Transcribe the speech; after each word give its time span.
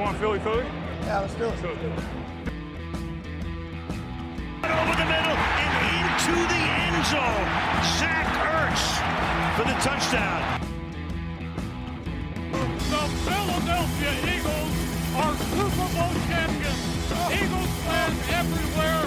want 0.00 0.16
Philly 0.16 0.38
Philly? 0.40 0.64
Yeah, 1.02 1.20
let's 1.20 1.34
do 1.34 1.44
it. 1.44 1.52
Over 1.52 1.64
the 4.96 5.08
middle 5.12 5.36
and 5.60 5.72
into 5.92 6.34
the 6.48 6.62
end 6.80 7.04
zone. 7.04 7.48
Zach 8.00 8.28
Ertz 8.48 8.84
for 9.56 9.64
the 9.68 9.76
touchdown. 9.84 10.40
The 12.90 13.04
Philadelphia 13.28 14.12
Eagles 14.24 14.74
are 15.20 15.34
Super 15.52 15.88
Bowl 15.94 16.14
champions. 16.28 16.80
Eagles 17.30 17.72
fans 17.84 18.20
everywhere, 18.40 18.99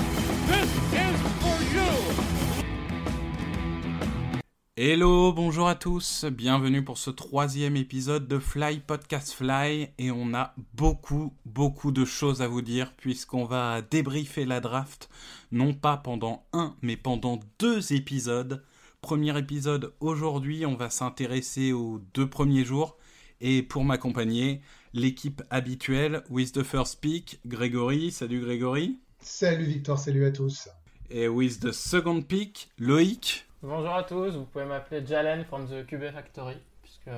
Hello, 4.75 5.31
bonjour 5.33 5.67
à 5.67 5.75
tous, 5.75 6.25
bienvenue 6.25 6.83
pour 6.83 6.97
ce 6.97 7.11
troisième 7.11 7.75
épisode 7.75 8.27
de 8.27 8.39
Fly 8.39 8.79
Podcast 8.79 9.31
Fly 9.31 9.89
et 9.99 10.09
on 10.09 10.33
a 10.33 10.55
beaucoup 10.73 11.31
beaucoup 11.45 11.91
de 11.91 12.05
choses 12.05 12.41
à 12.41 12.47
vous 12.47 12.63
dire 12.63 12.91
puisqu'on 12.97 13.45
va 13.45 13.83
débriefer 13.83 14.45
la 14.45 14.61
draft 14.61 15.11
non 15.51 15.75
pas 15.75 15.95
pendant 15.97 16.47
un 16.53 16.75
mais 16.81 16.97
pendant 16.97 17.39
deux 17.59 17.93
épisodes. 17.93 18.63
Premier 19.01 19.37
épisode 19.37 19.93
aujourd'hui, 19.99 20.65
on 20.65 20.75
va 20.75 20.89
s'intéresser 20.89 21.71
aux 21.71 22.01
deux 22.15 22.27
premiers 22.27 22.65
jours 22.65 22.97
et 23.41 23.61
pour 23.61 23.83
m'accompagner, 23.83 24.61
l'équipe 24.95 25.43
habituelle 25.51 26.23
with 26.31 26.51
the 26.51 26.63
first 26.63 26.99
pick, 26.99 27.39
Grégory, 27.45 28.09
salut 28.09 28.41
Grégory. 28.41 28.97
Salut 29.19 29.65
Victor, 29.65 29.99
salut 29.99 30.25
à 30.25 30.31
tous. 30.31 30.67
Et 31.11 31.27
with 31.27 31.59
the 31.59 31.71
second 31.71 32.23
pick, 32.23 32.71
Loïc. 32.79 33.45
Bonjour 33.65 33.95
à 33.95 34.03
tous, 34.03 34.35
vous 34.35 34.43
pouvez 34.43 34.65
m'appeler 34.65 35.07
Jalen 35.07 35.45
from 35.45 35.65
the 35.69 35.85
QB 35.85 36.11
Factory, 36.11 36.57
puisque 36.81 37.15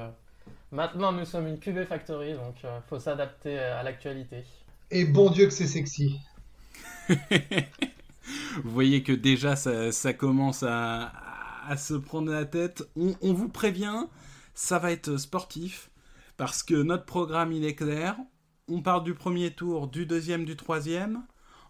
maintenant 0.71 1.11
nous 1.11 1.25
sommes 1.25 1.47
une 1.47 1.57
QB 1.57 1.85
Factory, 1.85 2.33
donc 2.33 2.57
il 2.63 2.69
faut 2.87 2.99
s'adapter 2.99 3.57
à 3.57 3.81
l'actualité. 3.81 4.43
Et 4.91 5.05
bon 5.05 5.31
Dieu 5.31 5.47
que 5.47 5.51
c'est 5.51 5.65
sexy. 5.65 6.19
vous 7.09 7.15
voyez 8.63 9.01
que 9.01 9.11
déjà 9.11 9.55
ça, 9.55 9.91
ça 9.91 10.13
commence 10.13 10.61
à, 10.61 11.11
à, 11.67 11.77
se 11.77 11.95
prendre 11.95 12.31
la 12.31 12.45
tête. 12.45 12.83
On, 12.95 13.15
on, 13.23 13.33
vous 13.33 13.49
prévient, 13.49 14.05
ça 14.53 14.77
va 14.77 14.91
être 14.91 15.17
sportif, 15.17 15.89
parce 16.37 16.61
que 16.61 16.75
notre 16.75 17.05
programme 17.05 17.53
il 17.53 17.65
est 17.65 17.73
clair. 17.73 18.17
On 18.67 18.83
part 18.83 19.01
du 19.01 19.15
premier 19.15 19.49
tour, 19.49 19.87
du 19.87 20.05
deuxième, 20.05 20.45
du 20.45 20.55
troisième. 20.55 21.23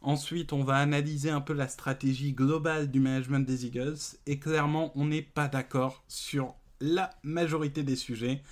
Ensuite, 0.05 0.53
on 0.53 0.63
va 0.63 0.75
analyser 0.75 1.31
un 1.31 1.41
peu 1.41 1.53
la 1.53 1.67
stratégie 1.67 2.31
globale 2.31 2.91
du 2.91 2.99
management 2.99 3.39
des 3.39 3.65
Eagles. 3.65 3.97
Et 4.27 4.37
clairement, 4.37 4.91
on 4.93 5.05
n'est 5.05 5.23
pas 5.23 5.47
d'accord 5.47 6.03
sur 6.07 6.53
la 6.79 7.09
majorité 7.23 7.81
des 7.81 7.95
sujets. 7.95 8.43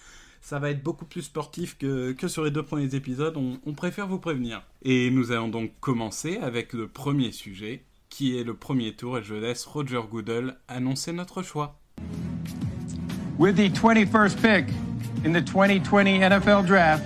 Ça 0.41 0.57
va 0.57 0.71
être 0.71 0.81
beaucoup 0.81 1.05
plus 1.05 1.21
sportif 1.21 1.77
que, 1.77 2.13
que 2.13 2.27
sur 2.27 2.43
les 2.43 2.49
deux 2.49 2.63
premiers 2.63 2.95
épisodes. 2.95 3.37
On, 3.37 3.73
préfère 3.73 4.07
vous 4.07 4.17
prévenir. 4.17 4.63
Et 4.81 5.11
nous 5.11 5.31
allons 5.31 5.47
donc 5.47 5.71
commencer 5.79 6.37
avec 6.37 6.73
le 6.73 6.87
premier 6.87 7.31
sujet, 7.31 7.83
qui 8.09 8.35
est 8.35 8.43
le 8.43 8.55
premier 8.55 8.95
tour. 8.95 9.19
Et 9.19 9.23
je 9.23 9.35
laisse 9.35 9.63
Roger 9.65 10.01
Goodell 10.09 10.57
annoncer 10.67 11.13
notre 11.13 11.43
choix. 11.43 11.79
With 13.37 13.57
the 13.57 13.69
21st 13.69 14.37
pick 14.41 14.73
in 15.23 15.33
the 15.33 15.45
2020 15.45 16.19
NFL 16.19 16.65
Draft, 16.65 17.03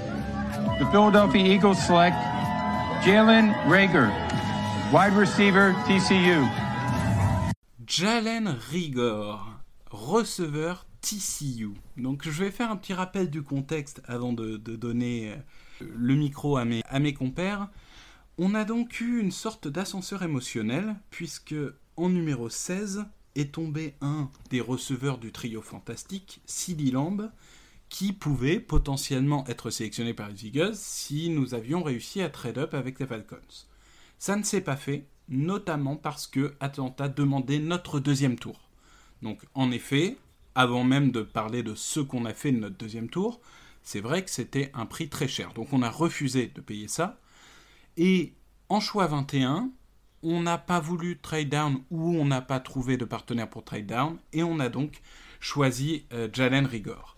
the 0.80 0.86
Philadelphia 0.90 1.54
Eagles 1.54 1.76
select 1.86 2.16
Jalen 3.06 3.54
Rager, 3.70 4.10
wide 4.94 5.14
receiver 5.18 5.74
TCU. 5.86 6.46
Jalen 7.86 8.58
Rigor, 8.72 9.46
receveur 9.92 10.86
TCU. 11.02 11.72
Donc 11.98 12.24
je 12.24 12.44
vais 12.44 12.52
faire 12.52 12.72
un 12.72 12.78
petit 12.78 12.94
rappel 12.94 13.30
du 13.30 13.44
contexte 13.44 14.02
avant 14.06 14.32
de, 14.32 14.56
donner 14.58 15.36
le 15.82 16.16
micro 16.16 16.56
à 16.58 16.64
mes, 16.64 16.84
à 16.88 17.00
mes 17.00 17.14
compères. 17.14 17.68
On 18.38 18.56
a 18.56 18.64
donc 18.64 19.02
eu 19.02 19.20
une 19.20 19.32
sorte 19.32 19.68
d'ascenseur 19.68 20.24
émotionnel 20.24 20.96
puisque 21.10 21.56
en 21.98 22.10
numéro 22.10 22.50
16 22.50 23.06
est 23.36 23.54
tombé 23.54 23.96
un 24.00 24.30
des 24.50 24.62
receveurs 24.62 25.18
du 25.18 25.32
trio 25.34 25.62
fantastique, 25.62 26.40
CeeDee 26.46 26.92
Lamb, 26.92 27.30
qui 27.90 28.14
pouvait 28.14 28.60
potentiellement 28.60 29.46
être 29.48 29.70
sélectionné 29.70 30.14
par 30.14 30.30
les 30.30 30.46
Eagles 30.46 30.76
si 30.76 31.30
nous 31.30 31.56
avions 31.56 31.84
réussi 31.84 32.22
à 32.22 32.30
trade 32.30 32.58
up 32.58 32.74
avec 32.74 33.00
les 33.00 33.06
Falcons. 33.06 33.68
Ça 34.20 34.36
ne 34.36 34.44
s'est 34.44 34.62
pas 34.62 34.76
fait, 34.76 35.06
notamment 35.30 35.96
parce 35.96 36.28
que 36.28 36.56
Atlanta 36.60 37.08
demandait 37.08 37.60
notre 37.60 38.00
deuxième 38.00 38.40
tour. 38.40 38.60
Donc 39.22 39.44
en 39.54 39.72
effet, 39.72 40.18
avant 40.56 40.84
même 40.84 41.12
de 41.12 41.22
parler 41.22 41.64
de 41.64 41.76
ce 41.76 42.00
qu'on 42.00 42.26
a 42.26 42.34
fait 42.34 42.52
de 42.52 42.58
notre 42.58 42.78
deuxième 42.78 43.10
tour, 43.10 43.40
c'est 43.84 44.02
vrai 44.02 44.24
que 44.24 44.32
c'était 44.32 44.72
un 44.74 44.86
prix 44.86 45.10
très 45.10 45.28
cher. 45.28 45.54
Donc 45.54 45.72
on 45.72 45.82
a 45.82 45.90
refusé 45.90 46.52
de 46.54 46.62
payer 46.62 46.88
ça. 46.88 47.20
Et 47.96 48.34
en 48.70 48.80
choix 48.80 49.08
21, 49.08 49.70
on 50.24 50.42
n'a 50.42 50.58
pas 50.58 50.80
voulu 50.80 51.20
trade 51.20 51.50
down 51.50 51.82
ou 51.92 52.16
on 52.16 52.26
n'a 52.26 52.42
pas 52.42 52.60
trouvé 52.60 52.98
de 52.98 53.06
partenaire 53.06 53.50
pour 53.50 53.64
trade 53.64 53.86
down. 53.86 54.18
Et 54.34 54.44
on 54.44 54.60
a 54.60 54.70
donc 54.70 55.02
choisi 55.40 56.06
euh, 56.12 56.28
Jalen 56.34 56.66
Rigor. 56.66 57.18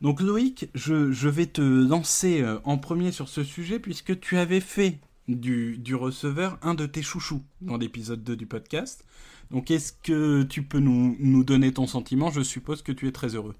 Donc 0.00 0.20
Loïc, 0.20 0.68
je, 0.74 1.12
je, 1.12 1.28
vais 1.28 1.46
te 1.46 1.60
lancer 1.60 2.42
en 2.64 2.78
premier 2.78 3.12
sur 3.12 3.28
ce 3.28 3.44
sujet 3.44 3.78
puisque 3.78 4.18
tu 4.18 4.38
avais 4.38 4.60
fait 4.60 4.98
du, 5.36 5.94
receveur 5.94 6.58
un 6.62 6.74
de 6.74 6.86
tes 6.86 7.02
chouchous 7.02 7.42
dans 7.60 7.76
l'épisode 7.76 8.22
2 8.22 8.36
du 8.36 8.46
podcast. 8.46 9.04
Donc 9.50 9.70
est-ce 9.70 9.92
que 9.92 10.42
tu 10.42 10.62
peux 10.62 10.78
nous, 10.78 11.44
donner 11.44 11.72
ton 11.72 11.86
sentiment? 11.86 12.30
Je 12.30 12.42
suppose 12.42 12.82
que 12.82 12.92
tu 12.92 13.08
es 13.08 13.12
très 13.12 13.34
heureux. 13.34 13.54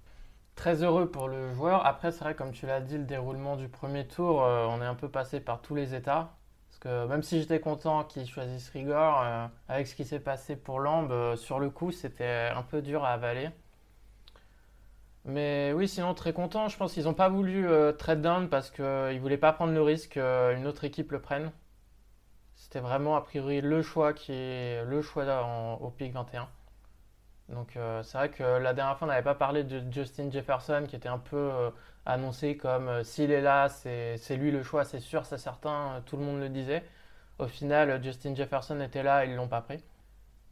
Très 0.54 0.82
heureux 0.82 1.10
pour 1.10 1.28
le 1.28 1.54
joueur. 1.54 1.86
Après, 1.86 2.12
c'est 2.12 2.20
vrai, 2.20 2.34
comme 2.34 2.52
tu 2.52 2.66
l'as 2.66 2.80
dit, 2.80 2.98
le 2.98 3.04
déroulement 3.04 3.56
du 3.56 3.68
premier 3.68 4.06
tour, 4.06 4.42
euh, 4.42 4.66
on 4.68 4.82
est 4.82 4.86
un 4.86 4.94
peu 4.94 5.08
passé 5.08 5.40
par 5.40 5.62
tous 5.62 5.74
les 5.74 5.94
états. 5.94 6.36
Parce 6.70 6.78
que 6.80 7.08
même 7.08 7.22
si 7.22 7.40
j'étais 7.40 7.60
content 7.60 8.04
qu'ils 8.04 8.28
choisissent 8.28 8.68
Rigor, 8.70 9.22
euh, 9.22 9.46
avec 9.68 9.86
ce 9.86 9.94
qui 9.94 10.04
s'est 10.04 10.20
passé 10.20 10.56
pour 10.56 10.80
Lamb, 10.80 11.10
euh, 11.10 11.36
sur 11.36 11.58
le 11.58 11.70
coup, 11.70 11.90
c'était 11.92 12.50
un 12.54 12.62
peu 12.62 12.82
dur 12.82 13.04
à 13.04 13.10
avaler. 13.10 13.50
Mais 15.24 15.72
oui, 15.74 15.88
sinon 15.88 16.14
très 16.14 16.32
content. 16.32 16.68
Je 16.68 16.76
pense 16.76 16.94
qu'ils 16.94 17.04
n'ont 17.04 17.14
pas 17.14 17.28
voulu 17.28 17.68
euh, 17.68 17.92
trade 17.92 18.22
down 18.22 18.48
parce 18.48 18.70
qu'ils 18.70 18.84
ne 18.84 19.18
voulaient 19.18 19.36
pas 19.36 19.52
prendre 19.52 19.72
le 19.72 19.82
risque 19.82 20.12
qu'une 20.12 20.66
autre 20.66 20.84
équipe 20.84 21.12
le 21.12 21.20
prenne. 21.20 21.52
C'était 22.70 22.86
vraiment 22.86 23.16
a 23.16 23.20
priori 23.20 23.60
le 23.60 23.82
choix 23.82 24.12
qui 24.12 24.30
est 24.32 24.84
le 24.84 25.02
choix 25.02 25.24
au 25.80 25.90
pick 25.90 26.12
21. 26.12 26.48
Donc 27.48 27.76
euh, 27.76 28.04
c'est 28.04 28.16
vrai 28.16 28.30
que 28.30 28.44
la 28.44 28.72
dernière 28.74 28.96
fois 28.96 29.08
on 29.08 29.10
n'avait 29.10 29.24
pas 29.24 29.34
parlé 29.34 29.64
de 29.64 29.82
Justin 29.90 30.30
Jefferson 30.30 30.84
qui 30.88 30.94
était 30.94 31.08
un 31.08 31.18
peu 31.18 31.36
euh, 31.36 31.70
annoncé 32.06 32.56
comme 32.56 33.02
s'il 33.02 33.32
est 33.32 33.40
là, 33.40 33.68
c'est 33.68 34.36
lui 34.36 34.52
le 34.52 34.62
choix, 34.62 34.84
c'est 34.84 35.00
sûr, 35.00 35.26
c'est 35.26 35.36
certain, 35.36 36.00
tout 36.06 36.16
le 36.16 36.22
monde 36.22 36.38
le 36.38 36.48
disait. 36.48 36.84
Au 37.40 37.48
final, 37.48 38.00
Justin 38.04 38.36
Jefferson 38.36 38.80
était 38.80 39.02
là, 39.02 39.24
ils 39.24 39.34
l'ont 39.34 39.48
pas 39.48 39.62
pris. 39.62 39.82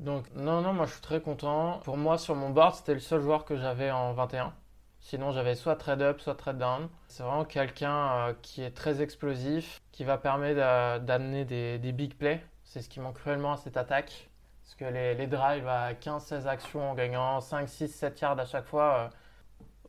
Donc 0.00 0.26
non, 0.34 0.60
non, 0.60 0.72
moi 0.72 0.86
je 0.86 0.94
suis 0.94 1.02
très 1.02 1.20
content. 1.20 1.78
Pour 1.84 1.96
moi, 1.96 2.18
sur 2.18 2.34
mon 2.34 2.50
board, 2.50 2.74
c'était 2.74 2.94
le 2.94 3.00
seul 3.00 3.20
joueur 3.20 3.44
que 3.44 3.56
j'avais 3.56 3.92
en 3.92 4.12
21. 4.12 4.52
Sinon, 5.00 5.32
j'avais 5.32 5.54
soit 5.54 5.76
trade 5.76 6.02
up, 6.02 6.20
soit 6.20 6.34
trade 6.34 6.58
down. 6.58 6.88
C'est 7.06 7.22
vraiment 7.22 7.44
quelqu'un 7.44 8.28
euh, 8.28 8.34
qui 8.42 8.62
est 8.62 8.72
très 8.72 9.00
explosif, 9.00 9.80
qui 9.92 10.04
va 10.04 10.18
permettre 10.18 11.00
d'amener 11.04 11.44
des, 11.44 11.78
des, 11.78 11.92
big 11.92 12.14
plays. 12.14 12.44
C'est 12.64 12.82
ce 12.82 12.88
qui 12.88 13.00
manque 13.00 13.16
cruellement 13.16 13.52
à 13.52 13.56
cette 13.56 13.76
attaque. 13.76 14.28
Parce 14.64 14.74
que 14.74 14.84
les, 14.84 15.14
les 15.14 15.26
drives 15.26 15.66
à 15.66 15.94
15-16 15.94 16.46
actions 16.46 16.90
en 16.90 16.94
gagnant 16.94 17.40
5, 17.40 17.68
6, 17.68 17.88
7 17.88 18.20
yards 18.20 18.38
à 18.38 18.44
chaque 18.44 18.66
fois, 18.66 19.10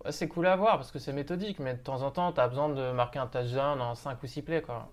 euh, 0.05 0.11
c'est 0.11 0.29
cool 0.29 0.47
à 0.47 0.55
voir 0.55 0.77
parce 0.77 0.91
que 0.91 0.99
c'est 0.99 1.11
méthodique. 1.11 1.59
Mais 1.59 1.73
de 1.73 1.79
temps 1.79 2.01
en 2.01 2.11
temps, 2.11 2.31
tu 2.31 2.39
as 2.39 2.47
besoin 2.47 2.69
de 2.69 2.91
marquer 2.91 3.19
un 3.19 3.27
touchdown 3.27 3.81
en 3.81 3.95
5 3.95 4.23
ou 4.23 4.27
6 4.27 4.41
plays. 4.43 4.61
Quoi. 4.61 4.89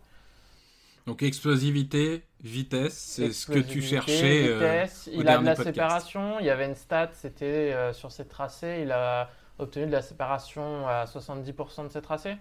Donc 1.06 1.22
explosivité, 1.22 2.25
vitesse, 2.43 2.99
c'est 2.99 3.32
ce 3.32 3.47
que 3.47 3.60
tu 3.60 3.81
cherchais. 3.81 4.55
Vitesse. 4.55 5.09
Euh, 5.09 5.19
il 5.19 5.28
a 5.28 5.38
de 5.38 5.44
la 5.44 5.55
podcast. 5.55 5.75
séparation. 5.76 6.41
Il 6.41 6.47
y 6.47 6.50
avait 6.50 6.66
une 6.66 6.75
stat, 6.75 7.10
c'était 7.12 7.44
euh, 7.44 7.93
sur 7.93 8.10
ses 8.10 8.26
tracés. 8.26 8.81
Il 8.82 8.91
a 8.91 9.31
obtenu 9.59 9.87
de 9.87 9.93
la 9.93 10.03
séparation 10.03 10.87
à 10.87 11.05
70% 11.05 11.84
de 11.84 11.89
ses 11.89 12.03
tracés. 12.03 12.37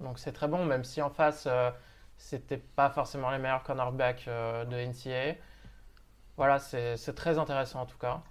Donc 0.00 0.18
c'est 0.18 0.32
très 0.32 0.48
bon, 0.48 0.64
même 0.64 0.84
si 0.84 1.00
en 1.00 1.10
face, 1.10 1.44
euh, 1.46 1.70
c'était 2.16 2.58
pas 2.58 2.90
forcément 2.90 3.30
les 3.30 3.38
meilleurs 3.38 3.62
cornerbacks 3.62 4.24
euh, 4.28 4.64
de 4.64 4.76
NCAA. 4.76 5.36
Voilà, 6.36 6.58
c'est 6.58 7.14
très 7.14 7.38
intéressant 7.38 7.82
en 7.82 7.86
tout 7.86 7.98
cas. 7.98 8.22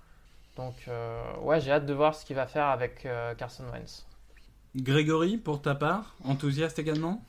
Donc 0.58 0.76
euh, 0.88 1.38
ouais, 1.38 1.62
j'ai 1.62 1.72
hâte 1.72 1.86
de 1.86 1.94
voir 1.94 2.14
ce 2.16 2.26
qu'il 2.26 2.36
va 2.36 2.48
faire 2.48 2.66
avec 2.66 3.08
Carson 3.38 3.64
Wentz. 3.72 4.06
Grégory, 4.76 5.38
pour 5.38 5.62
ta 5.62 5.76
part, 5.76 6.16
enthousiaste 6.24 6.80
également? 6.80 7.24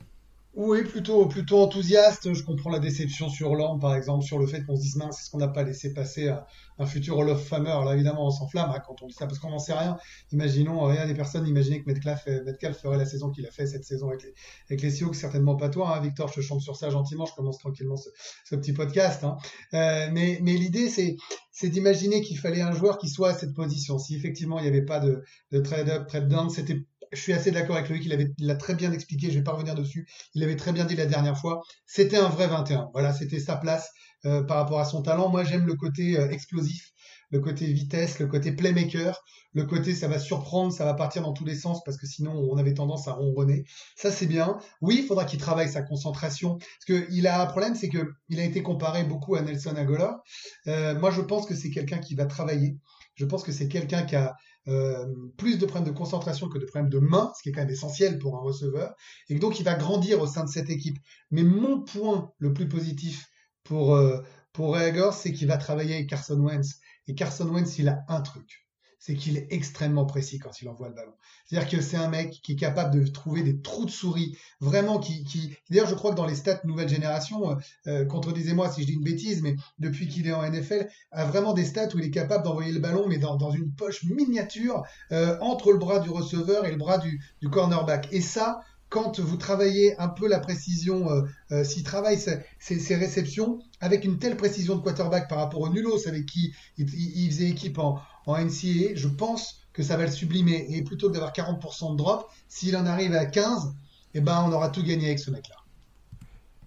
Oui, 0.55 0.83
plutôt, 0.83 1.25
plutôt 1.25 1.61
enthousiaste. 1.61 2.31
Je 2.33 2.43
comprends 2.43 2.69
la 2.69 2.79
déception 2.79 3.27
sur 3.27 3.55
Lamb, 3.55 3.79
par 3.79 3.95
exemple, 3.95 4.23
sur 4.23 4.37
le 4.37 4.45
fait 4.45 4.63
qu'on 4.63 4.75
se 4.75 4.81
dise 4.81 4.95
mince, 4.97 5.17
c'est 5.17 5.25
ce 5.25 5.31
qu'on 5.31 5.39
n'a 5.39 5.47
pas 5.47 5.63
laissé 5.63 5.93
passer 5.93 6.27
à 6.27 6.45
un 6.77 6.85
futur 6.85 7.17
Hall 7.17 7.29
of 7.29 7.43
Famer? 7.43 7.75
Là, 7.85 7.93
évidemment, 7.93 8.27
on 8.27 8.29
s'enflamme 8.29 8.69
hein, 8.69 8.79
quand 8.85 9.01
on 9.01 9.07
dit 9.07 9.13
ça, 9.13 9.25
parce 9.25 9.39
qu'on 9.39 9.49
n'en 9.49 9.57
sait 9.57 9.73
rien. 9.73 9.97
Imaginons, 10.31 10.83
rien 10.85 11.07
des 11.07 11.15
personnes 11.15 11.47
imaginaient 11.47 11.81
que 11.81 11.89
Metcalf, 11.89 12.27
Metcalf 12.45 12.77
ferait 12.79 12.97
la 12.97 13.05
saison 13.05 13.31
qu'il 13.31 13.45
a 13.47 13.51
fait 13.51 13.65
cette 13.65 13.83
saison 13.83 14.09
avec 14.09 14.23
les, 14.23 14.33
avec 14.69 14.81
les 14.83 14.91
Seahawks, 14.91 15.15
certainement 15.15 15.55
pas 15.55 15.69
toi, 15.69 15.97
hein, 15.97 16.01
Victor. 16.01 16.27
Je 16.29 16.35
te 16.35 16.41
chante 16.41 16.61
sur 16.61 16.75
ça 16.75 16.89
gentiment. 16.91 17.25
Je 17.25 17.33
commence 17.33 17.57
tranquillement 17.57 17.97
ce, 17.97 18.09
ce 18.45 18.55
petit 18.55 18.73
podcast. 18.73 19.23
Hein. 19.23 19.37
Euh, 19.73 20.09
mais, 20.11 20.39
mais 20.43 20.53
l'idée, 20.53 20.89
c'est, 20.89 21.17
c'est 21.51 21.69
d'imaginer 21.69 22.21
qu'il 22.21 22.37
fallait 22.37 22.61
un 22.61 22.73
joueur 22.73 22.97
qui 22.97 23.09
soit 23.09 23.29
à 23.29 23.33
cette 23.33 23.53
position. 23.53 23.97
Si 23.97 24.15
effectivement 24.15 24.59
il 24.59 24.63
n'y 24.63 24.67
avait 24.67 24.85
pas 24.85 24.99
de, 24.99 25.23
de 25.51 25.59
trade 25.59 25.89
up, 25.89 26.07
trade 26.07 26.27
down, 26.27 26.49
c'était 26.49 26.77
je 27.13 27.21
suis 27.21 27.33
assez 27.33 27.51
d'accord 27.51 27.75
avec 27.75 27.89
Loïc, 27.89 28.05
il 28.05 28.13
avait, 28.13 28.31
l'a 28.39 28.55
très 28.55 28.75
bien 28.75 28.91
expliqué, 28.91 29.29
je 29.31 29.37
vais 29.37 29.43
pas 29.43 29.53
revenir 29.53 29.75
dessus. 29.75 30.07
Il 30.33 30.43
avait 30.43 30.55
très 30.55 30.71
bien 30.71 30.85
dit 30.85 30.95
la 30.95 31.05
dernière 31.05 31.37
fois. 31.37 31.61
C'était 31.85 32.17
un 32.17 32.29
vrai 32.29 32.47
21. 32.47 32.89
Voilà, 32.93 33.13
c'était 33.13 33.39
sa 33.39 33.55
place 33.55 33.89
euh, 34.25 34.43
par 34.43 34.57
rapport 34.57 34.79
à 34.79 34.85
son 34.85 35.01
talent. 35.01 35.29
Moi, 35.29 35.43
j'aime 35.43 35.65
le 35.65 35.75
côté 35.75 36.17
euh, 36.17 36.29
explosif, 36.29 36.91
le 37.29 37.39
côté 37.39 37.71
vitesse, 37.71 38.19
le 38.19 38.27
côté 38.27 38.51
playmaker, 38.51 39.23
le 39.53 39.65
côté 39.65 39.93
ça 39.93 40.07
va 40.07 40.19
surprendre, 40.19 40.73
ça 40.73 40.85
va 40.85 40.93
partir 40.93 41.21
dans 41.21 41.33
tous 41.33 41.45
les 41.45 41.55
sens 41.55 41.83
parce 41.83 41.97
que 41.97 42.07
sinon 42.07 42.31
on 42.31 42.57
avait 42.57 42.73
tendance 42.73 43.07
à 43.07 43.13
ronronner. 43.13 43.65
Ça 43.95 44.11
c'est 44.11 44.25
bien. 44.25 44.57
Oui, 44.81 44.99
il 45.01 45.07
faudra 45.07 45.25
qu'il 45.25 45.39
travaille 45.39 45.69
sa 45.69 45.81
concentration 45.81 46.57
parce 46.57 46.85
que 46.87 47.07
il 47.11 47.27
a 47.27 47.41
un 47.41 47.45
problème, 47.45 47.75
c'est 47.75 47.89
que 47.89 48.13
il 48.29 48.39
a 48.39 48.43
été 48.43 48.63
comparé 48.63 49.03
beaucoup 49.03 49.35
à 49.35 49.41
Nelson 49.41 49.75
Aguilar. 49.75 50.21
Euh, 50.67 50.97
moi, 50.99 51.11
je 51.11 51.21
pense 51.21 51.45
que 51.45 51.55
c'est 51.55 51.69
quelqu'un 51.69 51.99
qui 51.99 52.15
va 52.15 52.25
travailler. 52.25 52.77
Je 53.15 53.25
pense 53.25 53.43
que 53.43 53.51
c'est 53.51 53.67
quelqu'un 53.67 54.03
qui 54.03 54.15
a 54.15 54.35
euh, 54.67 55.05
plus 55.37 55.57
de 55.57 55.65
problèmes 55.65 55.91
de 55.91 55.97
concentration 55.97 56.47
que 56.47 56.57
de 56.57 56.65
problèmes 56.65 56.89
de 56.89 56.99
main, 56.99 57.31
ce 57.35 57.43
qui 57.43 57.49
est 57.49 57.51
quand 57.51 57.61
même 57.61 57.69
essentiel 57.69 58.19
pour 58.19 58.37
un 58.37 58.41
receveur, 58.41 58.95
et 59.29 59.37
donc 59.37 59.59
il 59.59 59.63
va 59.63 59.75
grandir 59.75 60.21
au 60.21 60.27
sein 60.27 60.43
de 60.43 60.49
cette 60.49 60.69
équipe. 60.69 60.97
Mais 61.31 61.43
mon 61.43 61.81
point 61.81 62.31
le 62.37 62.53
plus 62.53 62.69
positif 62.69 63.27
pour, 63.63 63.95
euh, 63.95 64.21
pour 64.53 64.77
c'est 65.13 65.33
qu'il 65.33 65.47
va 65.47 65.57
travailler 65.57 65.95
avec 65.95 66.09
Carson 66.09 66.39
Wentz. 66.39 66.79
Et 67.07 67.15
Carson 67.15 67.49
Wentz, 67.49 67.77
il 67.79 67.89
a 67.89 68.03
un 68.07 68.21
truc 68.21 68.62
c'est 69.03 69.15
qu'il 69.15 69.35
est 69.35 69.47
extrêmement 69.49 70.05
précis 70.05 70.39
quand 70.39 70.61
il 70.61 70.69
envoie 70.69 70.87
le 70.87 70.95
ballon. 70.95 71.11
C'est-à-dire 71.45 71.69
que 71.69 71.81
c'est 71.81 71.97
un 71.97 72.07
mec 72.07 72.39
qui 72.41 72.53
est 72.53 72.55
capable 72.55 72.97
de 72.97 73.05
trouver 73.05 73.43
des 73.43 73.59
trous 73.59 73.83
de 73.83 73.91
souris, 73.91 74.37
vraiment 74.61 74.97
qui, 74.97 75.25
qui... 75.25 75.53
d'ailleurs 75.69 75.89
je 75.89 75.95
crois 75.95 76.11
que 76.11 76.15
dans 76.15 76.25
les 76.25 76.35
stats 76.35 76.61
nouvelle 76.63 76.87
génération, 76.87 77.51
euh, 77.51 77.55
euh, 77.87 78.05
contredisez-moi 78.05 78.71
si 78.71 78.83
je 78.83 78.87
dis 78.87 78.93
une 78.93 79.03
bêtise, 79.03 79.41
mais 79.41 79.57
depuis 79.77 80.07
qu'il 80.07 80.25
est 80.25 80.31
en 80.31 80.49
NFL, 80.49 80.87
a 81.11 81.25
vraiment 81.25 81.51
des 81.51 81.65
stats 81.65 81.89
où 81.93 81.99
il 81.99 82.05
est 82.05 82.11
capable 82.11 82.45
d'envoyer 82.45 82.71
le 82.71 82.79
ballon, 82.79 83.05
mais 83.09 83.17
dans, 83.17 83.35
dans 83.35 83.51
une 83.51 83.73
poche 83.73 84.05
miniature 84.05 84.83
euh, 85.11 85.37
entre 85.41 85.73
le 85.73 85.79
bras 85.79 85.99
du 85.99 86.09
receveur 86.09 86.65
et 86.65 86.71
le 86.71 86.77
bras 86.77 86.97
du, 86.97 87.21
du 87.41 87.49
cornerback. 87.49 88.07
Et 88.13 88.21
ça, 88.21 88.61
quand 88.93 89.19
vous 89.19 89.37
travaillez 89.37 89.99
un 89.99 90.07
peu 90.07 90.27
la 90.27 90.39
précision, 90.39 91.09
euh, 91.09 91.23
euh, 91.51 91.63
s'il 91.63 91.81
travaille 91.81 92.19
ses, 92.19 92.95
réceptions 92.95 93.57
avec 93.81 94.05
une 94.05 94.19
telle 94.19 94.37
précision 94.37 94.75
de 94.75 94.81
quarterback 94.81 95.27
par 95.27 95.39
rapport 95.39 95.61
au 95.61 95.69
Nulos 95.69 96.07
avec 96.07 96.27
qui 96.27 96.53
il, 96.77 96.87
faisait 96.87 97.49
équipe 97.49 97.79
en, 97.79 97.99
en, 98.27 98.37
NCAA, 98.37 98.93
je 98.93 99.07
pense 99.07 99.61
que 99.73 99.81
ça 99.81 99.97
va 99.97 100.05
le 100.05 100.11
sublimer. 100.11 100.67
Et 100.69 100.83
plutôt 100.83 101.07
que 101.07 101.13
d'avoir 101.13 101.33
40% 101.33 101.93
de 101.93 101.97
drop, 101.97 102.29
s'il 102.47 102.77
en 102.77 102.85
arrive 102.85 103.15
à 103.15 103.25
15, 103.25 103.73
eh 104.13 104.21
ben, 104.21 104.45
on 104.47 104.51
aura 104.51 104.69
tout 104.69 104.83
gagné 104.83 105.07
avec 105.07 105.17
ce 105.17 105.31
mec-là. 105.31 105.55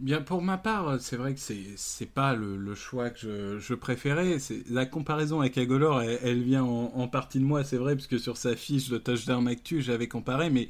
Bien, 0.01 0.21
pour 0.21 0.43
ma 0.43 0.59
part, 0.59 1.01
c'est 1.01 1.17
vrai 1.17 1.33
que 1.33 1.41
c'est, 1.41 1.63
c'est 1.77 2.11
pas 2.11 2.35
le, 2.35 2.75
choix 2.75 3.11
que 3.11 3.61
je, 3.61 3.75
préférais. 3.75 4.41
C'est, 4.41 4.69
la 4.69 4.85
comparaison 4.85 5.41
avec 5.41 5.57
Agolor, 5.59 6.03
elle, 6.03 6.43
vient 6.43 6.65
en, 6.65 7.07
partie 7.07 7.39
de 7.39 7.45
moi, 7.45 7.63
c'est 7.63 7.77
vrai, 7.79 7.95
parce 7.95 8.09
que 8.09 8.19
sur 8.19 8.37
sa 8.37 8.57
fiche 8.57 8.89
de 8.89 8.99
touchdown 8.99 9.47
actu, 9.47 9.81
j'avais 9.81 10.09
comparé, 10.09 10.51
mais 10.51 10.69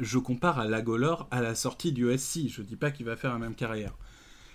je 0.00 0.18
compare 0.18 0.58
à 0.58 0.66
Lagolor 0.66 1.28
à 1.30 1.40
la 1.40 1.54
sortie 1.54 1.92
du 1.92 2.16
SC. 2.16 2.48
Je 2.48 2.62
ne 2.62 2.66
dis 2.66 2.76
pas 2.76 2.90
qu'il 2.90 3.06
va 3.06 3.16
faire 3.16 3.32
la 3.32 3.38
même 3.38 3.54
carrière. 3.54 3.96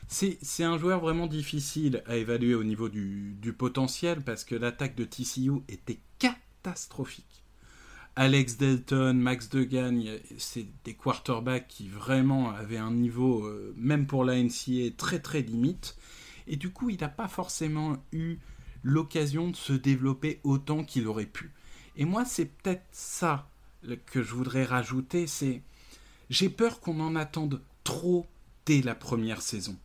C'est 0.08 0.64
un 0.64 0.78
joueur 0.78 1.02
vraiment 1.02 1.28
difficile 1.28 2.02
à 2.06 2.16
évaluer 2.16 2.56
au 2.56 2.64
niveau 2.64 2.88
du, 2.88 3.54
potentiel 3.58 4.22
parce 4.22 4.46
que 4.46 4.56
l'attaque 4.56 4.96
de 4.96 5.04
TCU 5.04 5.52
était 5.68 6.00
catastrophique. 6.18 7.44
Alex 8.16 8.58
Delton, 8.58 9.14
Max 9.14 9.50
Degan, 9.50 10.02
c'est 10.40 10.66
des 10.84 10.96
quarterbacks 10.96 11.68
qui 11.68 11.88
vraiment 11.88 12.50
avaient 12.50 12.78
un 12.78 12.92
niveau, 12.92 13.46
euh, 13.46 13.75
même 13.78 14.08
pour 14.08 14.25
la 14.25 14.42
NCA, 14.42 14.90
très 14.98 15.19
très 15.19 15.42
limite. 15.42 15.96
Et 16.48 16.56
du 16.56 16.72
coup, 16.72 16.90
il 16.90 17.00
n'a 17.00 17.10
pas 17.10 17.28
forcément 17.28 17.98
eu 18.12 18.38
l'occasion 18.81 19.50
de 19.50 19.56
se 19.56 19.74
développer 19.74 20.40
autant 20.44 20.84
qu'il 20.84 21.08
aurait 21.08 21.25
pu. 21.25 21.52
Et 21.96 22.06
moi, 22.06 22.25
c'est 22.25 22.46
peut-être 22.46 22.86
ça 22.92 23.50
que 23.95 24.22
je 24.22 24.34
voudrais 24.34 24.63
rajouter, 24.63 25.28
c'est 25.28 25.62
j'ai 26.30 26.50
peur 26.50 26.80
qu'on 26.80 27.00
en 27.00 27.16
attende 27.16 27.62
trop 27.84 28.28
dès 28.66 28.81
la 28.81 28.95
première 28.95 29.42
saison. 29.42 29.78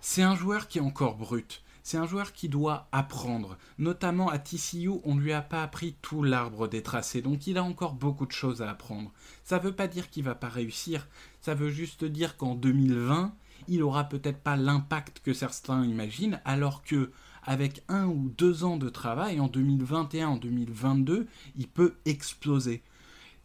C'est 0.00 0.22
un 0.22 0.36
joueur 0.36 0.68
qui 0.68 0.78
est 0.78 0.82
encore 0.82 1.16
brut. 1.16 1.62
C'est 1.82 1.98
un 1.98 2.06
joueur 2.06 2.32
qui 2.32 2.48
doit 2.48 2.88
apprendre. 2.92 3.58
Notamment 3.78 4.30
à 4.30 4.38
TCU, 4.38 4.88
on 5.04 5.16
ne 5.16 5.20
lui 5.20 5.34
a 5.34 5.42
pas 5.42 5.62
appris 5.62 5.96
tout 6.00 6.22
l'arbre 6.22 6.66
des 6.66 6.82
tracés, 6.82 7.20
donc 7.20 7.46
il 7.46 7.58
a 7.58 7.62
encore 7.62 7.92
beaucoup 7.92 8.24
de 8.24 8.32
choses 8.32 8.62
à 8.62 8.70
apprendre. 8.70 9.12
Ça 9.44 9.58
ne 9.58 9.64
veut 9.64 9.74
pas 9.74 9.86
dire 9.86 10.08
qu'il 10.08 10.24
va 10.24 10.34
pas 10.34 10.48
réussir, 10.48 11.06
ça 11.42 11.54
veut 11.54 11.68
juste 11.68 12.04
dire 12.04 12.38
qu'en 12.38 12.54
2020, 12.54 13.34
il 13.68 13.82
aura 13.82 14.04
peut-être 14.04 14.38
pas 14.38 14.56
l'impact 14.56 15.20
que 15.22 15.34
certains 15.34 15.84
imaginent, 15.84 16.40
alors 16.46 16.82
que 16.82 17.10
avec 17.42 17.82
un 17.88 18.06
ou 18.06 18.32
deux 18.38 18.64
ans 18.64 18.78
de 18.78 18.88
travail, 18.88 19.38
en 19.38 19.48
2021, 19.48 20.28
en 20.28 20.36
2022, 20.36 21.26
il 21.56 21.68
peut 21.68 21.96
exploser 22.06 22.82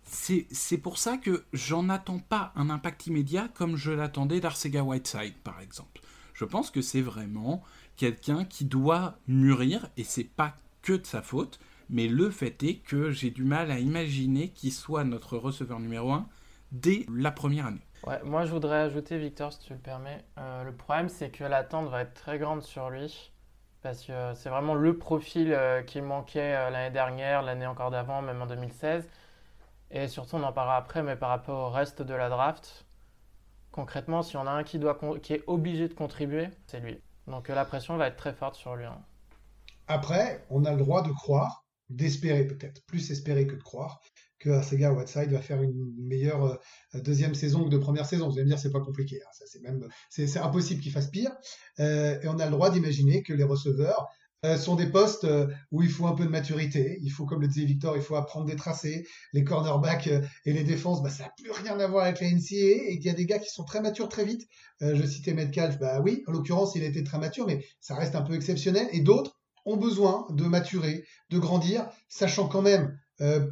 c'est 0.10 0.78
pour 0.78 0.98
ça 0.98 1.18
que 1.18 1.46
j'en 1.54 1.90
attends 1.90 2.20
pas 2.20 2.52
un 2.56 2.70
impact 2.70 3.08
immédiat 3.08 3.48
comme 3.54 3.76
je 3.76 3.92
l'attendais 3.92 4.40
d'Arcega 4.40 4.84
Whiteside, 4.84 5.36
par 5.44 5.62
exemple. 5.62 6.02
Je 6.34 6.46
pense 6.46 6.72
que 6.72 6.82
c'est 6.82 7.02
vraiment 7.02 7.64
quelqu'un 7.98 8.46
qui 8.46 8.66
doit 8.66 9.18
mûrir, 9.28 9.90
et 9.98 10.04
c'est 10.04 10.24
pas 10.24 10.56
que 10.82 10.94
de 10.94 11.06
sa 11.06 11.22
faute, 11.22 11.60
mais 11.90 12.08
le 12.08 12.30
fait 12.30 12.64
est 12.64 12.76
que 12.76 13.12
j'ai 13.12 13.30
du 13.30 13.44
mal 13.44 13.72
à 13.72 13.80
imaginer 13.80 14.50
qu'il 14.50 14.72
soit 14.72 15.04
notre 15.04 15.38
receveur 15.38 15.80
numéro 15.80 16.12
1 16.12 16.28
dès 16.72 17.06
la 17.14 17.32
première 17.32 17.66
année. 17.66 17.86
Ouais, 18.06 18.22
moi 18.24 18.46
je 18.46 18.52
voudrais 18.52 18.78
ajouter, 18.78 19.18
Victor, 19.18 19.52
si 19.52 19.60
tu 19.60 19.74
le 19.74 19.80
permets. 19.80 20.24
Euh, 20.38 20.64
le 20.64 20.72
problème, 20.72 21.10
c'est 21.10 21.30
que 21.30 21.44
l'attente 21.44 21.90
va 21.90 22.02
être 22.02 22.14
très 22.14 22.38
grande 22.40 22.62
sur 22.62 22.90
lui. 22.90 23.32
Parce 23.82 24.04
que 24.04 24.34
c'est 24.36 24.50
vraiment 24.50 24.76
le 24.76 24.98
profil 24.98 25.54
euh, 25.54 25.82
qui 25.82 26.02
manquait 26.02 26.56
euh, 26.56 26.70
l'année 26.70 26.94
dernière, 26.94 27.42
l'année 27.42 27.66
encore 27.66 27.92
d'avant, 27.92 28.22
même 28.22 28.42
en 28.42 28.46
2016. 28.46 29.08
Et 29.92 30.08
surtout, 30.08 30.36
on 30.36 30.44
en 30.44 30.54
parlera 30.54 30.78
après, 30.78 31.04
mais 31.04 31.16
par 31.16 31.30
rapport 31.30 31.68
au 31.68 31.72
reste 31.72 32.02
de 32.02 32.14
la 32.14 32.30
draft, 32.30 32.86
concrètement, 33.72 34.22
si 34.22 34.38
on 34.38 34.46
a 34.46 34.52
un 34.52 34.64
qui, 34.64 34.78
doit, 34.78 35.00
qui 35.22 35.34
est 35.34 35.44
obligé 35.48 35.88
de 35.88 35.94
contribuer, 35.94 36.50
c'est 36.68 36.80
lui. 36.80 37.02
Donc 37.28 37.50
euh, 37.50 37.56
la 37.56 37.66
pression 37.66 37.98
va 37.98 38.08
être 38.08 38.18
très 38.18 38.34
forte 38.34 38.56
sur 38.56 38.76
lui. 38.76 38.86
Hein. 38.86 39.02
Après, 39.88 40.46
on 40.50 40.66
a 40.66 40.72
le 40.72 40.78
droit 40.78 41.02
de 41.02 41.12
croire, 41.12 41.66
d'espérer 41.90 42.46
peut-être, 42.46 42.86
plus 42.86 43.10
espérer 43.12 43.48
que 43.48 43.56
de 43.56 43.64
croire, 43.64 44.02
que 44.38 44.62
Sega 44.62 44.94
Whiteside 44.94 45.32
va 45.32 45.42
faire 45.42 45.62
une 45.62 45.94
meilleure 45.98 46.44
euh, 46.46 47.02
deuxième 47.02 47.36
saison 47.36 47.66
que 47.66 47.70
de 47.70 47.78
première 47.78 48.06
saison. 48.06 48.28
Vous 48.30 48.34
allez 48.34 48.44
me 48.44 48.50
dire, 48.50 48.60
c'est 48.60 48.72
pas 48.72 48.80
compliqué. 48.80 49.20
Hein. 49.22 49.30
Ça, 49.34 49.46
c'est 49.48 49.62
même, 49.62 49.88
c'est, 50.10 50.38
impossible 50.38 50.82
qu'il 50.82 50.92
fasse 50.92 51.08
pire. 51.08 51.32
Euh, 51.80 52.20
et 52.22 52.28
on 52.28 52.40
a 52.40 52.46
le 52.46 52.52
droit 52.52 52.70
d'imaginer 52.70 53.24
que 53.24 53.34
les 53.34 53.44
receveurs 53.44 54.08
euh, 54.46 54.58
sont 54.58 54.76
des 54.76 54.88
postes 54.88 55.26
euh, 55.26 55.48
où 55.70 55.84
il 55.84 55.90
faut 55.90 56.08
un 56.08 56.16
peu 56.16 56.24
de 56.24 56.30
maturité. 56.30 56.98
Il 57.02 57.12
faut, 57.12 57.26
comme 57.26 57.42
le 57.42 57.48
disait 57.50 57.66
Victor, 57.66 57.98
il 57.98 58.02
faut 58.02 58.16
apprendre 58.16 58.46
des 58.46 58.56
tracés. 58.56 59.06
Les 59.34 59.44
cornerbacks 59.44 60.08
euh, 60.08 60.22
et 60.46 60.54
les 60.54 60.64
défenses, 60.64 61.04
bah, 61.04 61.10
ça 61.10 61.24
n'a 61.24 61.32
plus 61.38 61.52
rien 61.52 61.78
à 61.78 61.88
voir 61.88 62.06
avec 62.06 62.22
la 62.22 62.32
NCAA. 62.32 62.88
Et 62.88 62.94
il 62.94 63.04
y 63.04 63.10
a 63.10 63.14
des 63.14 63.26
gars 63.26 63.40
qui 63.40 63.50
sont 63.50 63.66
très 63.66 63.82
matures 63.82 64.08
très 64.08 64.24
vite. 64.24 64.48
je 64.80 65.06
citais 65.06 65.34
Metcalf, 65.34 65.78
bah 65.78 66.00
oui, 66.02 66.24
en 66.28 66.32
l'occurrence, 66.32 66.76
il 66.76 66.84
était 66.84 67.04
très 67.04 67.20
mature, 67.20 67.48
mais 67.48 67.66
ça 67.82 67.96
reste 67.96 68.16
un 68.16 68.22
peu 68.22 68.34
exceptionnel. 68.34 68.88
Et 68.94 69.02
d'autres 69.02 69.38
ont 69.66 69.76
besoin 69.76 70.26
de 70.30 70.46
maturer, 70.46 71.04
de 71.32 71.38
grandir, 71.38 71.90
sachant 72.08 72.48
quand 72.48 72.62
même 72.62 72.98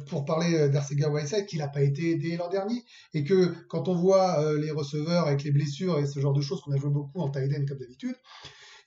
pour 0.06 0.24
parler 0.24 0.70
d'Arcega 0.70 1.10
Whiteside, 1.10 1.44
qu'il 1.44 1.58
n'a 1.58 1.68
pas 1.68 1.82
été 1.82 2.12
aidé 2.12 2.38
l'an 2.38 2.48
dernier, 2.48 2.82
et 3.12 3.24
que 3.24 3.54
quand 3.68 3.88
on 3.88 3.94
voit 3.94 4.54
les 4.54 4.70
receveurs 4.70 5.26
avec 5.26 5.44
les 5.44 5.50
blessures 5.50 5.98
et 5.98 6.06
ce 6.06 6.18
genre 6.18 6.32
de 6.32 6.40
choses 6.40 6.62
qu'on 6.62 6.72
a 6.72 6.78
joué 6.78 6.90
beaucoup 6.90 7.20
en 7.20 7.28
tight 7.28 7.68
comme 7.68 7.78
d'habitude, 7.78 8.16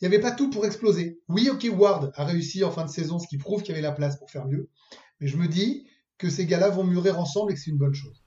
il 0.01 0.09
n'y 0.09 0.15
avait 0.15 0.21
pas 0.21 0.31
tout 0.31 0.49
pour 0.49 0.65
exploser. 0.65 1.19
Oui, 1.27 1.49
ok, 1.51 1.67
Ward 1.77 2.11
a 2.15 2.25
réussi 2.25 2.63
en 2.63 2.71
fin 2.71 2.85
de 2.85 2.89
saison, 2.89 3.19
ce 3.19 3.27
qui 3.27 3.37
prouve 3.37 3.61
qu'il 3.61 3.69
y 3.69 3.77
avait 3.77 3.87
la 3.87 3.91
place 3.91 4.17
pour 4.17 4.31
faire 4.31 4.47
mieux. 4.47 4.67
Mais 5.19 5.27
je 5.27 5.37
me 5.37 5.47
dis 5.47 5.85
que 6.17 6.29
ces 6.29 6.47
gars-là 6.47 6.69
vont 6.69 6.83
mûrir 6.83 7.19
ensemble 7.19 7.51
et 7.51 7.55
que 7.55 7.61
c'est 7.61 7.69
une 7.69 7.77
bonne 7.77 7.93
chose. 7.93 8.23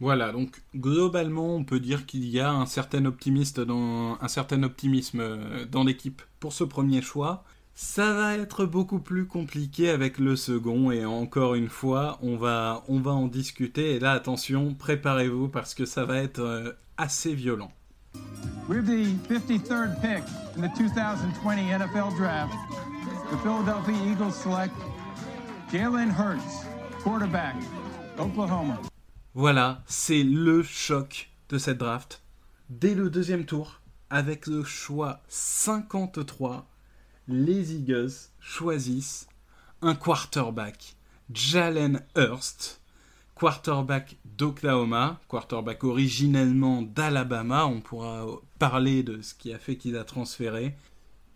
Voilà, 0.00 0.32
donc 0.32 0.62
globalement, 0.74 1.56
on 1.56 1.64
peut 1.64 1.78
dire 1.78 2.06
qu'il 2.06 2.24
y 2.24 2.40
a 2.40 2.50
un 2.50 2.64
certain, 2.64 3.04
optimisme 3.04 3.60
euh, 5.20 5.66
dans 5.66 5.84
l'équipe 5.84 6.22
pour 6.40 6.54
ce 6.54 6.64
premier 6.64 7.02
choix. 7.02 7.44
Ça 7.74 8.14
va 8.14 8.36
être 8.36 8.64
beaucoup 8.64 8.98
plus 8.98 9.26
compliqué 9.26 9.90
avec 9.90 10.18
le 10.18 10.36
second 10.36 10.90
et 10.90 11.04
encore 11.04 11.54
une 11.54 11.68
fois, 11.68 12.18
on 12.22 12.36
va, 12.36 12.82
on 12.88 12.98
va 12.98 13.12
en 13.12 13.26
discuter. 13.26 13.96
Et 13.96 13.98
là, 14.00 14.12
attention, 14.12 14.74
préparez-vous 14.74 15.48
parce 15.48 15.74
que 15.74 15.84
ça 15.84 16.06
va 16.06 16.16
être 16.16 16.40
euh, 16.40 16.72
assez 16.96 17.34
violent. 17.34 17.72
With 18.70 18.86
the 18.86 19.14
53rd 19.26 20.00
pick 20.00 20.22
in 20.54 20.62
the 20.62 20.70
2020 20.76 21.62
NFL 21.70 22.16
Draft, 22.16 22.54
the 23.28 23.36
Philadelphia 23.38 23.96
Eagles 24.08 24.36
select 24.36 24.76
Jalen 25.72 26.08
Hurts, 26.08 26.66
quarterback, 27.02 27.56
Oklahoma. 28.16 28.78
Voilà, 29.34 29.82
c'est 29.88 30.22
le 30.22 30.62
choc 30.62 31.30
de 31.48 31.58
cette 31.58 31.78
draft. 31.78 32.22
Dès 32.68 32.94
le 32.94 33.10
deuxième 33.10 33.44
tour, 33.44 33.80
avec 34.08 34.46
le 34.46 34.62
choix 34.62 35.20
53, 35.26 36.64
les 37.26 37.74
Eagles 37.74 38.12
choisissent 38.38 39.26
un 39.82 39.96
quarterback, 39.96 40.94
Jalen 41.32 42.04
Hurst, 42.14 42.79
quarterback 43.40 44.18
d'Oklahoma, 44.26 45.18
quarterback 45.26 45.82
originellement 45.82 46.82
d'Alabama. 46.82 47.66
On 47.66 47.80
pourra 47.80 48.26
parler 48.58 49.02
de 49.02 49.22
ce 49.22 49.32
qui 49.32 49.54
a 49.54 49.58
fait 49.58 49.76
qu'il 49.76 49.96
a 49.96 50.04
transféré. 50.04 50.76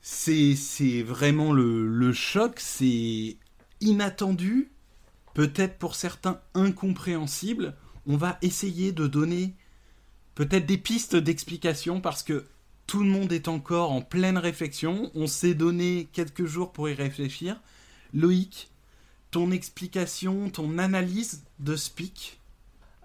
C'est 0.03 1.03
vraiment 1.03 1.55
le, 1.55 1.89
le 1.89 2.13
choc, 2.13 2.61
c'est 2.61 3.39
inattendu, 3.81 4.71
peut-être 5.33 5.79
pour 5.79 5.95
certains 5.95 6.43
incompréhensible. 6.53 7.75
on 8.07 8.19
va 8.19 8.37
essayer 8.43 8.93
de 8.93 9.07
donner 9.07 9.55
peut-être 10.35 10.67
des 10.67 10.77
pistes 10.77 11.17
d'explication 11.17 12.03
parce 12.03 12.23
que 12.23 12.45
tout 12.87 13.03
le 13.03 13.09
monde 13.09 13.33
est 13.33 13.49
encore 13.49 13.93
en 13.93 14.03
pleine 14.03 14.37
réflexion. 14.37 15.11
On 15.15 15.27
s'est 15.27 15.55
donné 15.55 16.11
quelques 16.13 16.45
jours 16.45 16.75
pour 16.75 16.87
y 16.91 16.93
réfléchir. 16.93 17.63
Loïc, 18.13 18.74
ton 19.35 19.51
explication, 19.51 20.49
ton 20.49 20.79
analyse 20.79 21.45
de 21.59 21.75
Speak 21.75 22.41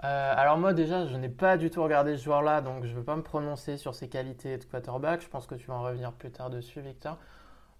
euh, 0.06 0.34
alors 0.38 0.58
moi 0.58 0.74
déjà, 0.74 1.08
je 1.08 1.18
n'ai 1.18 1.28
pas 1.28 1.58
du 1.58 1.70
tout 1.70 1.84
regardé 1.84 2.16
ce 2.16 2.24
joueur-là, 2.24 2.62
donc 2.62 2.86
je 2.86 2.92
ne 2.92 2.96
veux 2.96 3.04
pas 3.04 3.18
me 3.18 3.22
prononcer 3.22 3.76
sur 3.76 3.94
ses 3.94 4.08
qualités 4.08 4.58
de 4.58 4.64
quarterback. 4.64 5.22
Je 5.22 5.28
pense 5.28 5.46
que 5.46 5.56
tu 5.56 5.68
vas 5.68 5.74
en 5.74 5.84
revenir 5.84 6.14
plus 6.14 6.32
tard 6.32 6.50
dessus, 6.50 6.80
Victor. 6.80 7.18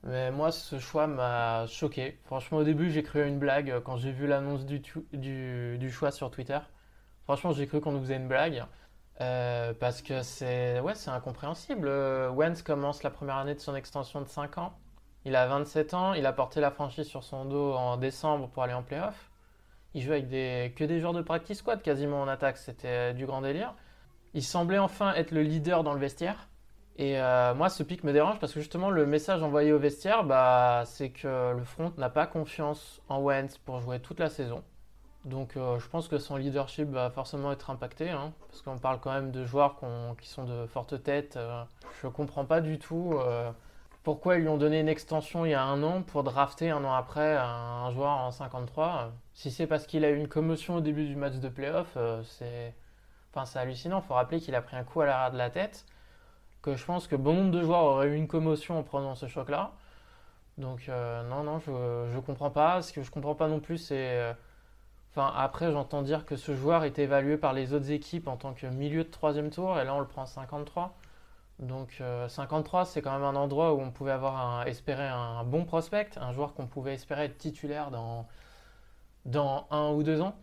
Mais 0.04 0.30
moi, 0.30 0.52
ce 0.52 0.80
choix 0.80 1.08
m'a 1.08 1.66
choqué. 1.68 2.20
Franchement, 2.26 2.58
au 2.58 2.66
début, 2.66 2.92
j'ai 2.92 3.04
cru 3.04 3.26
une 3.26 3.40
blague 3.40 3.80
quand 3.86 3.96
j'ai 3.96 4.12
vu 4.12 4.28
l'annonce 4.28 4.66
du, 4.66 5.90
choix 5.90 6.12
sur 6.12 6.30
Twitter. 6.30 6.60
Franchement, 7.24 7.54
j'ai 7.54 7.68
cru 7.68 7.80
qu'on 7.80 7.94
nous 7.94 8.02
faisait 8.02 8.18
une 8.18 8.28
blague. 8.28 8.66
Euh, 9.22 9.74
parce 9.80 10.02
que 10.02 10.22
c'est 10.24 10.82
ouais, 10.82 10.94
incompréhensible. 11.08 11.88
Euh, 11.88 12.30
Wentz 12.32 12.64
commence 12.64 13.02
la 13.04 13.12
première 13.12 13.38
année 13.38 13.56
de 13.56 13.62
son 13.62 13.76
extension 13.76 14.20
de 14.20 14.28
5 14.28 14.58
ans. 14.58 14.74
Il 15.26 15.36
a 15.36 15.48
27 15.48 15.94
ans, 15.94 16.14
il 16.14 16.26
a 16.26 16.34
porté 16.34 16.62
la 16.62 16.72
franchise 16.72 17.08
sur 17.08 17.24
son 17.24 17.46
dos 17.46 17.74
en 17.74 17.98
décembre 17.98 18.48
pour 18.50 18.64
aller 18.64 18.74
en 18.74 18.84
playoff. 18.84 19.30
Il 19.94 20.02
joue 20.02 20.12
avec 20.12 20.28
des, 20.28 20.74
que 20.76 20.84
des 20.84 21.00
joueurs 21.00 21.14
de 21.14 21.22
practice 21.22 21.60
squad 21.60 21.82
quasiment 21.82 22.22
en 22.22 22.28
attaque, 22.28 22.58
c'était 22.58 23.14
du 23.14 23.26
grand 23.26 23.42
délire. 23.42 23.74
Il 24.34 24.44
semblait 24.44 24.78
enfin 24.78 25.14
être 25.16 25.32
le 25.32 25.42
leader 25.42 25.84
dans 25.84 25.94
le 25.94 26.00
vestiaire. 26.00 26.48
Et 26.98 27.20
euh, 27.20 27.56
moi, 27.56 27.70
ce 27.70 27.82
pic 27.82 28.04
me 28.04 28.14
dérange 28.14 28.40
parce 28.40 28.54
que 28.54 28.60
justement, 28.60 28.90
le 28.90 29.06
message 29.06 29.42
envoyé 29.42 29.72
au 29.72 29.80
vestiaire, 29.80 30.24
bah, 30.24 30.84
c'est 30.86 31.10
que 31.10 31.54
le 31.56 31.64
front 31.64 31.94
n'a 31.98 32.10
pas 32.10 32.28
confiance 32.28 33.02
en 33.10 33.20
Wentz 33.20 33.58
pour 33.58 33.80
jouer 33.80 34.00
toute 34.00 34.20
la 34.20 34.30
saison. 34.30 34.64
Donc 35.26 35.58
euh, 35.58 35.80
je 35.80 35.88
pense 35.88 36.08
que 36.08 36.18
son 36.18 36.38
leadership 36.38 36.90
va 36.90 37.10
forcément 37.10 37.52
être 37.52 37.70
impacté, 37.70 38.10
hein, 38.10 38.34
parce 38.50 38.62
qu'on 38.62 38.78
parle 38.78 39.00
quand 39.00 39.12
même 39.12 39.32
de 39.32 39.46
joueurs 39.46 39.76
qui 40.20 40.30
sont 40.30 40.46
de 40.46 40.66
fortes 40.68 41.02
têtes. 41.04 41.36
Euh, 41.36 41.64
je 42.02 42.08
ne 42.08 42.12
comprends 42.12 42.46
pas 42.46 42.62
du 42.62 42.80
tout 42.80 43.14
euh, 43.16 43.52
pourquoi 44.04 44.38
ils 44.38 44.42
lui 44.42 44.48
ont 44.50 44.58
donné 44.58 44.80
une 44.80 44.88
extension 44.88 45.46
il 45.46 45.52
y 45.52 45.54
a 45.54 45.64
un 45.64 45.84
an 45.84 46.02
pour 46.02 46.24
drafter 46.24 46.70
un 46.70 46.84
an 46.84 46.94
après 46.94 47.38
un, 47.38 47.92
joueur 47.92 48.10
en 48.10 48.32
53. 48.32 49.12
Si 49.34 49.52
c'est 49.52 49.68
parce 49.68 49.86
qu'il 49.86 50.06
a 50.06 50.10
eu 50.10 50.18
une 50.18 50.28
commotion 50.28 50.76
au 50.76 50.82
début 50.82 51.06
du 51.06 51.16
match 51.16 51.36
de 51.36 51.50
playoff, 51.50 51.98
c'est 52.24 52.74
enfin, 53.34 53.60
hallucinant. 53.60 54.02
Il 54.04 54.08
faut 54.08 54.14
rappeler 54.14 54.40
qu'il 54.40 54.56
a 54.56 54.62
pris 54.62 54.76
un 54.78 54.84
coup 54.84 55.02
à 55.02 55.06
l'arrière 55.06 55.32
de 55.32 55.38
la 55.38 55.50
tête, 55.50 55.86
que 56.62 56.76
je 56.76 56.86
pense 56.86 57.08
que 57.08 57.16
bon 57.16 57.34
nombre 57.34 57.52
de 57.52 57.62
joueurs 57.62 57.84
auraient 57.84 58.08
eu 58.08 58.16
une 58.16 58.28
commotion 58.28 58.80
en 58.80 58.84
prenant 58.84 59.16
ce 59.16 59.28
choc-là. 59.28 59.72
Donc 60.58 60.88
non, 60.88 61.44
non, 61.44 61.60
je 61.60 61.72
ne 61.72 62.22
comprends 62.22 62.52
pas. 62.52 62.82
Ce 62.82 62.94
que 62.94 63.02
je 63.04 63.12
comprends 63.12 63.36
pas 63.36 63.48
non 63.48 63.60
plus, 63.60 63.78
c'est 63.78 64.36
Enfin, 65.12 65.34
après, 65.36 65.72
j'entends 65.72 66.04
dire 66.04 66.26
que 66.26 66.36
ce 66.36 66.56
joueur 66.56 66.84
est 66.84 67.00
évalué 67.00 67.38
par 67.38 67.54
les 67.54 67.74
autres 67.74 67.92
équipes 67.92 68.28
en 68.28 68.38
tant 68.38 68.54
que 68.54 68.68
milieu 68.68 69.04
de 69.04 69.10
troisième 69.10 69.50
tour, 69.50 69.80
et 69.80 69.84
là 69.84 69.96
on 69.96 70.00
le 70.00 70.08
prend 70.08 70.26
53. 70.26 70.96
Donc 71.60 72.02
53, 72.28 72.82
euh, 72.82 72.86
c'est 72.86 73.02
quand 73.02 73.12
même 73.12 73.24
un 73.24 73.36
endroit 73.36 73.74
où 73.74 73.82
on 73.82 73.92
pouvait 73.92 74.12
avoir 74.12 74.66
espérer 74.68 75.08
un 75.08 75.44
bon 75.44 75.66
prospect, 75.66 76.12
un 76.18 76.32
joueur 76.32 76.54
qu'on 76.54 76.68
pouvait 76.68 76.94
espérer 76.94 77.26
être 77.26 77.38
titulaire 77.38 77.92
dans, 77.92 78.28
dans 79.26 79.68
un 79.72 79.92
ou 79.92 80.04
deux 80.04 80.22
ans. 80.22 80.36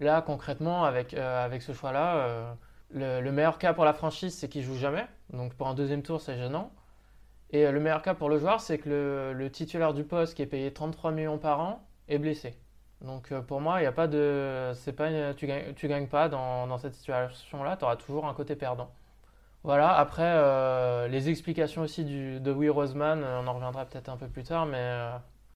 Là, 0.00 0.22
concrètement, 0.22 0.84
avec, 0.84 1.14
euh, 1.14 1.44
avec 1.44 1.62
ce 1.62 1.72
choix-là, 1.72 2.16
euh, 2.18 2.54
le, 2.90 3.32
meilleur 3.32 3.58
cas 3.58 3.74
pour 3.74 3.84
la 3.84 3.92
franchise, 3.92 4.36
c'est 4.36 4.48
qu'il 4.48 4.62
joue 4.62 4.76
jamais. 4.76 5.06
Donc 5.32 5.54
pour 5.54 5.66
un 5.68 5.74
deuxième 5.74 6.02
tour, 6.02 6.20
c'est 6.20 6.36
gênant. 6.36 6.72
Et 7.50 7.70
le 7.70 7.80
meilleur 7.80 8.02
cas 8.02 8.14
pour 8.14 8.28
le 8.28 8.38
joueur, 8.38 8.60
c'est 8.60 8.78
que 8.78 8.88
le, 8.88 9.32
le 9.32 9.50
titulaire 9.50 9.94
du 9.94 10.04
poste, 10.04 10.34
qui 10.34 10.42
est 10.42 10.46
payé 10.46 10.72
33 10.72 11.12
millions 11.12 11.38
par 11.38 11.60
an, 11.60 11.84
est 12.08 12.18
blessé. 12.18 12.54
Donc 13.00 13.32
pour 13.46 13.60
moi, 13.60 13.78
il 13.80 13.82
n'y 13.82 13.86
a 13.86 13.92
pas 13.92 14.08
de. 14.08 14.72
C'est 14.74 14.92
pas 14.92 15.34
tu 15.34 15.46
gagnes, 15.46 15.74
tu 15.74 15.88
gagnes 15.88 16.08
pas 16.08 16.28
dans, 16.28 16.66
dans 16.66 16.78
cette 16.78 16.94
situation-là, 16.94 17.76
tu 17.76 17.84
auras 17.84 17.96
toujours 17.96 18.26
un 18.26 18.34
côté 18.34 18.56
perdant. 18.56 18.90
Voilà, 19.64 19.94
après, 19.96 20.22
euh, 20.24 21.08
les 21.08 21.28
explications 21.28 21.82
aussi 21.82 22.04
du, 22.04 22.40
de 22.40 22.52
Will 22.52 22.70
Roseman, 22.70 23.22
on 23.24 23.46
en 23.46 23.54
reviendra 23.54 23.84
peut-être 23.84 24.08
un 24.08 24.16
peu 24.16 24.28
plus 24.28 24.44
tard, 24.44 24.66
mais. 24.66 24.78
Euh, 24.78 25.10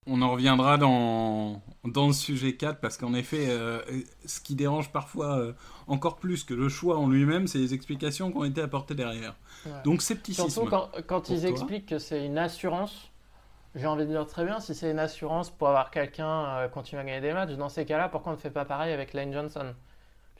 on 0.06 0.20
en 0.20 0.32
reviendra 0.32 0.78
dans, 0.78 1.62
dans 1.84 2.08
le 2.08 2.12
sujet 2.12 2.56
4 2.56 2.80
parce 2.80 2.98
qu'en 2.98 3.14
effet, 3.14 3.46
ce 4.26 4.40
qui 4.40 4.56
dérange 4.56 4.90
parfois 4.90 5.54
encore 5.86 6.16
plus 6.16 6.42
que 6.42 6.54
le 6.54 6.68
choix 6.68 6.98
en 6.98 7.08
lui-même, 7.08 7.46
c'est 7.46 7.58
les 7.58 7.72
explications 7.72 8.32
qui 8.32 8.36
ont 8.36 8.42
été 8.42 8.60
apportées 8.60 8.96
derrière. 8.96 9.36
Donc 9.84 10.02
scepticisme. 10.02 10.50
Surtout 10.50 10.68
quand, 10.68 10.88
quand 11.06 11.28
ils 11.28 11.46
expliquent 11.46 11.86
que 11.86 12.00
c'est 12.00 12.26
une 12.26 12.36
assurance 12.36 13.12
j'ai 13.74 13.86
envie 13.86 14.04
de 14.04 14.10
dire 14.10 14.26
très 14.26 14.44
bien, 14.44 14.60
si 14.60 14.74
c'est 14.74 14.90
une 14.90 14.98
assurance 14.98 15.50
pour 15.50 15.68
avoir 15.68 15.90
quelqu'un 15.90 16.44
euh, 16.44 16.68
continuer 16.68 17.00
à 17.02 17.04
gagner 17.04 17.20
des 17.20 17.32
matchs, 17.32 17.52
dans 17.52 17.68
ces 17.68 17.84
cas-là, 17.86 18.08
pourquoi 18.08 18.32
on 18.32 18.36
ne 18.36 18.40
fait 18.40 18.50
pas 18.50 18.64
pareil 18.64 18.92
avec 18.92 19.14
Lane 19.14 19.32
Johnson? 19.32 19.74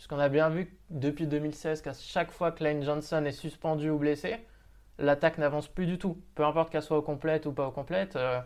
Puisqu'on 0.02 0.18
a 0.18 0.28
bien 0.28 0.50
vu 0.50 0.68
depuis 0.90 1.28
2016 1.28 1.80
qu'à 1.80 1.92
chaque 1.92 2.32
fois 2.32 2.50
que 2.50 2.64
Lane 2.64 2.82
Johnson 2.82 3.24
est 3.24 3.30
suspendu 3.30 3.88
ou 3.88 3.98
blessé, 3.98 4.34
l'attaque 4.98 5.38
n'avance 5.38 5.68
plus 5.68 5.86
du 5.86 5.96
tout. 5.96 6.20
Peu 6.34 6.44
importe 6.44 6.72
qu'elle 6.72 6.82
soit 6.82 6.98
au 6.98 7.02
complète 7.02 7.46
ou 7.46 7.52
pas 7.52 7.68
au 7.68 7.70
complète, 7.70 8.16
euh, 8.16 8.40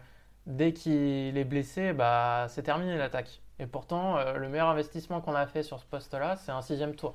dès 0.44 0.74
qu'il 0.74 1.34
est 1.38 1.44
blessé, 1.44 1.94
bah, 1.94 2.44
c'est 2.50 2.62
terminé 2.62 2.98
l'attaque. 2.98 3.40
Et 3.58 3.64
pourtant, 3.64 4.18
euh, 4.18 4.34
le 4.34 4.50
meilleur 4.50 4.68
investissement 4.68 5.22
qu'on 5.22 5.34
a 5.34 5.46
fait 5.46 5.62
sur 5.62 5.80
ce 5.80 5.86
poste-là, 5.86 6.36
c'est 6.36 6.52
un 6.52 6.60
sixième 6.60 6.94
tour. 6.94 7.14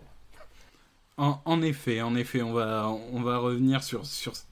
En, 1.17 1.61
effet, 1.61 2.01
en 2.01 2.15
effet, 2.15 2.41
on 2.41 2.51
va, 2.51 2.87
revenir 3.37 3.83
sur, 3.83 4.01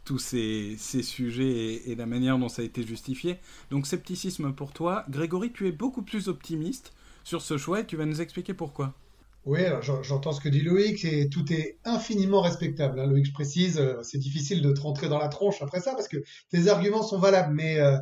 tous 0.05 0.19
ces, 0.19 0.75
ces 0.77 1.01
sujets 1.01 1.89
et, 1.89 1.95
la 1.95 2.05
manière 2.05 2.37
dont 2.37 2.47
ça 2.47 2.61
a 2.61 2.65
été 2.65 2.83
justifié. 2.83 3.39
Donc, 3.71 3.87
scepticisme 3.87 4.53
pour 4.53 4.71
toi. 4.71 5.03
Grégory, 5.09 5.51
tu 5.51 5.67
es 5.67 5.71
beaucoup 5.71 6.03
plus 6.03 6.27
optimiste 6.27 6.93
sur 7.23 7.41
ce 7.41 7.57
choix 7.57 7.79
et 7.79 7.87
tu 7.87 7.97
vas 7.97 8.05
nous 8.05 8.21
expliquer 8.21 8.53
pourquoi. 8.53 8.93
Oui, 9.45 9.61
j'entends 10.03 10.33
ce 10.33 10.41
que 10.41 10.49
dit 10.49 10.61
Loïc 10.61 11.05
et 11.05 11.29
tout 11.29 11.51
est 11.51 11.77
infiniment 11.85 12.41
respectable. 12.41 12.99
Hein. 12.99 13.07
Loïc, 13.07 13.25
je 13.25 13.31
précise, 13.31 13.79
euh, 13.79 14.01
c'est 14.03 14.17
difficile 14.17 14.61
de 14.61 14.71
te 14.71 14.81
rentrer 14.81 15.07
dans 15.07 15.17
la 15.17 15.29
tronche 15.29 15.61
après 15.61 15.79
ça 15.79 15.93
parce 15.95 16.07
que 16.07 16.17
tes 16.51 16.67
arguments 16.67 17.03
sont 17.03 17.17
valables, 17.17 17.53
mais 17.53 17.79
euh, 17.79 17.97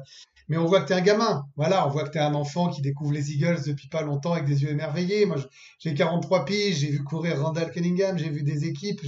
mais 0.47 0.57
on 0.57 0.65
voit 0.65 0.81
que 0.81 0.87
tu 0.87 0.93
es 0.93 0.95
un 0.95 1.01
gamin. 1.01 1.45
Voilà, 1.57 1.87
on 1.87 1.89
voit 1.91 2.03
que 2.05 2.11
tu 2.11 2.17
es 2.17 2.21
un 2.21 2.33
enfant 2.33 2.69
qui 2.69 2.81
découvre 2.81 3.11
les 3.11 3.31
Eagles 3.31 3.61
depuis 3.65 3.89
pas 3.89 4.01
longtemps 4.01 4.33
avec 4.33 4.45
des 4.45 4.63
yeux 4.63 4.69
émerveillés. 4.69 5.25
Moi, 5.25 5.37
j'ai 5.79 5.93
43 5.93 6.45
piges, 6.45 6.77
j'ai 6.77 6.89
vu 6.89 7.03
courir 7.03 7.41
Randall 7.41 7.71
Cunningham, 7.71 8.17
j'ai 8.17 8.29
vu 8.29 8.43
des 8.43 8.65
équipes. 8.65 9.01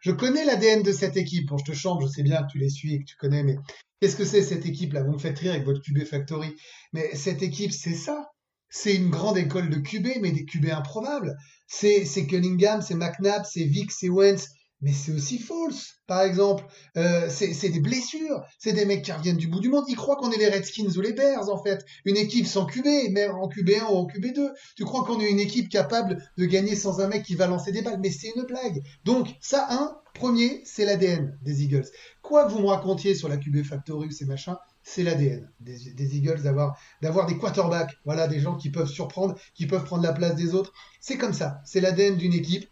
Je 0.00 0.10
connais 0.12 0.44
l'ADN 0.44 0.82
de 0.82 0.92
cette 0.92 1.16
équipe. 1.16 1.48
Bon, 1.48 1.58
je 1.58 1.64
te 1.64 1.76
chante, 1.76 2.00
je 2.02 2.06
sais 2.06 2.22
bien 2.22 2.42
que 2.42 2.52
tu 2.52 2.58
les 2.58 2.70
suis 2.70 2.94
et 2.94 2.98
que 3.00 3.04
tu 3.04 3.16
connais, 3.16 3.42
mais 3.42 3.56
qu'est-ce 4.00 4.16
que 4.16 4.24
c'est 4.24 4.42
cette 4.42 4.66
équipe-là? 4.66 5.02
Vous 5.02 5.12
me 5.12 5.18
faites 5.18 5.38
rire 5.38 5.52
avec 5.52 5.64
votre 5.64 5.80
QB 5.80 6.04
Factory. 6.04 6.54
Mais 6.92 7.14
cette 7.14 7.42
équipe, 7.42 7.72
c'est 7.72 7.94
ça. 7.94 8.33
C'est 8.76 8.96
une 8.96 9.08
grande 9.08 9.38
école 9.38 9.70
de 9.70 9.76
QB, 9.76 10.20
mais 10.20 10.32
des 10.32 10.44
QB 10.44 10.70
improbables. 10.70 11.36
C'est 11.68 12.26
Cunningham, 12.26 12.82
c'est 12.82 12.96
McNabb, 12.96 13.44
c'est 13.44 13.62
Vic, 13.62 13.92
c'est 13.92 14.08
Wentz 14.08 14.48
mais 14.84 14.92
c'est 14.92 15.12
aussi 15.12 15.38
false, 15.38 15.94
par 16.06 16.20
exemple. 16.20 16.62
Euh, 16.98 17.30
c'est 17.30 17.70
des 17.70 17.80
blessures, 17.80 18.42
c'est 18.58 18.74
des 18.74 18.84
mecs 18.84 19.02
qui 19.02 19.12
reviennent 19.12 19.38
du 19.38 19.48
bout 19.48 19.60
du 19.60 19.70
monde. 19.70 19.84
Ils 19.88 19.96
croient 19.96 20.16
qu'on 20.16 20.30
est 20.30 20.36
les 20.36 20.48
Redskins 20.48 20.90
ou 20.96 21.00
les 21.00 21.14
Bears, 21.14 21.48
en 21.48 21.62
fait. 21.62 21.86
Une 22.04 22.18
équipe 22.18 22.46
sans 22.46 22.66
QB, 22.66 23.10
même 23.10 23.30
en 23.30 23.48
QB1 23.48 23.84
ou 23.84 23.96
en 23.96 24.06
QB2. 24.06 24.50
Tu 24.76 24.84
crois 24.84 25.04
qu'on 25.04 25.20
est 25.20 25.30
une 25.30 25.40
équipe 25.40 25.70
capable 25.70 26.22
de 26.36 26.44
gagner 26.44 26.76
sans 26.76 27.00
un 27.00 27.08
mec 27.08 27.22
qui 27.22 27.34
va 27.34 27.46
lancer 27.46 27.72
des 27.72 27.80
balles, 27.80 28.00
mais 28.02 28.10
c'est 28.10 28.32
une 28.36 28.42
blague. 28.42 28.82
Donc, 29.04 29.28
ça, 29.40 29.66
un, 29.70 29.96
premier, 30.12 30.60
c'est 30.66 30.84
l'ADN 30.84 31.38
des 31.42 31.62
Eagles. 31.62 31.86
Quoi 32.20 32.44
que 32.44 32.52
vous 32.52 32.60
me 32.60 32.66
racontiez 32.66 33.14
sur 33.14 33.28
la 33.30 33.38
QB 33.38 33.62
Factory 33.64 34.08
ou 34.08 34.10
ces 34.10 34.26
machins, 34.26 34.56
c'est 34.84 35.02
l'ADN 35.02 35.50
des, 35.60 36.16
Eagles 36.16 36.42
d'avoir 36.42 37.26
des 37.26 37.38
quarterbacks, 37.38 37.98
voilà, 38.04 38.28
des 38.28 38.38
gens 38.38 38.54
qui 38.54 38.70
peuvent 38.70 38.88
surprendre, 38.88 39.34
qui 39.54 39.66
peuvent 39.66 39.84
prendre 39.84 40.02
la 40.02 40.12
place 40.12 40.36
des 40.36 40.54
autres. 40.54 40.72
C'est 41.00 41.16
comme 41.16 41.32
ça, 41.32 41.60
c'est 41.64 41.80
l'ADN 41.80 42.16
d'une 42.16 42.34
équipe. 42.34 42.68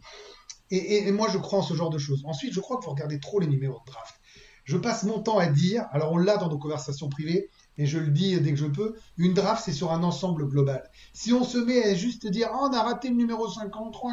Et, 0.71 1.11
moi, 1.13 1.29
je 1.31 1.37
crois 1.37 1.59
en 1.59 1.63
ce 1.63 1.75
genre 1.75 1.91
de 1.91 1.99
choses. 1.99 2.23
Ensuite, 2.25 2.53
je 2.55 2.61
crois 2.61 2.79
que 2.79 2.85
vous 2.85 2.93
regardez 2.93 3.21
trop 3.21 3.41
les 3.41 3.47
numéros 3.47 3.81
de 3.87 3.93
draft. 3.93 4.15
Je 4.65 4.77
passe 4.77 5.03
mon 5.05 5.21
temps 5.21 5.39
à 5.39 5.47
dire, 5.47 5.87
alors 5.91 6.13
on 6.13 6.17
l'a 6.17 6.37
dans 6.37 6.49
nos 6.49 6.59
conversations 6.59 7.09
privées, 7.09 7.51
et 7.77 7.85
je 7.85 7.99
le 7.99 8.09
dis 8.09 8.39
dès 8.41 8.53
que 8.53 8.59
je 8.59 8.67
peux, 8.67 8.95
une 9.17 9.35
draft, 9.35 9.65
c'est 9.65 9.73
sur 9.73 9.93
un 9.93 10.03
ensemble 10.03 10.47
global. 10.49 10.89
Si 11.13 11.33
on 11.33 11.45
se 11.45 11.59
met 11.59 11.83
à 11.83 11.95
juste 11.95 12.27
dire, 12.27 12.51
oh, 12.55 12.69
on 12.71 12.73
a 12.73 12.83
raté 12.83 13.09
le 13.09 13.17
numéro 13.17 13.51
53, 13.51 14.13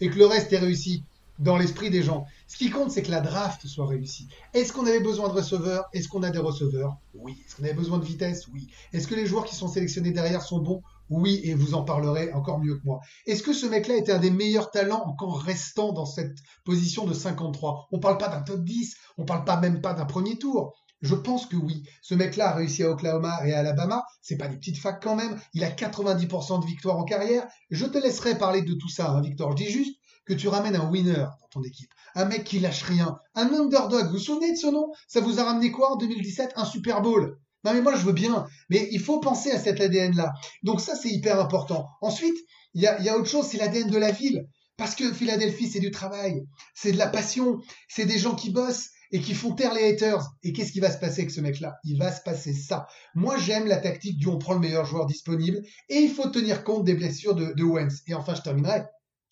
et 0.00 0.08
que 0.08 0.18
le 0.18 0.26
reste 0.26 0.52
est 0.52 0.58
réussi, 0.58 1.04
dans 1.42 1.56
l'esprit 1.56 1.90
des 1.90 2.02
gens. 2.02 2.24
Ce 2.46 2.56
qui 2.56 2.70
compte, 2.70 2.90
c'est 2.90 3.02
que 3.02 3.10
la 3.10 3.20
draft 3.20 3.66
soit 3.66 3.86
réussie. 3.86 4.28
Est-ce 4.54 4.72
qu'on 4.72 4.86
avait 4.86 5.00
besoin 5.00 5.28
de 5.28 5.34
receveurs? 5.34 5.84
Est-ce 5.92 6.08
qu'on 6.08 6.22
a 6.22 6.30
des 6.30 6.38
receveurs? 6.38 6.96
Oui. 7.14 7.36
Est-ce 7.44 7.56
qu'on 7.56 7.64
avait 7.64 7.74
besoin 7.74 7.98
de 7.98 8.04
vitesse? 8.04 8.46
Oui. 8.52 8.68
Est-ce 8.92 9.08
que 9.08 9.14
les 9.14 9.26
joueurs 9.26 9.44
qui 9.44 9.56
sont 9.56 9.68
sélectionnés 9.68 10.12
derrière 10.12 10.42
sont 10.42 10.60
bons? 10.60 10.82
Oui, 11.10 11.40
et 11.44 11.54
vous 11.54 11.74
en 11.74 11.82
parlerez 11.82 12.32
encore 12.32 12.60
mieux 12.60 12.76
que 12.76 12.84
moi. 12.84 13.00
Est-ce 13.26 13.42
que 13.42 13.52
ce 13.52 13.66
mec-là 13.66 13.96
était 13.96 14.12
un 14.12 14.18
des 14.18 14.30
meilleurs 14.30 14.70
talents 14.70 15.02
encore 15.04 15.42
restant 15.42 15.92
dans 15.92 16.06
cette 16.06 16.38
position 16.64 17.06
de 17.06 17.12
53 17.12 17.88
On 17.90 17.96
ne 17.96 18.02
parle 18.02 18.18
pas 18.18 18.28
d'un 18.28 18.40
top 18.40 18.62
10, 18.62 18.96
on 19.18 19.22
ne 19.22 19.26
parle 19.26 19.44
pas 19.44 19.58
même 19.58 19.80
pas 19.80 19.94
d'un 19.94 20.06
premier 20.06 20.38
tour. 20.38 20.74
Je 21.02 21.16
pense 21.16 21.46
que 21.46 21.56
oui. 21.56 21.82
Ce 22.00 22.14
mec-là 22.14 22.50
a 22.50 22.54
réussi 22.54 22.84
à 22.84 22.90
Oklahoma 22.90 23.44
et 23.44 23.52
à 23.52 23.58
Alabama. 23.58 24.04
C'est 24.22 24.36
pas 24.36 24.46
des 24.46 24.56
petites 24.56 24.78
facs 24.78 25.02
quand 25.02 25.16
même. 25.16 25.38
Il 25.52 25.64
a 25.64 25.70
90% 25.70 26.60
de 26.60 26.66
victoires 26.66 26.96
en 26.96 27.04
carrière. 27.04 27.44
Je 27.70 27.86
te 27.86 27.98
laisserai 27.98 28.38
parler 28.38 28.62
de 28.62 28.74
tout 28.74 28.88
ça, 28.88 29.10
hein, 29.10 29.20
Victor. 29.20 29.50
Je 29.50 29.64
dis 29.64 29.70
juste 29.70 29.96
que 30.24 30.34
tu 30.34 30.48
ramènes 30.48 30.76
un 30.76 30.90
winner 30.90 31.26
dans 31.40 31.48
ton 31.50 31.62
équipe, 31.62 31.92
un 32.14 32.24
mec 32.24 32.44
qui 32.44 32.58
lâche 32.58 32.82
rien, 32.82 33.18
un 33.34 33.52
underdog. 33.52 34.06
Vous 34.06 34.12
vous 34.12 34.18
souvenez 34.18 34.52
de 34.52 34.56
ce 34.56 34.68
nom? 34.68 34.92
Ça 35.08 35.20
vous 35.20 35.40
a 35.40 35.44
ramené 35.44 35.70
quoi 35.70 35.92
en 35.92 35.96
2017 35.96 36.52
Un 36.56 36.64
Super 36.64 37.02
Bowl. 37.02 37.38
Non 37.64 37.72
mais 37.74 37.80
moi 37.80 37.94
je 37.94 38.04
veux 38.04 38.12
bien, 38.12 38.46
mais 38.70 38.88
il 38.90 39.00
faut 39.00 39.20
penser 39.20 39.50
à 39.52 39.58
cet 39.58 39.80
ADN 39.80 40.16
là. 40.16 40.32
Donc 40.62 40.80
ça 40.80 40.96
c'est 40.96 41.10
hyper 41.10 41.40
important. 41.40 41.86
Ensuite, 42.00 42.36
il 42.74 42.82
y 42.82 42.86
a, 42.86 43.00
y 43.00 43.08
a 43.08 43.16
autre 43.16 43.28
chose, 43.28 43.46
c'est 43.46 43.58
l'ADN 43.58 43.88
de 43.88 43.98
la 43.98 44.10
ville. 44.10 44.46
Parce 44.76 44.94
que 44.94 45.12
Philadelphie, 45.12 45.68
c'est 45.68 45.80
du 45.80 45.90
travail, 45.90 46.42
c'est 46.74 46.92
de 46.92 46.96
la 46.96 47.06
passion, 47.06 47.60
c'est 47.88 48.06
des 48.06 48.18
gens 48.18 48.34
qui 48.34 48.50
bossent 48.50 48.88
et 49.12 49.20
qui 49.20 49.34
font 49.34 49.54
taire 49.54 49.74
les 49.74 49.92
haters. 49.92 50.26
Et 50.42 50.52
qu'est-ce 50.52 50.72
qui 50.72 50.80
va 50.80 50.90
se 50.90 50.98
passer 50.98 51.20
avec 51.20 51.30
ce 51.30 51.40
mec-là? 51.40 51.74
Il 51.84 51.98
va 51.98 52.10
se 52.10 52.22
passer 52.22 52.54
ça. 52.54 52.86
Moi, 53.14 53.36
j'aime 53.36 53.66
la 53.66 53.76
tactique 53.76 54.18
du 54.18 54.26
on 54.26 54.38
prend 54.38 54.54
le 54.54 54.60
meilleur 54.60 54.86
joueur 54.86 55.06
disponible 55.06 55.60
et 55.88 55.98
il 55.98 56.10
faut 56.10 56.28
tenir 56.28 56.64
compte 56.64 56.84
des 56.84 56.94
blessures 56.94 57.34
de, 57.34 57.52
de 57.52 57.62
Wentz. 57.62 58.02
Et 58.06 58.14
enfin, 58.14 58.34
je 58.34 58.40
terminerai 58.40 58.84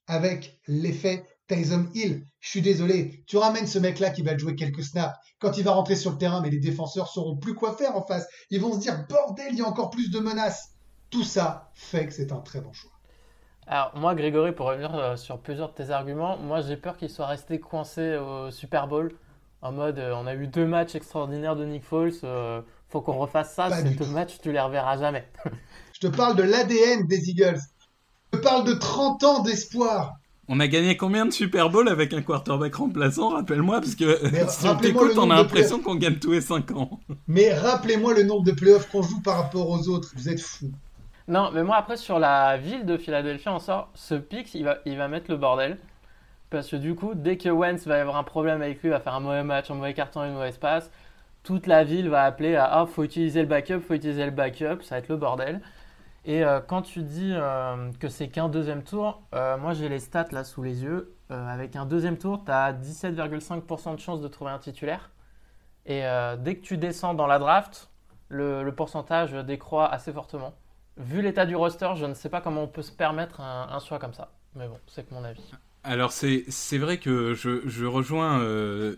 avec 0.07 0.61
l'effet 0.67 1.25
Tyson 1.49 1.89
Hill. 1.95 2.25
Je 2.41 2.49
suis 2.49 2.63
désolé, 2.63 3.25
tu 3.27 3.37
ramènes 3.37 3.67
ce 3.67 3.79
mec-là 3.79 4.11
qui 4.11 4.23
va 4.23 4.37
jouer 4.37 4.55
quelques 4.55 4.85
snaps. 4.85 5.17
Quand 5.41 5.59
il 5.59 5.65
va 5.65 5.73
rentrer 5.73 5.97
sur 5.97 6.13
le 6.13 6.19
terrain, 6.19 6.41
mais 6.41 6.51
les 6.51 6.61
défenseurs 6.61 7.09
sauront 7.09 7.37
plus 7.37 7.55
quoi 7.55 7.77
faire 7.77 7.97
en 7.97 8.07
face. 8.07 8.27
Ils 8.51 8.61
vont 8.61 8.73
se 8.73 8.79
dire 8.79 9.07
bordel, 9.09 9.49
il 9.53 9.59
y 9.59 9.63
a 9.63 9.67
encore 9.67 9.91
plus 9.91 10.11
de 10.11 10.21
menaces. 10.21 10.71
Tout 11.11 11.25
ça 11.25 11.71
fait 11.75 12.07
que 12.07 12.13
c'est 12.13 12.33
un 12.33 12.41
très 12.41 12.61
bon 12.61 12.73
choix. 12.73 12.93
Alors 13.67 13.93
moi, 13.97 14.15
Grégory, 14.15 14.53
pour 14.53 14.67
revenir 14.67 14.95
euh, 14.95 15.17
sur 15.17 15.41
plusieurs 15.41 15.71
de 15.71 15.75
tes 15.75 15.91
arguments, 15.91 16.39
moi 16.39 16.61
j'ai 16.61 16.77
peur 16.77 16.97
qu'il 16.97 17.11
soit 17.11 17.27
resté 17.27 17.61
coincé 17.61 18.17
au 18.17 18.51
Super 18.51 18.89
Bowl. 18.89 19.13
En 19.63 19.73
mode, 19.73 19.99
euh, 19.99 20.15
on 20.15 20.27
a 20.27 20.35
eu 20.35 20.47
deux 20.47 20.67
matchs 20.67 20.95
extraordinaires 20.95 21.55
de 21.55 21.65
Nick 21.65 21.85
Foles, 21.85 22.13
euh, 22.25 22.63
faut 22.89 23.03
qu'on 23.03 23.19
refasse 23.19 23.55
ça, 23.55 23.69
Pas 23.69 23.83
ces 23.83 23.91
deux 23.91 24.07
matchs, 24.07 24.39
tu 24.43 24.53
les 24.53 24.61
reverras 24.61 24.97
jamais. 24.99 25.29
Je 25.93 26.01
te 26.01 26.07
parle 26.07 26.35
de 26.37 26.43
l'ADN 26.43 27.07
des 27.07 27.29
Eagles. 27.29 27.61
Je 28.33 28.39
parle 28.39 28.65
de 28.65 28.75
30 28.75 29.25
ans 29.25 29.43
d'espoir. 29.43 30.15
On 30.49 30.59
a 30.59 30.67
gagné 30.67 30.97
combien 30.97 31.27
de 31.27 31.31
Super 31.31 31.71
Bowl 31.71 31.89
avec 31.89 32.13
un 32.13 32.23
quarterback 32.23 32.75
remplaçant 32.75 33.31
Rappelle-moi, 33.31 33.81
parce 33.81 33.95
que 33.95 34.19
Mais 34.33 34.45
si 34.49 34.65
on 34.67 34.71
rappelez-moi 34.71 35.03
t'écoute, 35.03 35.17
le 35.17 35.21
on 35.21 35.23
a 35.23 35.27
nombre 35.27 35.35
de 35.35 35.43
l'impression 35.43 35.79
qu'on 35.81 35.95
gagne 35.95 36.17
tous 36.17 36.33
les 36.33 36.41
5 36.41 36.73
ans. 36.73 36.99
Mais 37.29 37.55
rappelez-moi 37.55 38.15
le 38.15 38.25
nombre 38.25 38.45
de 38.45 38.53
playoffs 38.53 38.89
qu'on 38.91 39.03
joue 39.03 39.21
par 39.21 39.37
rapport 39.37 39.69
aux 39.71 39.89
autres. 39.89 40.13
Vous 40.17 40.29
êtes 40.29 40.41
fous. 40.41 40.73
Non, 41.29 41.53
mais 41.53 41.63
moi 41.63 41.77
après 41.77 41.97
sur 41.97 42.19
la 42.19 42.57
ville 42.57 42.85
de 42.85 42.97
Philadelphie, 42.97 43.49
on 43.49 43.61
sort, 43.61 43.91
ce 43.95 44.17
pic, 44.17 44.53
il 44.55 44.65
va, 44.65 44.79
il 44.87 44.97
va 44.97 45.07
mettre 45.07 45.31
le 45.31 45.37
bordel. 45.37 45.79
Parce 46.51 46.69
que 46.69 46.75
du 46.75 46.97
coup, 46.97 47.13
dès 47.15 47.37
que 47.37 47.49
Wentz 47.49 47.87
va 47.87 48.01
avoir 48.01 48.17
un 48.17 48.25
problème 48.25 48.61
avec 48.61 48.83
lui, 48.83 48.89
va 48.89 48.99
faire 48.99 49.15
un 49.15 49.21
mauvais 49.21 49.45
match, 49.45 49.71
un 49.71 49.75
mauvais 49.75 49.95
carton, 49.95 50.25
une 50.25 50.33
mauvaise 50.33 50.59
passe, 50.59 50.91
toute 51.45 51.69
la 51.69 51.85
ville 51.85 52.09
va 52.09 52.25
appeler 52.25 52.57
à 52.57 52.65
ah, 52.65 52.87
faut 52.87 53.05
utiliser 53.05 53.43
le 53.43 53.47
backup, 53.47 53.79
faut 53.87 53.95
utiliser 53.95 54.25
le 54.25 54.33
backup, 54.33 54.83
ça 54.83 54.97
va 54.97 54.99
être 54.99 55.09
le 55.09 55.17
bordel. 55.17 55.61
Et 56.25 56.45
euh, 56.45 56.61
quand 56.61 56.83
tu 56.83 57.03
dis 57.03 57.33
euh, 57.33 57.91
que 57.99 58.09
c'est 58.09 58.29
qu'un 58.29 58.49
deuxième 58.49 58.83
tour, 58.83 59.23
euh, 59.35 59.57
moi 59.57 59.73
j'ai 59.73 59.89
les 59.89 60.01
stats 60.01 60.29
là 60.33 60.45
sous 60.45 60.63
les 60.63 60.83
yeux. 60.83 61.15
Avec 61.31 61.77
un 61.77 61.87
deuxième 61.87 62.19
tour, 62.19 62.43
tu 62.45 62.51
as 62.51 62.73
17,5% 62.73 63.95
de 63.95 64.01
chance 64.01 64.21
de 64.21 64.27
trouver 64.27 64.51
un 64.51 64.59
titulaire. 64.59 65.13
Et 65.87 66.03
dès 66.41 66.57
que 66.57 66.61
tu 66.61 66.77
descends 66.77 67.15
dans 67.15 67.29
la 67.29 67.39
draft, 67.39 67.89
le, 68.29 68.69
pourcentage 68.73 69.31
décroît 69.33 69.89
assez 69.89 70.13
fortement. 70.13 70.55
Vu 70.97 71.23
l'état 71.23 71.47
du 71.47 71.55
roster, 71.55 71.93
je 71.95 72.05
ne 72.05 72.15
sais 72.15 72.31
pas 72.31 72.41
comment 72.41 72.65
on 72.65 72.67
peut 72.67 72.83
se 72.83 72.91
permettre 72.91 73.41
un, 73.41 73.79
choix 73.79 74.01
comme 74.01 74.13
ça. 74.13 74.33
Mais 74.57 74.67
bon, 74.67 74.77
c'est 74.89 75.09
que 75.09 75.15
mon 75.15 75.23
avis. 75.23 75.53
Alors 75.85 76.11
c'est 76.11 76.79
vrai 76.79 76.99
que 76.99 77.33
je, 77.33 77.85
rejoins 77.85 78.41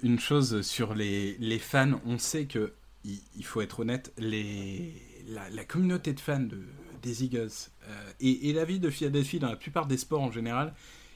une 0.03 0.19
chose 0.19 0.63
sur 0.63 0.95
les, 0.95 1.37
les 1.39 1.59
fans. 1.59 2.01
On 2.07 2.17
sait 2.17 2.47
que, 2.47 2.73
il, 3.05 3.45
faut 3.45 3.61
être 3.61 3.81
honnête, 3.81 4.11
les, 4.17 4.95
la 5.29 5.65
communauté 5.67 6.15
de 6.15 6.21
fans 6.21 6.41
de, 6.41 6.63
des 7.03 7.25
Eagles 7.25 7.51
euh, 7.89 8.13
et, 8.21 8.53
la 8.53 8.65
vie 8.65 8.79
de 8.79 8.91
Philadelphie 8.91 9.39
dans 9.39 9.49
la 9.49 9.57
plupart 9.57 9.87
des 9.87 9.97
sports 9.97 10.23
en 10.23 10.31
général 10.31 10.75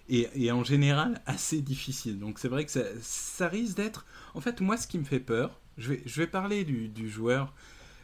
est, 0.09 0.51
en 0.51 0.65
général 0.65 1.21
assez 1.27 1.61
difficile. 1.61 2.19
Donc 2.19 2.39
c'est 2.39 2.49
vrai 2.49 2.65
que 2.65 2.71
ça, 2.71 2.85
ça 3.01 3.49
risque 3.49 3.77
d'être... 3.77 4.07
En 4.35 4.41
fait, 4.41 4.61
moi 4.61 4.77
ce 4.77 4.87
qui 4.87 4.99
me 4.99 5.05
fait 5.05 5.21
peur, 5.21 5.61
je 5.79 5.93
vais, 5.93 6.27
parler 6.27 6.65
du, 6.65 6.89
du 6.89 7.09
joueur, 7.11 7.55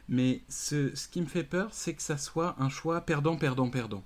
mais 0.09 0.43
ce, 0.49 0.95
ce 0.95 1.09
qui 1.09 1.21
me 1.21 1.27
fait 1.27 1.45
peur, 1.45 1.69
c'est 1.73 1.95
que 1.95 2.03
ça 2.03 2.19
soit 2.19 2.57
un 2.59 2.69
choix 2.69 3.01
perdant, 3.03 3.37
perdant, 3.37 3.71
perdant 3.71 4.05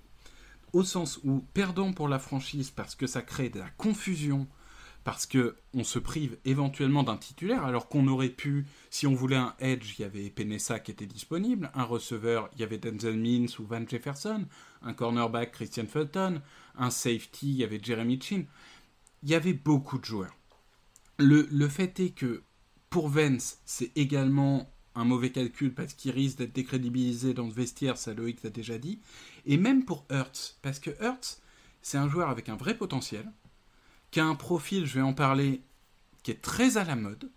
au 0.73 0.85
sens 0.85 1.21
où 1.25 1.43
perdant 1.55 1.93
pour 1.93 2.09
la 2.09 2.19
franchise 2.19 2.71
parce 2.71 2.95
que 2.95 3.07
ça 3.07 3.23
crée 3.23 3.49
de 3.49 3.59
la 3.59 3.71
confusion, 3.79 4.47
parce 5.07 5.25
que 5.25 5.55
on 5.73 5.85
se 5.85 6.01
prive 6.01 6.37
éventuellement 6.45 7.05
d'un 7.05 7.17
titulaire, 7.17 7.65
alors 7.65 7.89
qu'on 7.89 8.09
aurait 8.09 8.29
pu, 8.29 8.67
si 8.91 9.07
on 9.07 9.15
voulait 9.15 9.37
un 9.37 9.55
edge, 9.61 9.95
il 9.97 10.03
y 10.03 10.05
avait 10.05 10.29
Penessa 10.31 10.81
qui 10.81 10.91
était 10.91 11.07
disponible, 11.07 11.71
un 11.75 11.85
receveur, 11.85 12.51
il 12.55 12.61
y 12.61 12.65
avait 12.65 12.79
Denzel 12.79 13.17
Mims 13.17 13.47
ou 13.61 13.67
Van 13.67 13.87
Jefferson, 13.87 14.47
un 14.83 14.95
cornerback 14.95 15.53
Christian 15.53 15.87
Fulton, 15.87 16.43
un 16.77 16.91
safety, 16.91 17.51
il 17.51 17.55
y 17.55 17.63
avait 17.63 17.79
Jeremy 17.81 18.21
Chin. 18.21 18.47
Il 19.23 19.31
y 19.31 19.37
avait 19.37 19.53
beaucoup 19.53 19.99
de 19.99 20.05
joueurs. 20.05 20.37
Le, 21.19 21.47
le 21.53 21.69
fait 21.69 22.01
est 22.01 22.11
que 22.11 22.43
pour 22.91 23.09
Vance, 23.09 23.59
c'est 23.65 23.97
également 23.97 24.69
un 24.97 25.05
mauvais 25.05 25.31
calcul 25.31 25.73
parce 25.73 25.95
qu'il 25.95 26.11
risque 26.11 26.39
d'être 26.39 26.53
décrédibilisé 26.53 27.33
dans 27.33 27.47
le 27.47 27.53
vestiaire, 27.53 27.97
ça 27.97 28.13
Loïc 28.13 28.43
l'a 28.43 28.51
déjà 28.51 28.77
dit. 28.77 28.99
Et 29.45 29.57
même 29.57 29.85
pour 29.85 30.05
Hurts, 30.11 30.57
parce 30.63 30.81
que 30.81 30.91
Hurts, 31.01 31.39
c'est 31.81 31.97
un 31.97 32.09
joueur 32.09 32.29
avec 32.29 32.49
un 32.49 32.57
vrai 32.57 32.77
potentiel, 32.77 33.31
qui 34.17 34.21
a 34.21 34.25
un 34.25 34.35
profil, 34.35 34.87
je 34.87 34.95
vais 34.95 35.03
en 35.03 35.13
parler, 35.13 35.61
qui 36.23 36.31
est 36.31 36.41
très 36.41 36.79
à 36.79 36.85
la 36.85 36.97
mode. 36.97 37.31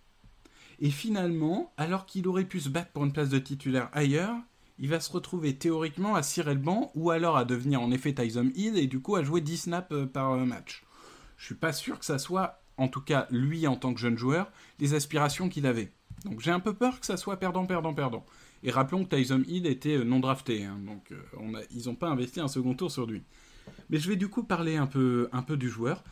Et 0.80 0.92
finalement, 0.92 1.74
alors 1.76 2.06
qu'il 2.06 2.26
aurait 2.26 2.46
pu 2.46 2.62
se 2.62 2.70
battre 2.70 2.92
pour 2.94 3.04
une 3.04 3.12
place 3.12 3.28
de 3.28 3.38
titulaire 3.38 3.90
ailleurs, 3.92 4.38
il 4.78 4.88
va 4.88 5.02
se 5.02 5.12
retrouver 5.12 5.58
théoriquement 5.58 6.16
à 6.16 6.24
cirer 6.24 6.54
le 6.54 6.62
banc 6.62 6.90
ou 6.96 7.12
alors 7.12 7.36
à 7.36 7.44
devenir 7.44 7.82
en 7.82 7.92
effet 7.92 8.14
Tyson 8.14 8.50
Hill 8.56 8.78
et 8.78 8.88
du 8.88 9.02
coup 9.02 9.18
à 9.18 9.24
jouer 9.24 9.42
10 9.42 9.58
snaps 9.58 9.92
euh, 9.92 10.06
par 10.06 10.32
euh, 10.32 10.46
match. 10.46 10.86
Je 11.36 11.48
suis 11.48 11.56
pas 11.56 11.74
sûr 11.74 12.00
que 12.00 12.06
ça 12.06 12.18
soit, 12.18 12.62
en 12.78 12.88
tout 12.88 13.02
cas 13.02 13.28
lui 13.30 13.68
en 13.68 13.76
tant 13.76 13.94
que 13.94 14.00
jeune 14.00 14.18
joueur, 14.18 14.50
les 14.80 14.94
aspirations 14.94 15.50
qu'il 15.50 15.66
avait. 15.66 15.92
Donc 16.24 16.40
j'ai 16.40 16.52
un 16.52 16.62
peu 16.62 16.74
peur 16.74 17.02
que 17.02 17.06
ça 17.06 17.18
soit 17.18 17.42
perdant, 17.42 17.66
perdant, 17.66 17.94
perdant. 17.94 18.26
Et 18.64 18.72
rappelons 18.72 19.04
que 19.04 19.14
Tyson 19.14 19.44
Hill 19.50 19.68
était 19.68 19.98
euh, 19.98 20.06
non 20.06 20.22
drafté, 20.22 20.64
hein, 20.64 20.80
donc 20.88 21.12
ils 21.72 21.88
n'ont 21.88 21.96
pas 21.96 22.08
investi 22.08 22.40
un 22.40 22.48
second 22.48 22.74
tour 22.74 22.90
sur 22.90 23.06
lui. 23.06 23.22
Mais 23.90 24.00
je 24.00 24.08
vais 24.08 24.16
du 24.16 24.30
coup 24.30 24.44
parler 24.44 24.78
un 24.78 24.88
peu, 24.88 25.28
un 25.34 25.42
peu 25.42 25.58
du 25.58 25.68
joueur. 25.68 26.06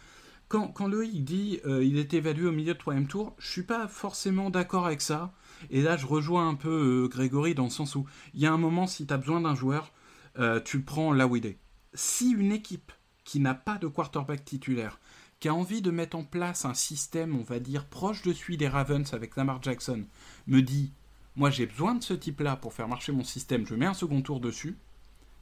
Quand, 0.48 0.88
Loïc 0.88 1.26
dit 1.26 1.60
euh, 1.66 1.84
il 1.84 1.98
est 1.98 2.14
évalué 2.14 2.48
au 2.48 2.54
milieu 2.54 2.74
de 2.74 2.80
troisième 2.80 3.08
tour, 3.08 3.36
je 3.38 3.52
suis 3.52 3.64
pas 3.64 3.88
forcément 3.90 4.50
d'accord 4.50 4.86
avec 4.86 5.02
ça. 5.02 5.34
Et 5.70 5.82
là, 5.82 5.98
je 5.98 6.06
rejoins 6.06 6.48
un 6.48 6.56
peu 6.56 7.04
euh, 7.04 7.08
Grégory 7.10 7.54
dans 7.54 7.66
le 7.66 7.70
sens 7.70 7.96
où 7.96 8.06
il 8.34 8.40
y 8.40 8.46
a 8.46 8.54
un 8.54 8.58
moment, 8.58 8.88
si 8.88 9.06
tu 9.06 9.14
as 9.14 9.18
besoin 9.18 9.42
d'un 9.42 9.56
joueur, 9.56 9.92
euh, 10.40 10.62
tu 10.62 10.78
le 10.78 10.84
prends 10.84 11.12
là 11.12 11.28
où 11.28 11.36
il 11.36 11.46
est. 11.46 11.58
Si 11.94 12.32
une 12.32 12.54
équipe 12.54 12.94
qui 13.26 13.42
n'a 13.42 13.56
pas 13.56 13.78
de 13.78 13.88
quarterback 13.88 14.46
titulaire, 14.46 15.00
qui 15.42 15.50
a 15.50 15.54
envie 15.54 15.82
de 15.82 15.92
mettre 15.92 16.16
en 16.16 16.24
place 16.24 16.64
un 16.64 16.74
système, 16.74 17.36
on 17.36 17.44
va 17.44 17.60
dire, 17.60 17.86
proche 17.86 18.22
de 18.22 18.32
celui 18.32 18.56
des 18.56 18.70
Ravens 18.70 19.14
avec 19.14 19.36
Lamar 19.36 19.62
Jackson, 19.62 20.06
me 20.48 20.62
dit 20.62 20.94
moi 21.36 21.52
j'ai 21.52 21.68
besoin 21.68 21.94
de 21.94 22.04
ce 22.04 22.14
type-là 22.14 22.56
pour 22.56 22.74
faire 22.74 22.88
marcher 22.88 23.12
mon 23.12 23.24
système, 23.24 23.66
je 23.66 23.76
mets 23.76 23.86
un 23.86 23.94
second 23.94 24.22
tour 24.22 24.40
dessus, 24.40 24.76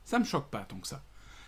ça 0.03 0.19
me 0.19 0.25
choque 0.25 0.49
pas 0.49 0.65
tant 0.65 0.79
que 0.79 0.87
ça. 0.87 1.03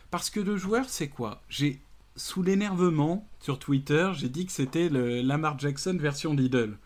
Parce 0.09 0.29
que 0.29 0.39
le 0.39 0.55
joueur, 0.55 0.87
c'est 0.87 1.09
quoi? 1.09 1.43
J'ai 1.49 1.81
sous 2.17 2.41
l'énervement 2.41 3.29
sur 3.39 3.59
Twitter, 3.59 4.11
j'ai 4.15 4.27
dit 4.27 4.45
que 4.45 4.51
c'était 4.51 4.89
le 4.89 5.21
Lamar 5.21 5.57
Jackson 5.57 5.97
version 5.99 6.33
Lidl. 6.33 6.77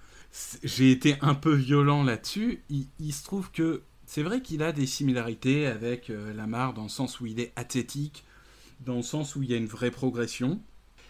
J'ai 0.63 0.91
été 0.91 1.15
un 1.21 1.33
peu 1.33 1.53
violent 1.53 2.03
là-dessus. 2.03 2.63
Il, 2.69 3.13
se 3.13 3.23
trouve 3.23 3.49
que 3.51 3.81
c'est 4.05 4.23
vrai 4.23 4.41
qu'il 4.41 4.61
a 4.61 4.71
des 4.71 4.85
similarités 4.85 5.67
avec 5.67 6.09
euh, 6.09 6.33
Lamar 6.33 6.73
dans 6.73 6.83
le 6.83 6.89
sens 6.89 7.19
où 7.19 7.25
il 7.25 7.39
est 7.39 7.53
athlétique, 7.55 8.25
dans 8.81 8.97
le 8.97 9.01
sens 9.01 9.35
où 9.35 9.43
il 9.43 9.49
y 9.49 9.53
a 9.53 9.57
une 9.57 9.67
vraie 9.67 9.91
progression. 9.91 10.61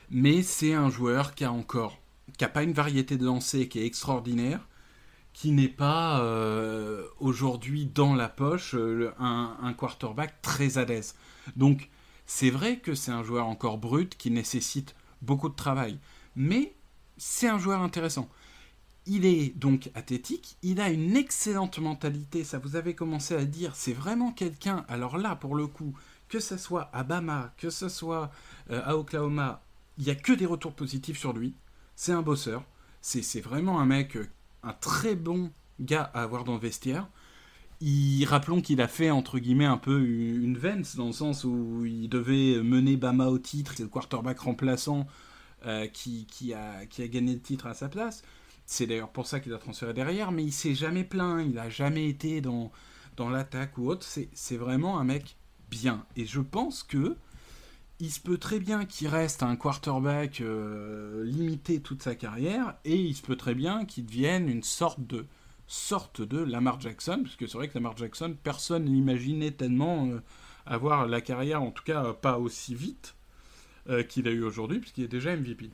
Mais 0.10 0.44
c'est 0.44 0.74
un 0.74 0.90
joueur 0.90 1.36
qui 1.36 1.44
a 1.44 1.52
encore, 1.52 2.00
qui 2.38 2.46
a 2.46 2.50
pas 2.50 2.64
une 2.64 2.74
variété 2.74 3.18
de 3.18 3.26
lancer 3.26 3.68
qui 3.68 3.80
est 3.80 3.86
extraordinaire, 3.86 4.68
qui 5.34 5.52
n'est 5.52 5.68
pas 5.68 6.22
euh, 6.22 7.06
aujourd'hui 7.20 7.86
dans 7.86 8.14
la 8.14 8.30
poche 8.30 8.76
euh, 8.76 9.12
un, 9.20 9.58
un 9.62 9.74
quarterback 9.74 10.42
très 10.42 10.78
à 10.78 10.86
l'aise. 10.86 11.16
Donc 11.56 11.90
c'est 12.34 12.50
vrai 12.50 12.80
que 12.80 12.96
c'est 12.96 13.12
un 13.12 13.24
joueur 13.24 13.46
encore 13.46 13.78
brut 13.78 14.16
qui 14.16 14.32
nécessite 14.32 14.96
beaucoup 15.22 15.50
de 15.50 15.54
travail, 15.54 16.00
mais 16.38 16.74
c'est 17.18 17.50
un 17.50 17.60
joueur 17.60 17.82
intéressant. 17.82 18.30
Il 19.06 19.26
est 19.26 19.50
donc 19.58 19.92
athlétique, 19.96 20.56
il 20.64 20.80
a 20.80 20.90
une 20.90 21.18
excellente 21.18 21.80
mentalité, 21.80 22.46
ça 22.46 22.58
vous 22.58 22.78
avez 22.78 22.96
commencé 22.96 23.36
à 23.36 23.44
dire, 23.44 23.76
c'est 23.76 23.92
vraiment 23.92 24.32
quelqu'un, 24.32 24.86
alors 24.88 25.18
là 25.18 25.36
pour 25.36 25.56
le 25.56 25.68
coup, 25.68 25.94
que 26.30 26.40
ce 26.40 26.56
soit 26.56 26.90
à 26.94 27.04
Bama, 27.04 27.54
que 27.58 27.70
ce 27.70 27.90
soit 27.90 28.32
euh, 28.70 28.82
à 28.86 28.96
Oklahoma, 28.96 29.62
il 29.98 30.06
n'y 30.06 30.12
a 30.12 30.16
que 30.16 30.32
des 30.32 30.46
retours 30.46 30.74
positifs 30.74 31.20
sur 31.20 31.34
lui, 31.34 31.54
c'est 31.98 32.14
un 32.14 32.22
bosseur, 32.22 32.64
c'est 33.02 33.24
c'est 33.24 33.42
vraiment 33.42 33.82
un 33.82 33.86
mec, 33.86 34.16
euh, 34.16 34.30
un 34.64 34.74
très 34.74 35.16
bon 35.16 35.52
gars 35.82 36.10
à 36.14 36.24
avoir 36.24 36.46
dans 36.46 36.54
le 36.54 36.62
vestiaire. 36.62 37.10
Il, 37.82 38.26
rappelons 38.26 38.62
qu'il 38.62 38.80
a 38.82 38.88
fait 38.88 39.10
entre 39.10 39.40
guillemets 39.40 39.66
un 39.66 39.78
peu 39.78 40.02
une 40.02 40.58
Vence 40.58 40.96
dans 40.96 41.08
le 41.08 41.12
sens 41.14 41.44
où 41.44 41.84
il 41.86 42.08
devait 42.10 42.62
mener 42.62 42.96
Bama 42.96 43.28
au 43.28 43.40
titre, 43.40 43.74
c'est 43.76 43.84
le 43.84 43.90
quarterback 43.90 44.40
remplaçant 44.40 45.08
euh, 45.66 45.88
qui, 45.88 46.28
qui, 46.28 46.54
a, 46.54 46.86
qui 46.86 47.02
a 47.02 47.08
gagné 47.08 47.34
le 47.34 47.42
titre 47.42 47.66
à 47.68 47.74
sa 47.74 47.90
place. 47.90 48.24
C'est 48.66 48.88
d'ailleurs 48.88 49.12
pour 49.12 49.28
ça 49.28 49.40
qu'il 49.40 49.54
a 49.54 49.58
transféré 49.58 49.94
derrière, 49.94 50.32
mais 50.32 50.44
il 50.44 50.52
s'est 50.52 50.76
jamais 50.76 51.04
plaint, 51.04 51.44
il 51.46 51.54
n'a 51.54 51.70
jamais 51.70 52.08
été 52.08 52.40
dans, 52.40 52.72
dans 53.18 53.30
l'attaque 53.30 53.78
ou 53.78 53.88
autre. 53.90 54.06
C'est 54.06 54.30
c'est 54.34 54.58
vraiment 54.58 55.00
un 55.00 55.04
mec 55.04 55.36
bien. 55.70 56.06
Et 56.16 56.26
je 56.26 56.40
pense 56.40 56.84
que 56.84 57.18
il 58.00 58.12
se 58.12 58.20
peut 58.20 58.38
très 58.38 58.60
bien 58.60 58.86
qu'il 58.86 59.08
reste 59.08 59.44
un 59.44 59.56
quarterback 59.56 60.42
euh, 60.42 61.24
limité 61.24 61.82
toute 61.82 62.02
sa 62.02 62.16
carrière, 62.16 62.76
et 62.86 62.96
il 62.96 63.16
se 63.16 63.22
peut 63.22 63.36
très 63.36 63.54
bien 63.54 63.86
qu'il 63.86 64.06
devienne 64.06 64.50
une 64.50 64.64
sorte 64.64 65.06
de 65.06 65.26
sorte 65.72 66.22
de 66.22 66.38
Lamar 66.38 66.82
Jackson, 66.82 67.22
parce 67.24 67.38
que 67.38 67.48
c'est 67.48 67.58
vrai 67.58 67.70
que 67.70 67.76
Lamar 67.76 67.96
Jackson, 67.96 68.36
personne 68.44 68.86
n'imaginait 68.86 69.52
tellement 69.52 70.08
euh, 70.08 70.20
avoir 70.66 71.08
la 71.08 71.22
carrière, 71.22 71.64
en 71.64 71.72
tout 71.72 71.84
cas 71.84 72.04
euh, 72.04 72.14
pas 72.14 72.38
aussi 72.38 72.76
vite. 72.76 73.16
euh, 73.90 74.04
qu'il 74.04 74.28
a 74.28 74.32
eu 74.32 74.44
aujourd'hui, 74.44 74.80
puisqu'il 74.80 75.06
est 75.06 75.08
déjà 75.08 75.36
MVP. 75.36 75.72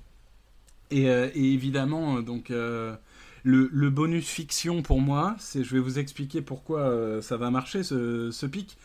Et, 0.92 1.08
évidemment, 1.36 2.22
donc, 2.22 2.50
le, 2.50 3.90
bonus 3.90 4.28
fiction 4.30 4.82
pour 4.82 5.02
moi, 5.02 5.36
c'est, 5.40 5.64
je 5.64 5.74
vais 5.74 5.82
vous 5.82 6.00
expliquer 6.00 6.42
pourquoi 6.42 7.22
ça 7.22 7.36
va 7.36 7.52
marcher 7.52 7.84
ce, 7.84 8.46
pic. 8.46 8.78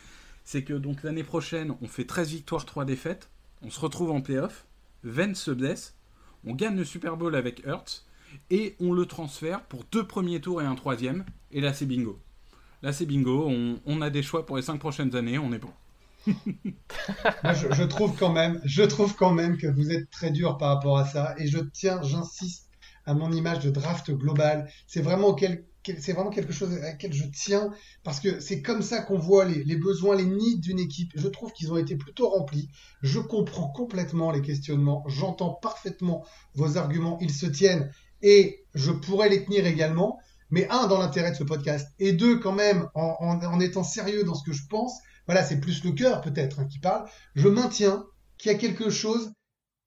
C'est 0.45 0.65
que 0.65 0.75
donc 0.75 1.05
l'année 1.05 1.23
prochaine, 1.23 1.77
on 1.81 1.87
fait 1.87 2.05
13 2.05 2.31
victoires, 2.31 2.65
3 2.65 2.85
défaites. 2.85 3.31
On 3.63 3.71
se 3.71 3.79
retrouve 3.79 4.11
en 4.11 4.21
playoff. 4.21 4.67
Vance 5.05 5.41
se 5.41 5.53
blesse. 5.53 5.95
On 6.45 6.55
gagne 6.55 6.77
le 6.77 6.85
Super 6.85 7.17
Bowl 7.17 7.37
avec 7.37 7.65
Hurts. 7.65 8.05
Et 8.51 8.77
on 8.81 8.93
le 8.93 9.07
transfère 9.07 9.63
pour 9.63 9.85
deux 9.91 10.07
premiers 10.07 10.41
tours 10.41 10.63
et 10.63 10.65
un 10.65 10.75
troisième. 10.75 11.25
Et 11.51 11.61
là, 11.61 11.73
c'est 11.73 11.87
bingo. 11.87 12.19
Là, 12.83 12.93
c'est 12.93 13.07
bingo. 13.07 13.49
On, 13.87 14.03
a 14.03 14.11
des 14.11 14.23
choix 14.23 14.45
pour 14.45 14.57
les 14.57 14.63
5 14.63 14.79
prochaines 14.79 15.15
années. 15.15 15.39
On 15.39 15.53
est 15.53 15.59
bon. 15.59 15.73
Je, 16.27 17.85
trouve 17.85 18.17
quand 18.17 18.33
même, 18.33 18.61
je 18.65 18.83
trouve 18.83 19.17
quand 19.17 19.33
même 19.33 19.57
que 19.57 19.67
vous 19.67 19.91
êtes 19.91 20.09
très 20.11 20.31
dur 20.31 20.57
par 20.57 20.69
rapport 20.75 20.99
à 20.99 21.05
ça. 21.05 21.35
Et 21.39 21.49
je 21.49 21.59
tiens, 21.59 22.01
j'insiste 22.03 22.69
à 23.07 23.15
mon 23.15 23.33
image 23.33 23.59
de 23.61 23.71
draft 23.71 24.11
global. 24.13 24.71
C'est 24.87 25.03
vraiment 25.03 25.35
quel, 25.35 25.65
c'est 25.85 26.13
vraiment 26.13 26.31
quelque 26.31 26.53
chose 26.53 26.73
à 26.75 26.81
laquelle 26.81 27.13
je 27.13 27.25
tiens 27.25 27.73
parce 28.05 28.21
que 28.21 28.41
c'est 28.41 28.63
comme 28.63 28.83
ça 28.83 29.03
qu'on 29.03 29.19
voit 29.19 29.45
les, 29.45 29.77
besoins, 29.77 30.17
les 30.17 30.27
needs 30.27 30.61
d'une 30.61 30.79
équipe. 30.79 31.11
Je 31.15 31.29
trouve 31.29 31.53
qu'ils 31.53 31.73
ont 31.73 31.77
été 31.77 31.97
plutôt 31.97 32.29
remplis. 32.29 32.69
Je 33.03 33.19
comprends 33.19 33.69
complètement 33.69 34.31
les 34.31 34.43
questionnements. 34.43 35.05
J'entends 35.09 35.55
parfaitement 35.55 36.25
vos 36.55 36.77
arguments. 36.77 37.19
Ils 37.21 37.33
se 37.33 37.47
tiennent 37.47 37.91
et 38.23 38.65
je 38.75 38.91
pourrais 38.91 39.29
les 39.29 39.45
tenir 39.45 39.67
également. 39.67 40.19
Mais 40.51 40.69
un, 40.69 40.87
dans 40.87 40.99
l'intérêt 40.99 41.31
de 41.31 41.37
ce 41.37 41.45
podcast, 41.45 41.89
et 41.99 42.13
deux, 42.13 42.39
quand 42.39 42.53
même, 42.53 42.89
en, 42.95 43.59
étant 43.61 43.85
sérieux 43.85 44.23
dans 44.23 44.35
ce 44.35 44.45
que 44.45 44.53
je 44.53 44.67
pense, 44.69 44.99
voilà, 45.27 45.43
c'est 45.45 45.61
plus 45.61 45.83
le 45.83 45.93
cœur 45.93 46.21
peut-être 46.21 46.61
hein, 46.61 46.67
qui 46.67 46.79
parle, 46.79 47.09
je 47.35 47.49
maintiens 47.49 48.05
qu'il 48.37 48.53
y 48.53 48.55
a 48.55 48.59
quelque 48.59 48.91
chose 48.91 49.33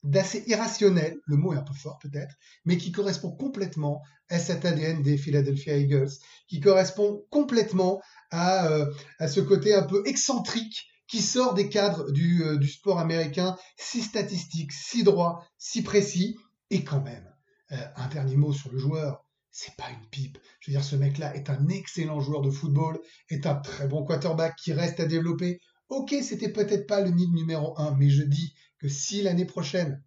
d'assez 0.02 0.44
irrationnel, 0.48 1.18
le 1.26 1.36
mot 1.36 1.54
est 1.54 1.58
un 1.58 1.64
peu 1.64 1.74
fort 1.74 2.00
peut-être, 2.00 2.36
mais 2.64 2.78
qui 2.78 2.92
correspond 2.92 3.32
complètement 3.32 4.02
à 4.30 4.40
cet 4.40 4.66
ADN 4.66 5.02
des 5.02 5.18
Philadelphia 5.18 5.78
Eagles, 5.78 6.12
qui 6.48 6.60
correspond 6.60 7.26
complètement 7.30 8.02
à, 8.32 8.68
euh, 8.68 8.92
à 9.20 9.28
ce 9.28 9.42
côté 9.42 9.74
un 9.74 9.84
peu 9.84 10.04
excentrique 10.06 10.88
qui 11.08 11.22
sort 11.22 11.54
des 11.54 11.70
cadres 11.70 12.12
du, 12.12 12.44
euh, 12.44 12.58
du 12.58 12.68
sport 12.68 13.00
américain, 13.00 13.56
si 13.78 14.02
statistique, 14.02 14.72
si 14.72 15.04
droit, 15.04 15.46
si 15.58 15.84
précis, 15.84 16.38
et 16.72 16.84
quand 16.84 17.02
même, 17.02 17.35
euh, 17.72 17.88
un 17.96 18.08
dernier 18.08 18.36
mot 18.36 18.54
sur 18.54 18.72
le 18.72 18.78
joueur, 18.78 19.26
c'est 19.52 19.76
pas 19.76 19.90
une 19.90 20.10
pipe. 20.10 20.38
Je 20.60 20.70
veux 20.70 20.78
dire, 20.78 20.84
ce 20.84 20.96
mec-là 20.96 21.36
est 21.36 21.50
un 21.50 21.68
excellent 21.70 22.20
joueur 22.20 22.42
de 22.42 22.52
football, 22.52 23.00
est 23.30 23.46
un 23.46 23.56
très 23.56 23.88
bon 23.88 24.04
quarterback 24.04 24.56
qui 24.58 24.74
reste 24.74 25.00
à 25.00 25.06
développer. 25.06 25.60
Ok, 25.90 26.14
c'était 26.22 26.52
peut-être 26.52 26.88
pas 26.88 27.02
le 27.02 27.12
nid 27.12 27.28
numéro 27.30 27.80
un, 27.80 27.96
mais 27.96 28.10
je 28.10 28.24
dis 28.24 28.54
que 28.80 28.90
si 28.90 29.22
l'année 29.22 29.46
prochaine, 29.46 30.04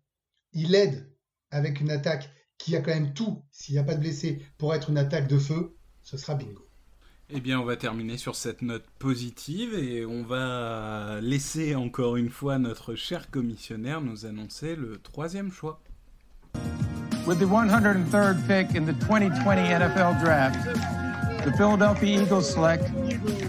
il 0.53 0.75
aide 0.75 1.11
avec 1.51 1.81
une 1.81 1.90
attaque 1.90 2.31
qui 2.59 2.77
a 2.77 2.81
quand 2.81 2.92
même 2.92 3.14
tout, 3.14 3.44
s'il 3.51 3.75
n'y 3.75 3.79
a 3.79 3.85
pas 3.85 3.94
de 3.94 4.01
blessés, 4.01 4.42
pour 4.59 4.75
être 4.75 4.90
une 4.90 4.99
attaque 4.99 5.29
de 5.29 5.38
feu, 5.38 5.77
ce 6.03 6.18
sera 6.18 6.35
bingo. 6.35 6.68
Eh 7.31 7.40
bien, 7.40 7.61
on 7.61 7.64
va 7.64 7.77
terminer 7.77 8.16
sur 8.16 8.35
cette 8.35 8.62
note 8.62 8.87
positive 8.99 9.75
et 9.75 10.07
on 10.07 10.23
va 10.25 11.21
laisser 11.21 11.75
encore 11.75 12.16
une 12.16 12.31
fois 12.31 12.59
notre 12.59 12.94
cher 12.94 13.31
commissionnaire 13.31 14.01
nous 14.01 14.25
annoncer 14.25 14.77
le 14.77 14.99
troisième 14.99 15.53
choix. 15.53 15.83
With 17.29 17.41
the 17.41 17.45
103rd 17.45 18.47
pick 18.47 18.75
in 18.75 18.87
the 18.87 18.95
2020 18.95 19.61
NFL 19.61 20.19
Draft, 20.19 20.64
the 21.45 21.53
Philadelphia 21.59 22.23
Eagles 22.23 22.51
select 22.51 22.85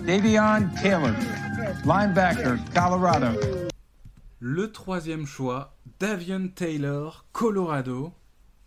Davion 0.05 0.69
Taylor, 0.81 1.15
linebacker, 1.85 2.59
Colorado. 2.73 3.39
Le 4.41 4.69
troisième 4.73 5.25
choix, 5.25 5.77
Davion 5.97 6.49
Taylor, 6.49 7.25
Colorado, 7.31 8.11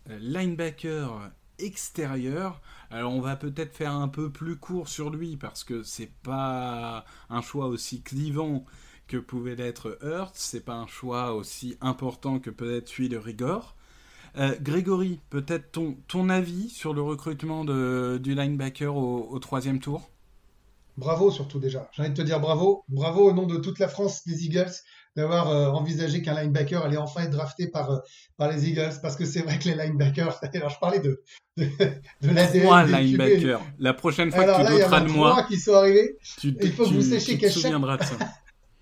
euh, 0.09 0.17
linebacker 0.19 1.29
extérieur. 1.59 2.59
Alors 2.89 3.13
on 3.13 3.21
va 3.21 3.35
peut-être 3.35 3.77
faire 3.77 3.91
un 3.91 4.07
peu 4.07 4.31
plus 4.31 4.55
court 4.55 4.89
sur 4.89 5.11
lui 5.11 5.37
parce 5.37 5.63
que 5.63 5.83
c'est 5.83 6.11
pas 6.23 7.05
un 7.29 7.41
choix 7.41 7.67
aussi 7.67 8.01
clivant 8.01 8.65
que 9.05 9.17
pouvait 9.17 9.55
l'être 9.55 9.95
Hurts, 10.01 10.33
c'est 10.33 10.65
pas 10.65 10.73
un 10.73 10.87
choix 10.87 11.35
aussi 11.35 11.77
important 11.81 12.39
que 12.39 12.49
peut 12.49 12.75
être 12.75 12.87
celui 12.89 13.09
de 13.09 13.17
Rigor. 13.17 13.75
Euh, 14.37 14.55
Grégory, 14.61 15.19
peut-être 15.29 15.71
ton, 15.71 15.95
ton 16.07 16.29
avis 16.29 16.69
sur 16.69 16.93
le 16.93 17.01
recrutement 17.01 17.65
de, 17.65 18.19
du 18.21 18.33
linebacker 18.35 18.95
au, 18.95 19.27
au 19.29 19.39
troisième 19.39 19.79
tour? 19.79 20.09
Bravo 20.97 21.31
surtout 21.31 21.59
déjà. 21.59 21.89
J'ai 21.93 22.01
envie 22.03 22.11
de 22.11 22.15
te 22.15 22.21
dire 22.21 22.39
bravo. 22.39 22.83
Bravo 22.87 23.29
au 23.29 23.33
nom 23.33 23.45
de 23.47 23.57
toute 23.57 23.79
la 23.79 23.87
France 23.87 24.25
des 24.27 24.45
Eagles 24.45 24.71
d'avoir 25.15 25.49
euh, 25.49 25.69
envisagé 25.69 26.21
qu'un 26.23 26.39
linebacker 26.39 26.83
allait 26.83 26.97
enfin 26.97 27.21
être 27.23 27.31
drafté 27.31 27.67
par, 27.67 27.91
euh, 27.91 27.97
par 28.37 28.51
les 28.51 28.67
Eagles 28.69 28.93
parce 29.01 29.15
que 29.15 29.25
c'est 29.25 29.41
vrai 29.41 29.59
que 29.59 29.65
les 29.69 29.75
linebackers, 29.75 30.39
alors 30.53 30.69
je 30.69 30.79
parlais 30.79 30.99
de, 30.99 31.21
de, 31.57 31.65
de 32.21 32.29
l'ADN 32.31 32.85
QB. 32.87 32.91
linebackers. 32.95 33.61
La 33.79 33.93
prochaine 33.93 34.31
fois 34.31 34.41
Alors 34.43 34.57
que 34.57 34.63
là, 34.63 34.69
tu 34.69 34.75
doteras 34.77 34.97
a 34.97 35.01
de 35.01 35.09
moi, 35.09 35.43
qui 35.47 35.57
sont 35.59 35.73
arrivés. 35.73 36.17
tu, 36.39 36.55
Il 36.61 36.71
faut 36.71 36.85
que 36.85 36.89
vous 36.89 37.01
sachiez 37.03 37.37
qu'à 37.37 37.47
chaque- 37.49 37.61
souviendras 37.61 37.97
de 37.97 38.03
ça. 38.03 38.15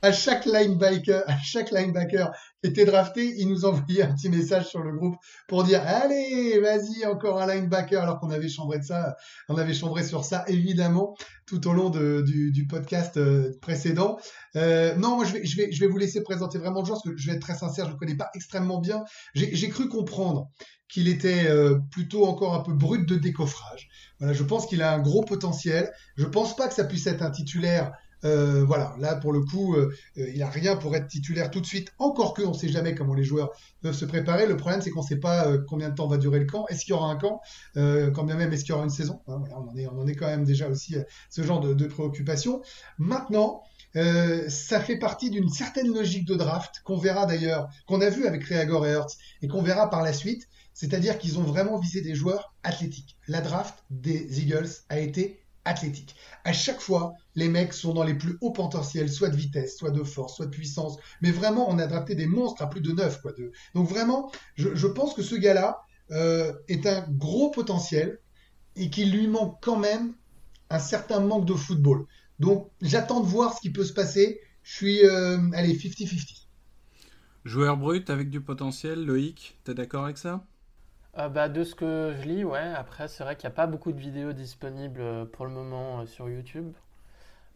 À 0.01 0.11
chaque 0.11 0.45
linebacker, 0.45 1.23
à 1.27 1.37
chaque 1.39 1.71
linebacker 1.71 2.31
qui 2.61 2.69
était 2.69 2.85
drafté, 2.85 3.33
il 3.37 3.47
nous 3.47 3.65
envoyait 3.65 4.03
un 4.03 4.13
petit 4.13 4.29
message 4.29 4.67
sur 4.67 4.81
le 4.81 4.91
groupe 4.95 5.15
pour 5.47 5.63
dire 5.63 5.81
allez, 5.85 6.59
vas-y, 6.59 7.05
encore 7.05 7.41
un 7.41 7.47
linebacker, 7.47 8.01
alors 8.01 8.19
qu'on 8.19 8.31
avait 8.31 8.49
chambré 8.49 8.79
de 8.79 8.83
ça, 8.83 9.15
on 9.49 9.57
avait 9.57 9.73
chambré 9.73 10.03
sur 10.03 10.25
ça 10.25 10.43
évidemment 10.47 11.15
tout 11.45 11.67
au 11.67 11.73
long 11.73 11.89
du, 11.89 12.67
podcast 12.69 13.17
euh, 13.17 13.51
précédent. 13.61 14.17
Euh, 14.55 14.95
non, 14.95 15.17
moi 15.17 15.25
je 15.25 15.33
vais, 15.33 15.45
je 15.45 15.57
vais, 15.57 15.71
je 15.71 15.79
vais 15.79 15.87
vous 15.87 15.97
laisser 15.97 16.23
présenter 16.23 16.57
vraiment 16.57 16.79
le 16.81 16.85
joueur 16.85 16.99
parce 17.03 17.15
que 17.15 17.21
je 17.21 17.29
vais 17.29 17.35
être 17.35 17.41
très 17.41 17.55
sincère, 17.55 17.87
je 17.87 17.93
ne 17.93 17.97
connais 17.97 18.15
pas 18.15 18.29
extrêmement 18.33 18.79
bien. 18.79 19.03
J'ai 19.35 19.53
j'ai 19.55 19.69
cru 19.69 19.87
comprendre 19.89 20.49
qu'il 20.91 21.07
était 21.07 21.47
euh, 21.47 21.79
plutôt 21.89 22.25
encore 22.25 22.53
un 22.53 22.59
peu 22.59 22.73
brut 22.73 23.07
de 23.07 23.15
décoffrage. 23.15 23.89
Voilà, 24.19 24.33
je 24.33 24.43
pense 24.43 24.65
qu'il 24.65 24.81
a 24.81 24.93
un 24.93 24.99
gros 24.99 25.23
potentiel. 25.23 25.91
Je 26.17 26.25
pense 26.25 26.55
pas 26.55 26.67
que 26.67 26.73
ça 26.73 26.83
puisse 26.83 27.07
être 27.07 27.21
un 27.21 27.31
titulaire. 27.31 27.93
Euh, 28.23 28.63
voilà, 28.65 28.95
là 28.99 29.15
pour 29.15 29.33
le 29.33 29.41
coup, 29.41 29.75
euh, 29.75 29.93
euh, 30.17 30.29
il 30.33 30.41
a 30.43 30.49
rien 30.49 30.75
pour 30.75 30.95
être 30.95 31.07
titulaire 31.07 31.49
tout 31.51 31.61
de 31.61 31.65
suite. 31.65 31.91
Encore 31.99 32.33
que 32.33 32.43
on 32.43 32.53
sait 32.53 32.69
jamais 32.69 32.95
comment 32.95 33.13
les 33.13 33.23
joueurs 33.23 33.51
peuvent 33.81 33.95
se 33.95 34.05
préparer. 34.05 34.47
Le 34.47 34.57
problème, 34.57 34.81
c'est 34.81 34.91
qu'on 34.91 35.01
sait 35.01 35.19
pas 35.19 35.47
euh, 35.47 35.59
combien 35.67 35.89
de 35.89 35.95
temps 35.95 36.07
va 36.07 36.17
durer 36.17 36.39
le 36.39 36.45
camp. 36.45 36.65
Est-ce 36.67 36.85
qu'il 36.85 36.91
y 36.91 36.93
aura 36.93 37.09
un 37.09 37.15
camp? 37.15 37.41
Euh, 37.77 38.11
Quand 38.11 38.23
bien 38.23 38.35
même, 38.35 38.53
est-ce 38.53 38.63
qu'il 38.63 38.71
y 38.73 38.75
aura 38.75 38.83
une 38.83 38.89
saison? 38.89 39.21
Hein, 39.27 39.37
voilà, 39.39 39.59
on 39.59 39.99
en 39.99 40.07
est, 40.07 40.15
quand 40.15 40.27
même 40.27 40.43
déjà 40.43 40.67
aussi 40.69 40.97
à 40.97 41.03
ce 41.29 41.41
genre 41.41 41.59
de, 41.59 41.73
de 41.73 41.85
préoccupation. 41.87 42.61
Maintenant, 42.97 43.63
euh, 43.95 44.47
ça 44.49 44.79
fait 44.79 44.97
partie 44.97 45.29
d'une 45.29 45.49
certaine 45.49 45.93
logique 45.93 46.25
de 46.25 46.35
draft 46.35 46.81
qu'on 46.85 46.97
verra 46.97 47.25
d'ailleurs, 47.25 47.67
qu'on 47.87 48.01
a 48.01 48.09
vu 48.09 48.25
avec 48.25 48.43
Reagor 48.45 48.85
et 48.87 48.91
Hurts 48.91 49.17
et 49.41 49.47
qu'on 49.47 49.61
verra 49.61 49.89
par 49.89 50.01
la 50.01 50.13
suite. 50.13 50.47
C'est-à-dire 50.73 51.17
qu'ils 51.17 51.37
ont 51.37 51.43
vraiment 51.43 51.77
visé 51.77 52.01
des 52.01 52.15
joueurs 52.15 52.53
athlétiques. 52.63 53.17
La 53.27 53.41
draft 53.41 53.83
des 53.89 54.39
Eagles 54.41 54.69
a 54.89 54.99
été 54.99 55.40
athlétique. 55.65 56.15
À 56.43 56.53
chaque 56.53 56.79
fois, 56.79 57.13
les 57.35 57.49
mecs 57.49 57.73
sont 57.73 57.93
dans 57.93 58.03
les 58.03 58.15
plus 58.15 58.37
hauts 58.41 58.51
potentiels, 58.51 59.09
soit 59.09 59.29
de 59.29 59.35
vitesse, 59.35 59.77
soit 59.77 59.91
de 59.91 60.03
force, 60.03 60.35
soit 60.35 60.47
de 60.47 60.51
puissance. 60.51 60.97
Mais 61.21 61.31
vraiment, 61.31 61.69
on 61.69 61.77
a 61.79 61.87
drafté 61.87 62.15
des 62.15 62.27
monstres 62.27 62.61
à 62.61 62.69
plus 62.69 62.81
de 62.81 62.91
9. 62.91 63.21
Quoi. 63.21 63.33
Donc 63.75 63.87
vraiment, 63.87 64.31
je, 64.55 64.73
je 64.73 64.87
pense 64.87 65.13
que 65.13 65.21
ce 65.21 65.35
gars-là 65.35 65.81
euh, 66.11 66.53
est 66.67 66.85
un 66.87 67.05
gros 67.09 67.51
potentiel 67.51 68.19
et 68.75 68.89
qu'il 68.89 69.11
lui 69.11 69.27
manque 69.27 69.57
quand 69.61 69.77
même 69.77 70.13
un 70.69 70.79
certain 70.79 71.19
manque 71.19 71.45
de 71.45 71.53
football. 71.53 72.05
Donc 72.39 72.69
j'attends 72.81 73.21
de 73.21 73.27
voir 73.27 73.55
ce 73.55 73.61
qui 73.61 73.71
peut 73.71 73.83
se 73.85 73.93
passer. 73.93 74.39
Je 74.63 74.75
suis, 74.75 75.05
euh, 75.05 75.37
allez, 75.53 75.75
50-50. 75.75 76.47
Joueur 77.45 77.77
brut 77.77 78.09
avec 78.09 78.29
du 78.29 78.41
potentiel, 78.41 79.03
Loïc, 79.05 79.57
t'es 79.63 79.73
d'accord 79.73 80.05
avec 80.05 80.17
ça? 80.17 80.45
Euh, 81.17 81.27
bah, 81.29 81.49
de 81.49 81.63
ce 81.63 81.75
que 81.75 82.13
je 82.17 82.27
lis, 82.27 82.43
ouais. 82.45 82.59
Après, 82.59 83.07
c'est 83.07 83.23
vrai 83.23 83.35
qu'il 83.35 83.47
n'y 83.47 83.53
a 83.53 83.55
pas 83.55 83.67
beaucoup 83.67 83.91
de 83.91 83.99
vidéos 83.99 84.31
disponibles 84.33 85.01
euh, 85.01 85.25
pour 85.25 85.45
le 85.45 85.51
moment 85.51 85.99
euh, 86.01 86.05
sur 86.05 86.29
YouTube. 86.29 86.73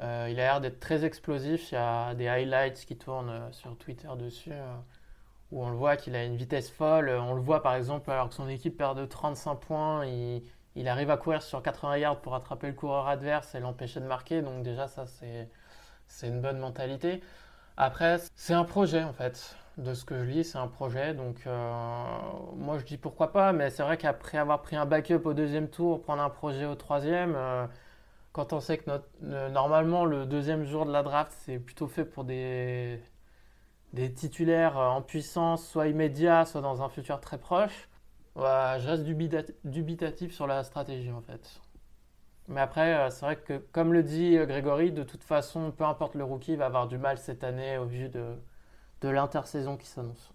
Euh, 0.02 0.28
il 0.30 0.40
a 0.40 0.44
l'air 0.44 0.62
d'être 0.62 0.80
très 0.80 1.06
explosif. 1.06 1.72
Il 1.72 1.76
y 1.76 1.78
a 1.78 2.14
des 2.16 2.28
highlights 2.28 2.86
qui 2.86 2.98
tournent 2.98 3.52
sur 3.54 3.78
Twitter 3.78 4.10
dessus 4.18 4.52
où 5.52 5.64
on 5.64 5.70
le 5.70 5.76
voit 5.78 5.98
qu'il 5.98 6.16
a 6.16 6.24
une 6.26 6.36
vitesse 6.36 6.70
folle. 6.70 7.10
On 7.10 7.34
le 7.34 7.42
voit 7.42 7.62
par 7.64 7.76
exemple 7.76 8.12
alors 8.12 8.30
que 8.30 8.36
son 8.36 8.48
équipe 8.50 8.78
perd 8.78 8.98
de 8.98 9.06
35 9.06 9.56
points, 9.56 10.06
il, 10.06 10.44
il 10.76 10.88
arrive 10.88 11.10
à 11.12 11.18
courir 11.18 11.42
sur 11.42 11.62
80 11.62 11.98
yards 11.98 12.22
pour 12.22 12.36
attraper 12.36 12.68
le 12.68 12.74
coureur 12.74 13.08
adverse 13.08 13.56
et 13.56 13.60
l'empêcher 13.60 14.00
de 14.02 14.06
marquer. 14.06 14.42
Donc 14.42 14.64
déjà 14.64 14.88
ça 14.88 15.06
c'est 15.08 16.28
une 16.28 16.42
bonne 16.42 16.60
mentalité. 16.60 17.22
Après 17.78 18.18
c'est 18.36 18.54
un 18.54 18.66
projet 18.66 19.04
en 19.04 19.14
fait. 19.14 19.56
De 19.78 19.94
ce 19.94 20.06
que 20.06 20.18
je 20.24 20.24
lis, 20.24 20.44
c'est 20.46 20.58
un 20.58 20.68
projet. 20.68 21.14
Donc 21.14 21.46
euh, 21.48 22.22
moi 22.56 22.78
je 22.78 22.86
dis 22.86 22.98
pourquoi 22.98 23.32
pas, 23.34 23.52
mais 23.54 23.70
c'est 23.70 23.84
vrai 23.84 23.98
qu'après 23.98 24.38
avoir 24.38 24.62
pris 24.62 24.76
un 24.78 24.86
backup 24.86 25.22
au 25.26 25.34
deuxième 25.34 25.70
tour, 25.70 26.02
prendre 26.02 26.22
un 26.22 26.30
projet 26.30 26.66
au 26.66 26.76
troisième. 26.76 27.34
euh, 27.36 27.68
quand 28.34 28.54
on 28.54 28.60
sait 28.62 28.78
que 28.80 28.86
normalement 29.50 30.06
le 30.06 30.26
deuxième 30.26 30.66
jour 30.66 30.86
de 30.86 30.92
la 30.92 31.04
draft 31.04 31.34
c'est 31.46 31.60
plutôt 31.60 31.88
fait 31.88 32.06
pour 32.06 32.24
des, 32.26 33.00
des 33.94 34.14
titulaires 34.14 34.78
euh, 34.78 34.88
en 34.90 35.02
puissance, 35.02 35.68
soit 35.68 35.88
immédiats, 35.88 36.46
soit 36.46 36.62
dans 36.62 36.82
un 36.84 36.90
futur 36.90 37.20
très 37.22 37.38
proche, 37.40 37.90
ouais, 38.36 38.78
je 38.80 38.88
reste 38.90 39.04
dubita- 39.06 39.54
dubitatif 39.66 40.34
sur 40.34 40.48
la 40.48 40.64
stratégie 40.64 41.12
en 41.12 41.22
fait. 41.22 41.62
Mais 42.48 42.62
après, 42.62 43.10
c'est 43.12 43.26
vrai 43.26 43.38
que 43.38 43.58
comme 43.72 43.94
le 43.94 44.04
dit 44.04 44.38
Grégory, 44.38 44.92
de 44.92 45.04
toute 45.04 45.24
façon, 45.24 45.72
peu 45.72 45.84
importe 45.86 46.16
le 46.16 46.24
rookie, 46.24 46.54
il 46.54 46.58
va 46.58 46.68
avoir 46.68 46.88
du 46.88 46.98
mal 46.98 47.18
cette 47.18 47.44
année 47.44 47.78
au 47.78 47.86
vu 47.86 48.10
de, 48.10 48.36
de 49.02 49.10
l'intersaison 49.10 49.78
qui 49.78 49.88
s'annonce. 49.88 50.34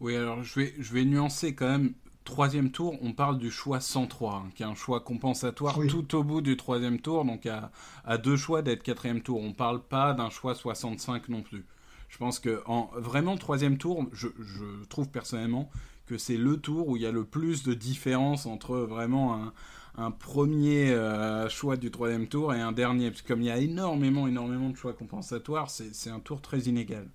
Oui, 0.00 0.16
alors 0.16 0.42
je 0.42 0.58
vais, 0.60 0.74
je 0.78 0.92
vais 0.92 1.04
nuancer 1.04 1.54
quand 1.54 1.68
même. 1.68 1.94
Troisième 2.24 2.70
tour, 2.70 2.96
on 3.02 3.12
parle 3.12 3.38
du 3.38 3.50
choix 3.50 3.80
103, 3.80 4.34
hein, 4.36 4.50
qui 4.54 4.62
est 4.62 4.66
un 4.66 4.76
choix 4.76 5.00
compensatoire 5.00 5.78
Oui. 5.78 5.88
tout 5.88 6.14
au 6.14 6.22
bout 6.22 6.40
du 6.40 6.56
troisième 6.56 7.00
tour, 7.00 7.24
donc 7.24 7.46
à, 7.46 7.72
à 8.04 8.16
deux 8.16 8.36
choix 8.36 8.62
d'être 8.62 8.84
quatrième 8.84 9.22
tour. 9.22 9.40
On 9.40 9.52
parle 9.52 9.82
pas 9.82 10.14
d'un 10.14 10.30
choix 10.30 10.54
65 10.54 11.28
non 11.28 11.42
plus. 11.42 11.64
Je 12.08 12.18
pense 12.18 12.38
que 12.38 12.62
en, 12.66 12.90
vraiment 12.94 13.36
troisième 13.36 13.76
tour, 13.76 14.06
je, 14.12 14.28
je 14.38 14.84
trouve 14.88 15.08
personnellement 15.08 15.68
que 16.06 16.16
c'est 16.16 16.36
le 16.36 16.58
tour 16.58 16.88
où 16.88 16.96
il 16.96 17.02
y 17.02 17.06
a 17.06 17.10
le 17.12 17.24
plus 17.24 17.64
de 17.64 17.74
différence 17.74 18.46
entre 18.46 18.76
vraiment 18.78 19.34
un, 19.34 19.52
un 19.96 20.10
premier 20.12 20.92
euh, 20.92 21.48
choix 21.48 21.76
du 21.76 21.90
troisième 21.90 22.28
tour 22.28 22.54
et 22.54 22.60
un 22.60 22.70
dernier. 22.72 23.10
Parce 23.10 23.22
que 23.22 23.28
comme 23.28 23.40
il 23.42 23.46
y 23.46 23.50
a 23.50 23.58
énormément, 23.58 24.28
énormément 24.28 24.70
de 24.70 24.76
choix 24.76 24.92
compensatoires, 24.92 25.70
c'est 25.70 26.10
un 26.10 26.20
tour 26.20 26.40
très 26.40 26.60
inégal. 26.60 27.08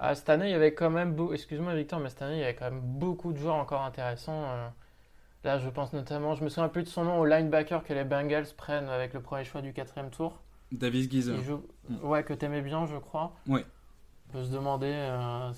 Ah, 0.00 0.14
cette 0.14 0.28
année, 0.28 0.46
il 0.46 0.52
y 0.52 0.54
avait 0.54 0.74
quand 0.74 0.90
même 0.90 1.12
beau... 1.14 1.32
Excuse-moi 1.32 1.74
Victor, 1.74 1.98
mais 2.00 2.08
cette 2.08 2.22
année, 2.22 2.36
il 2.36 2.40
y 2.40 2.44
avait 2.44 2.54
quand 2.54 2.70
même 2.70 2.80
beaucoup 2.80 3.32
de 3.32 3.38
joueurs 3.38 3.56
encore 3.56 3.82
intéressants. 3.82 4.44
euh. 4.44 4.68
Là, 5.44 5.58
je 5.58 5.68
pense 5.68 5.92
notamment, 5.92 6.34
je 6.34 6.44
me 6.44 6.48
souviens 6.48 6.68
plus 6.68 6.82
de 6.84 6.88
son 6.88 7.04
nom, 7.04 7.18
au 7.20 7.24
linebacker 7.24 7.82
que 7.84 7.92
les 7.92 8.04
Bengals 8.04 8.46
prennent 8.56 8.88
avec 8.88 9.12
le 9.14 9.20
premier 9.20 9.44
choix 9.44 9.60
du 9.62 9.72
quatrième 9.72 10.10
tour. 10.10 10.40
Davis 10.72 11.10
Gizer. 11.10 11.34
Il 11.36 11.44
joue... 11.44 11.62
Mm. 11.88 12.04
Ouais, 12.04 12.22
que 12.24 12.32
t'aimais 12.34 12.62
bien, 12.62 12.86
je 12.86 12.96
crois. 12.96 13.34
Ouais. 13.46 13.64
On 14.28 14.32
peut 14.34 14.44
se 14.44 14.50
demander. 14.50 14.90
euh, 14.92 15.50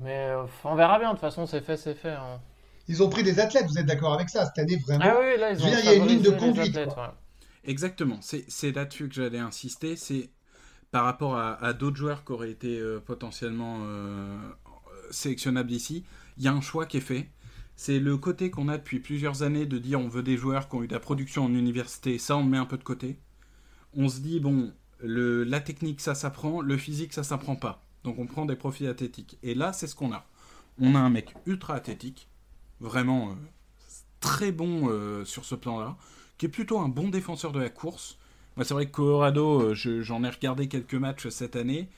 Mais 0.00 0.28
euh, 0.30 0.44
on 0.64 0.74
verra 0.74 0.98
bien, 0.98 1.08
de 1.08 1.12
toute 1.14 1.20
façon, 1.20 1.46
c'est 1.46 1.60
fait, 1.60 1.76
c'est 1.76 1.94
fait. 1.94 2.10
hein. 2.12 2.40
Ils 2.88 3.02
ont 3.02 3.08
pris 3.08 3.22
des 3.22 3.40
athlètes, 3.40 3.66
vous 3.66 3.78
êtes 3.78 3.86
d'accord 3.86 4.12
avec 4.14 4.28
ça 4.28 4.44
Cette 4.46 4.58
année, 4.58 4.76
vraiment? 4.76 5.04
Ah 5.06 5.16
oui, 5.20 5.38
là, 5.40 5.50
ils 5.52 5.62
ont 5.64 5.68
dire, 5.68 5.78
il 5.80 5.84
y 5.86 5.88
a 5.88 5.94
une 5.94 6.06
ligne 6.06 6.22
de 6.22 6.30
conduite, 6.30 6.76
athlètes, 6.76 6.94
quoi. 6.94 7.08
ouais. 7.08 7.12
Exactement, 7.64 8.18
c'est 8.20 8.44
c'est 8.48 8.70
là-dessus 8.70 9.08
que 9.08 9.14
j'allais 9.16 9.40
insister, 9.40 9.96
c'est 9.96 10.30
par 10.96 11.04
rapport 11.04 11.36
à, 11.36 11.74
d'autres 11.74 11.98
joueurs 11.98 12.24
qui 12.24 12.32
auraient 12.32 12.50
été 12.50 12.78
euh, 12.78 13.00
potentiellement 13.00 13.80
euh, 13.82 14.34
sélectionnables 15.10 15.70
ici, 15.70 16.06
il 16.38 16.44
y 16.44 16.48
a 16.48 16.54
un 16.54 16.62
choix 16.62 16.86
qui 16.86 16.96
est 16.96 17.02
fait. 17.02 17.28
C'est 17.74 17.98
le 17.98 18.16
côté 18.16 18.50
qu'on 18.50 18.68
a 18.68 18.78
depuis 18.78 18.98
plusieurs 18.98 19.42
années 19.42 19.66
de 19.66 19.76
dire 19.76 20.00
on 20.00 20.08
veut 20.08 20.22
des 20.22 20.38
joueurs 20.38 20.70
qui 20.70 20.76
ont 20.76 20.82
eu 20.82 20.88
de 20.88 20.94
la 20.94 20.98
production 20.98 21.44
en 21.44 21.52
université, 21.52 22.16
ça 22.16 22.38
on 22.38 22.44
le 22.44 22.48
met 22.48 22.56
un 22.56 22.64
peu 22.64 22.78
de 22.78 22.82
côté. 22.82 23.18
On 23.92 24.08
se 24.08 24.20
dit, 24.20 24.40
bon, 24.40 24.72
la 25.02 25.60
technique 25.60 26.00
ça 26.00 26.14
s'apprend, 26.14 26.62
le 26.62 26.78
physique 26.78 27.12
ça 27.12 27.24
s'apprend 27.24 27.56
pas. 27.56 27.82
Donc 28.02 28.18
on 28.18 28.24
prend 28.24 28.46
des 28.46 28.56
profils 28.56 28.88
athlétiques. 28.88 29.36
Et 29.42 29.54
là 29.54 29.74
c'est 29.74 29.88
ce 29.88 29.94
qu'on 29.94 30.14
a. 30.14 30.24
On 30.80 30.94
a 30.94 30.98
un 30.98 31.10
mec 31.10 31.34
ultra 31.44 31.74
athlétique, 31.74 32.30
vraiment 32.80 33.32
euh, 33.32 33.34
très 34.20 34.50
bon 34.50 34.88
sur 35.26 35.44
ce 35.44 35.56
plan-là 35.56 35.98
qui 36.38 36.46
est 36.46 36.50
plutôt 36.50 36.78
un 36.78 36.88
bon 36.88 37.08
défenseur 37.08 37.52
de 37.52 37.60
la 37.60 37.68
course. 37.68 38.16
C'est 38.62 38.72
vrai 38.74 38.86
que 38.86 38.90
Colorado, 38.92 39.60
euh, 39.60 39.74
je- 39.74 40.00
j'en 40.02 40.24
ai 40.24 40.30
regardé 40.30 40.68
quelques 40.68 40.94
matchs 40.94 41.28
cette 41.28 41.56
année. 41.56 41.88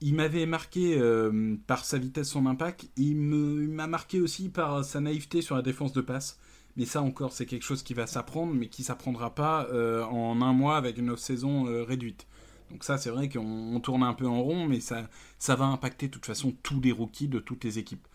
Il 0.00 0.14
m'avait 0.14 0.46
marqué 0.46 0.96
euh, 0.98 1.56
par 1.66 1.84
sa 1.84 1.98
vitesse, 1.98 2.28
son 2.30 2.46
impact. 2.46 2.88
Il 2.96 3.16
m'a 3.16 3.86
marqué 3.86 4.20
aussi 4.20 4.48
par 4.48 4.84
sa 4.84 5.00
naïveté 5.00 5.42
sur 5.42 5.56
la 5.56 5.62
défense 5.62 5.92
de 5.92 6.00
passe. 6.00 6.38
Mais 6.76 6.86
ça 6.86 7.02
encore, 7.02 7.32
c'est 7.32 7.46
quelque 7.46 7.64
chose 7.64 7.82
qui 7.82 7.94
va 7.94 8.06
s'apprendre, 8.06 8.54
mais 8.54 8.68
qui 8.68 8.84
s'apprendra 8.84 9.34
pas 9.34 9.66
euh, 9.72 10.04
en 10.04 10.40
un 10.40 10.52
mois 10.52 10.76
avec 10.76 10.96
une 10.98 11.16
saison 11.16 11.64
réduite. 11.84 12.26
Donc 12.70 12.84
ça, 12.84 12.96
c'est 12.96 13.10
vrai 13.10 13.28
qu'on 13.28 13.40
on 13.74 13.80
tourne 13.80 14.04
un 14.04 14.14
peu 14.14 14.26
en 14.26 14.40
rond, 14.42 14.66
mais 14.66 14.80
ça, 14.80 15.08
va 15.48 15.64
impacter 15.64 16.06
de 16.06 16.12
toute 16.12 16.26
façon 16.26 16.54
tous 16.62 16.80
les 16.80 16.92
rookies 16.92 17.28
de 17.28 17.40
toutes 17.40 17.64
les 17.64 17.78
équipes. 17.78 18.06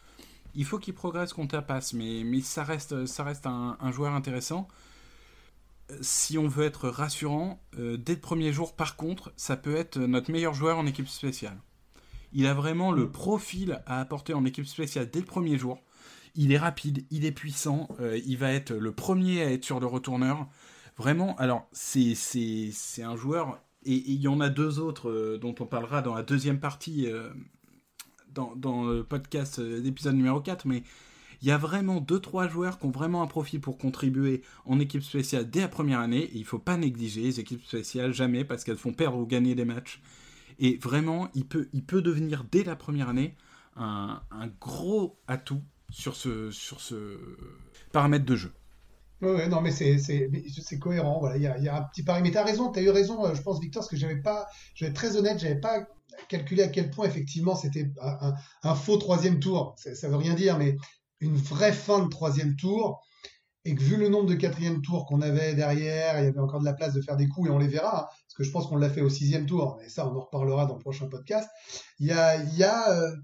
Il 0.55 0.63
faut 0.65 0.79
qu'il 0.79 0.93
progresse 0.93 1.33
contre 1.33 1.55
la 1.55 1.61
passe, 1.61 1.93
mais, 1.93 2.23
ça 2.41 2.63
reste, 2.63 2.93
un 3.45 3.91
joueur 3.91 4.13
intéressant 4.13 4.69
si 6.02 6.38
on 6.38 6.48
veut 6.48 6.65
être 6.65 6.89
rassurant, 6.89 7.62
euh, 7.78 7.98
dès 7.98 8.15
le 8.15 8.19
premier 8.19 8.52
jour, 8.52 8.76
par 8.76 8.95
contre, 8.95 9.32
ça 9.36 9.58
peut 9.58 9.76
être 9.76 9.98
notre 10.00 10.32
meilleur 10.32 10.54
joueur 10.54 10.78
en 10.78 10.86
équipe 10.86 11.08
spéciale. 11.08 11.58
Il 12.34 12.48
a 12.48 12.54
vraiment 12.54 12.91
le 12.91 13.12
profil 13.12 13.82
à 13.86 14.00
apporter 14.00 14.34
en 14.34 14.45
équipe 14.45 14.65
spéciale 14.65 15.10
dès 15.10 15.19
le 15.19 15.26
premier 15.26 15.58
jour. 15.58 15.82
Il 16.36 16.52
est 16.52 16.58
rapide, 16.58 17.06
il 17.12 17.24
est 17.24 17.32
puissant, 17.32 17.88
euh, 18.00 18.19
il 18.26 18.38
va 18.38 18.52
être 18.52 18.74
le 18.74 18.91
premier 18.91 19.41
à 19.41 19.52
être 19.52 19.63
sur 19.63 19.80
le 19.80 19.86
retourneur. 19.86 20.48
Vraiment, 20.98 21.36
alors, 21.38 21.67
c'est, 21.71 22.15
c'est, 22.15 22.69
c'est 22.74 23.04
un 23.04 23.15
joueur, 23.15 23.60
et 23.86 23.93
il 23.93 24.19
y 24.21 24.28
en 24.28 24.41
a 24.41 24.50
deux 24.50 24.80
autres 24.80 25.10
euh, 25.10 25.38
dont 25.38 25.56
on 25.60 25.65
parlera 25.65 26.02
dans 26.02 26.15
la 26.15 26.24
deuxième 26.24 26.60
partie, 26.60 27.08
dans, 28.34 28.56
dans 28.56 28.86
le 28.86 29.04
podcast 29.04 29.62
d'épisode 29.62 30.15
numéro 30.15 30.41
4, 30.41 30.65
mais 30.65 30.84
il 31.45 31.49
y 31.49 31.51
a 31.51 31.60
vraiment 31.60 32.01
deux 32.01 32.19
trois 32.19 32.47
joueurs 32.47 32.79
qui 32.79 32.88
ont 32.88 32.91
vraiment 32.91 33.21
un 33.21 33.27
profil 33.27 33.62
pour 33.62 33.77
contribuer 33.77 34.41
en 34.65 34.79
équipe 34.79 35.03
spéciale 35.03 35.47
dès 35.47 35.62
la 35.62 35.67
première 35.67 35.99
année. 35.99 36.23
Et 36.23 36.38
il 36.38 36.43
faut 36.43 36.58
pas 36.58 36.75
négliger 36.75 37.21
les 37.21 37.39
équipes 37.39 37.63
spéciales 37.63 38.15
jamais 38.15 38.43
parce 38.43 38.63
qu'elles 38.63 38.79
font 38.79 38.93
perdre 38.93 39.19
ou 39.19 39.27
gagner 39.27 39.53
des 39.53 39.63
matchs. 39.63 40.01
Et 40.58 40.77
vraiment, 40.77 41.29
il 41.36 41.45
peut, 41.45 41.69
il 41.71 41.86
peut 41.86 42.01
devenir 42.01 42.45
dès 42.51 42.63
la 42.63 42.75
première 42.75 43.10
année 43.10 43.36
un, 43.75 44.23
un 44.31 44.47
gros 44.60 45.19
atout 45.27 45.62
sur 45.91 46.15
ce, 46.15 46.49
sur 46.49 46.81
ce 46.81 47.19
paramètre 47.91 48.25
de 48.25 48.36
jeu. 48.36 48.51
Ouais, 49.21 49.47
non, 49.47 49.62
mais 49.62 49.69
c'est 49.69 50.79
cohérent. 50.79 51.19
Voilà, 51.19 51.38
il 51.38 51.43
y 51.43 51.69
a, 51.69 51.77
un 51.77 51.84
petit 51.84 52.01
pari. 52.01 52.23
Mais 52.23 52.31
tu 52.31 52.39
as 52.39 52.43
raison, 52.43 52.71
tu 52.71 52.79
as 52.79 52.81
eu 52.81 52.89
raison, 52.89 53.23
euh, 53.23 53.36
je 53.36 53.43
pense, 53.43 53.60
Victor, 53.60 53.81
parce 53.81 53.91
que 53.91 53.97
j'avais 53.97 54.19
pas, 54.19 54.47
je 54.73 54.84
vais 54.84 54.89
être 54.89 54.95
très 54.95 55.15
honnête, 55.15 55.38
j'avais 55.38 55.60
pas 55.60 55.88
calculé 56.27 56.63
à 56.63 56.69
quel 56.69 56.89
point, 56.89 57.05
effectivement, 57.05 57.55
c'était 57.55 57.91
un 58.63 58.73
faux 58.73 58.97
troisième 58.97 59.39
tour. 59.39 59.75
Ça, 59.77 59.93
ça 59.93 60.10
veut 60.10 60.15
rien 60.15 60.34
dire, 60.34 60.58
mais 60.58 60.75
une 61.25 61.35
vraie 61.35 61.73
fin 61.73 62.03
de 62.03 62.09
troisième 62.09 62.55
tour. 62.55 63.01
Et 63.67 63.73
que 63.73 63.81
vu 63.81 63.97
le 63.97 64.09
nombre 64.09 64.29
de 64.29 64.35
quatrième 64.35 64.83
tours 64.83 65.07
qu'on 65.07 65.21
avait 65.21 65.55
derrière, 65.55 66.19
il 66.19 66.25
y 66.25 66.27
avait 66.27 66.39
encore 66.39 66.59
de 66.59 66.65
la 66.65 66.73
place 66.73 66.93
de 66.93 67.01
faire 67.01 67.17
des 67.17 67.27
coups, 67.27 67.49
et 67.49 67.51
on 67.51 67.57
les 67.57 67.67
verra, 67.67 68.03
hein, 68.03 68.05
parce 68.05 68.35
que 68.38 68.43
je 68.43 68.51
pense 68.51 68.67
qu'on 68.67 68.77
l'a 68.77 68.91
fait 68.91 69.01
au 69.01 69.09
sixième 69.09 69.47
tour, 69.47 69.79
et 69.83 69.89
ça, 69.89 70.07
on 70.07 70.15
en 70.15 70.21
reparlera 70.21 70.67
dans 70.67 70.75
le 70.75 70.81
prochain 70.81 71.07
podcast. 71.07 71.49
Il 71.99 72.05
y 72.05 72.11
a, 72.11 72.35
il 72.35 72.55
y 72.55 72.63
a, 72.63 72.91
euh, 72.91 73.15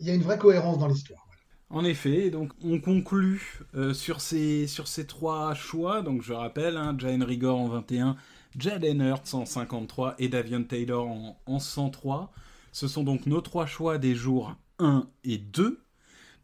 y 0.00 0.10
a 0.10 0.14
une 0.14 0.22
vraie 0.22 0.38
cohérence 0.38 0.78
dans 0.78 0.88
l'histoire. 0.88 1.24
En 1.72 1.84
effet, 1.84 2.30
donc 2.30 2.50
on 2.64 2.80
conclut 2.80 3.60
euh, 3.76 3.94
sur, 3.94 4.20
ces, 4.20 4.66
sur 4.66 4.88
ces 4.88 5.06
trois 5.06 5.54
choix. 5.54 6.02
Donc 6.02 6.22
je 6.22 6.32
rappelle, 6.32 6.76
hein, 6.76 6.96
Jalen 6.98 7.22
Rigor 7.22 7.60
en 7.60 7.68
21, 7.68 8.16
Jalen 8.58 9.00
Hurts 9.00 9.34
en 9.34 9.46
53 9.46 10.16
et 10.18 10.28
Davion 10.28 10.64
Taylor 10.64 11.06
en, 11.06 11.40
en 11.46 11.58
103. 11.60 12.32
Ce 12.72 12.88
sont 12.88 13.04
donc 13.04 13.26
nos 13.26 13.40
trois 13.40 13.66
choix 13.66 13.98
des 13.98 14.16
jours 14.16 14.56
1 14.80 15.08
et 15.22 15.38
2. 15.38 15.80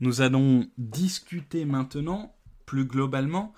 Nous 0.01 0.21
allons 0.21 0.69
discuter 0.79 1.65
maintenant, 1.65 2.35
plus 2.67 2.85
globalement, 2.85 3.53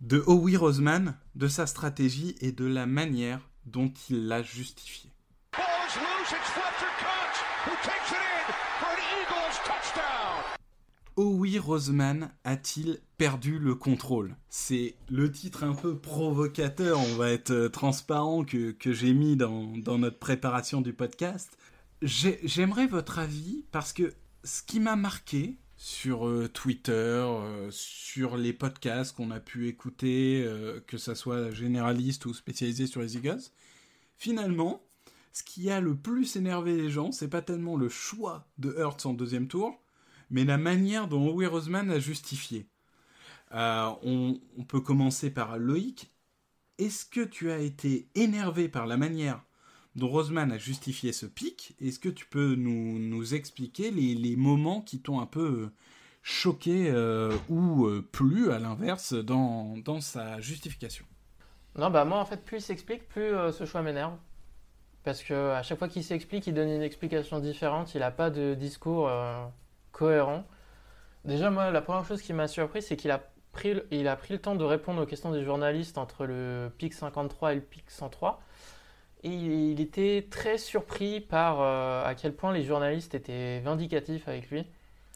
de 0.00 0.22
Howie 0.26 0.56
Roseman, 0.56 1.16
de 1.36 1.46
sa 1.48 1.66
stratégie 1.66 2.34
et 2.40 2.50
de 2.52 2.64
la 2.64 2.86
manière 2.86 3.40
dont 3.66 3.92
il 4.10 4.26
l'a 4.26 4.42
justifié. 4.42 5.10
Ball's 5.52 5.94
loose. 5.96 6.30
It's 6.32 6.50
Fletcher 6.50 6.92
Cox 6.98 7.38
who 7.66 7.70
takes 7.82 8.10
it 8.10 8.16
in 8.16 8.52
for 8.80 8.88
an 8.88 9.20
Eagles 9.20 9.58
touchdown. 9.64 10.42
Howie 11.16 11.58
Roseman 11.60 12.30
a-t-il 12.42 12.98
perdu 13.18 13.60
le 13.60 13.76
contrôle? 13.76 14.34
C'est 14.48 14.96
le 15.08 15.30
titre 15.30 15.62
un 15.62 15.74
peu 15.74 15.96
provocateur, 15.96 16.98
on 16.98 17.14
va 17.16 17.30
être 17.30 17.52
euh, 17.52 17.68
transparent, 17.68 18.44
que, 18.44 18.72
que 18.72 18.92
j'ai 18.92 19.12
mis 19.14 19.36
dans, 19.36 19.76
dans 19.76 19.98
notre 19.98 20.18
préparation 20.18 20.80
du 20.80 20.92
podcast. 20.92 21.56
J'ai- 22.00 22.40
J'aimerais 22.42 22.88
votre 22.88 23.20
avis 23.20 23.64
parce 23.70 23.92
que 23.92 24.12
ce 24.44 24.62
qui 24.62 24.80
m'a 24.80 24.96
marqué 24.96 25.56
sur 25.76 26.28
euh, 26.28 26.48
Twitter, 26.48 26.92
euh, 26.92 27.68
sur 27.70 28.36
les 28.36 28.52
podcasts 28.52 29.16
qu'on 29.16 29.30
a 29.30 29.40
pu 29.40 29.68
écouter, 29.68 30.42
euh, 30.44 30.80
que 30.86 30.96
ça 30.96 31.14
soit 31.14 31.50
généraliste 31.50 32.26
ou 32.26 32.34
spécialisé 32.34 32.86
sur 32.86 33.00
les 33.00 33.16
Eagles, 33.16 33.42
finalement, 34.16 34.82
ce 35.32 35.42
qui 35.42 35.70
a 35.70 35.80
le 35.80 35.96
plus 35.96 36.36
énervé 36.36 36.76
les 36.76 36.90
gens, 36.90 37.10
c'est 37.10 37.28
pas 37.28 37.42
tellement 37.42 37.76
le 37.76 37.88
choix 37.88 38.48
de 38.58 38.74
Hurts 38.78 39.06
en 39.06 39.14
deuxième 39.14 39.48
tour, 39.48 39.82
mais 40.30 40.44
la 40.44 40.58
manière 40.58 41.08
dont 41.08 41.28
Howie 41.28 41.46
Roseman 41.46 41.90
a 41.90 41.98
justifié. 41.98 42.68
On 43.50 44.38
peut 44.66 44.80
commencer 44.80 45.30
par 45.30 45.58
Loïc. 45.58 46.10
Est-ce 46.78 47.04
que 47.04 47.20
tu 47.20 47.50
as 47.50 47.58
été 47.58 48.08
énervé 48.14 48.68
par 48.68 48.86
la 48.86 48.96
manière 48.96 49.42
dont 49.96 50.08
Roseman 50.08 50.50
a 50.52 50.58
justifié 50.58 51.12
ce 51.12 51.26
pic 51.26 51.74
Est-ce 51.80 51.98
que 51.98 52.08
tu 52.08 52.26
peux 52.26 52.54
nous, 52.54 53.34
expliquer 53.34 53.90
les, 53.90 54.36
moments 54.36 54.80
qui 54.80 55.00
t'ont 55.00 55.20
un 55.20 55.26
peu 55.26 55.40
euh, 55.40 55.72
choqué 56.22 56.90
euh, 56.90 57.36
ou 57.48 57.86
euh, 57.86 58.06
plu, 58.12 58.52
à 58.52 58.58
l'inverse, 58.58 59.14
dans, 59.14 60.00
sa 60.00 60.40
justification? 60.40 61.04
Non, 61.76 61.90
bah 61.90 62.04
moi 62.04 62.18
en 62.18 62.24
fait, 62.24 62.44
plus 62.44 62.58
il 62.58 62.62
s'explique, 62.62 63.08
plus 63.08 63.32
ce 63.52 63.64
choix 63.64 63.82
m'énerve. 63.82 64.16
Parce 65.04 65.22
que 65.22 65.50
à 65.50 65.62
chaque 65.62 65.78
fois 65.78 65.88
qu'il 65.88 66.04
s'explique, 66.04 66.46
il 66.46 66.54
donne 66.54 66.68
une 66.68 66.82
explication 66.82 67.40
différente, 67.40 67.94
il 67.94 68.00
n'a 68.00 68.10
pas 68.10 68.30
de 68.30 68.54
discours 68.54 69.10
cohérent. 69.90 70.46
Déjà, 71.24 71.50
moi, 71.50 71.70
la 71.70 71.80
première 71.80 72.04
chose 72.04 72.20
qui 72.20 72.32
m'a 72.32 72.48
surpris, 72.48 72.82
c'est 72.82 72.96
qu'il 72.96 73.10
a, 73.10 73.22
pris 73.52 73.72
a 74.06 74.16
pris 74.16 74.34
le 74.34 74.40
temps 74.40 74.54
de 74.54 74.64
répondre 74.64 75.02
aux 75.02 75.06
questions 75.06 75.30
des 75.30 75.44
journalistes 75.44 75.98
entre 75.98 76.26
le 76.26 76.70
pic 76.76 76.92
53 76.92 77.52
et 77.52 77.54
le 77.56 77.60
pic 77.60 77.84
103. 77.90 78.42
Et 79.24 79.28
il, 79.30 79.80
était 79.80 80.26
très 80.30 80.58
surpris 80.58 81.20
par 81.20 81.60
euh, 81.60 82.04
à 82.04 82.14
quel 82.14 82.34
point 82.34 82.52
les 82.52 82.64
journalistes 82.64 83.14
étaient 83.14 83.60
vindicatifs 83.60 84.26
avec 84.28 84.50
lui. 84.50 84.66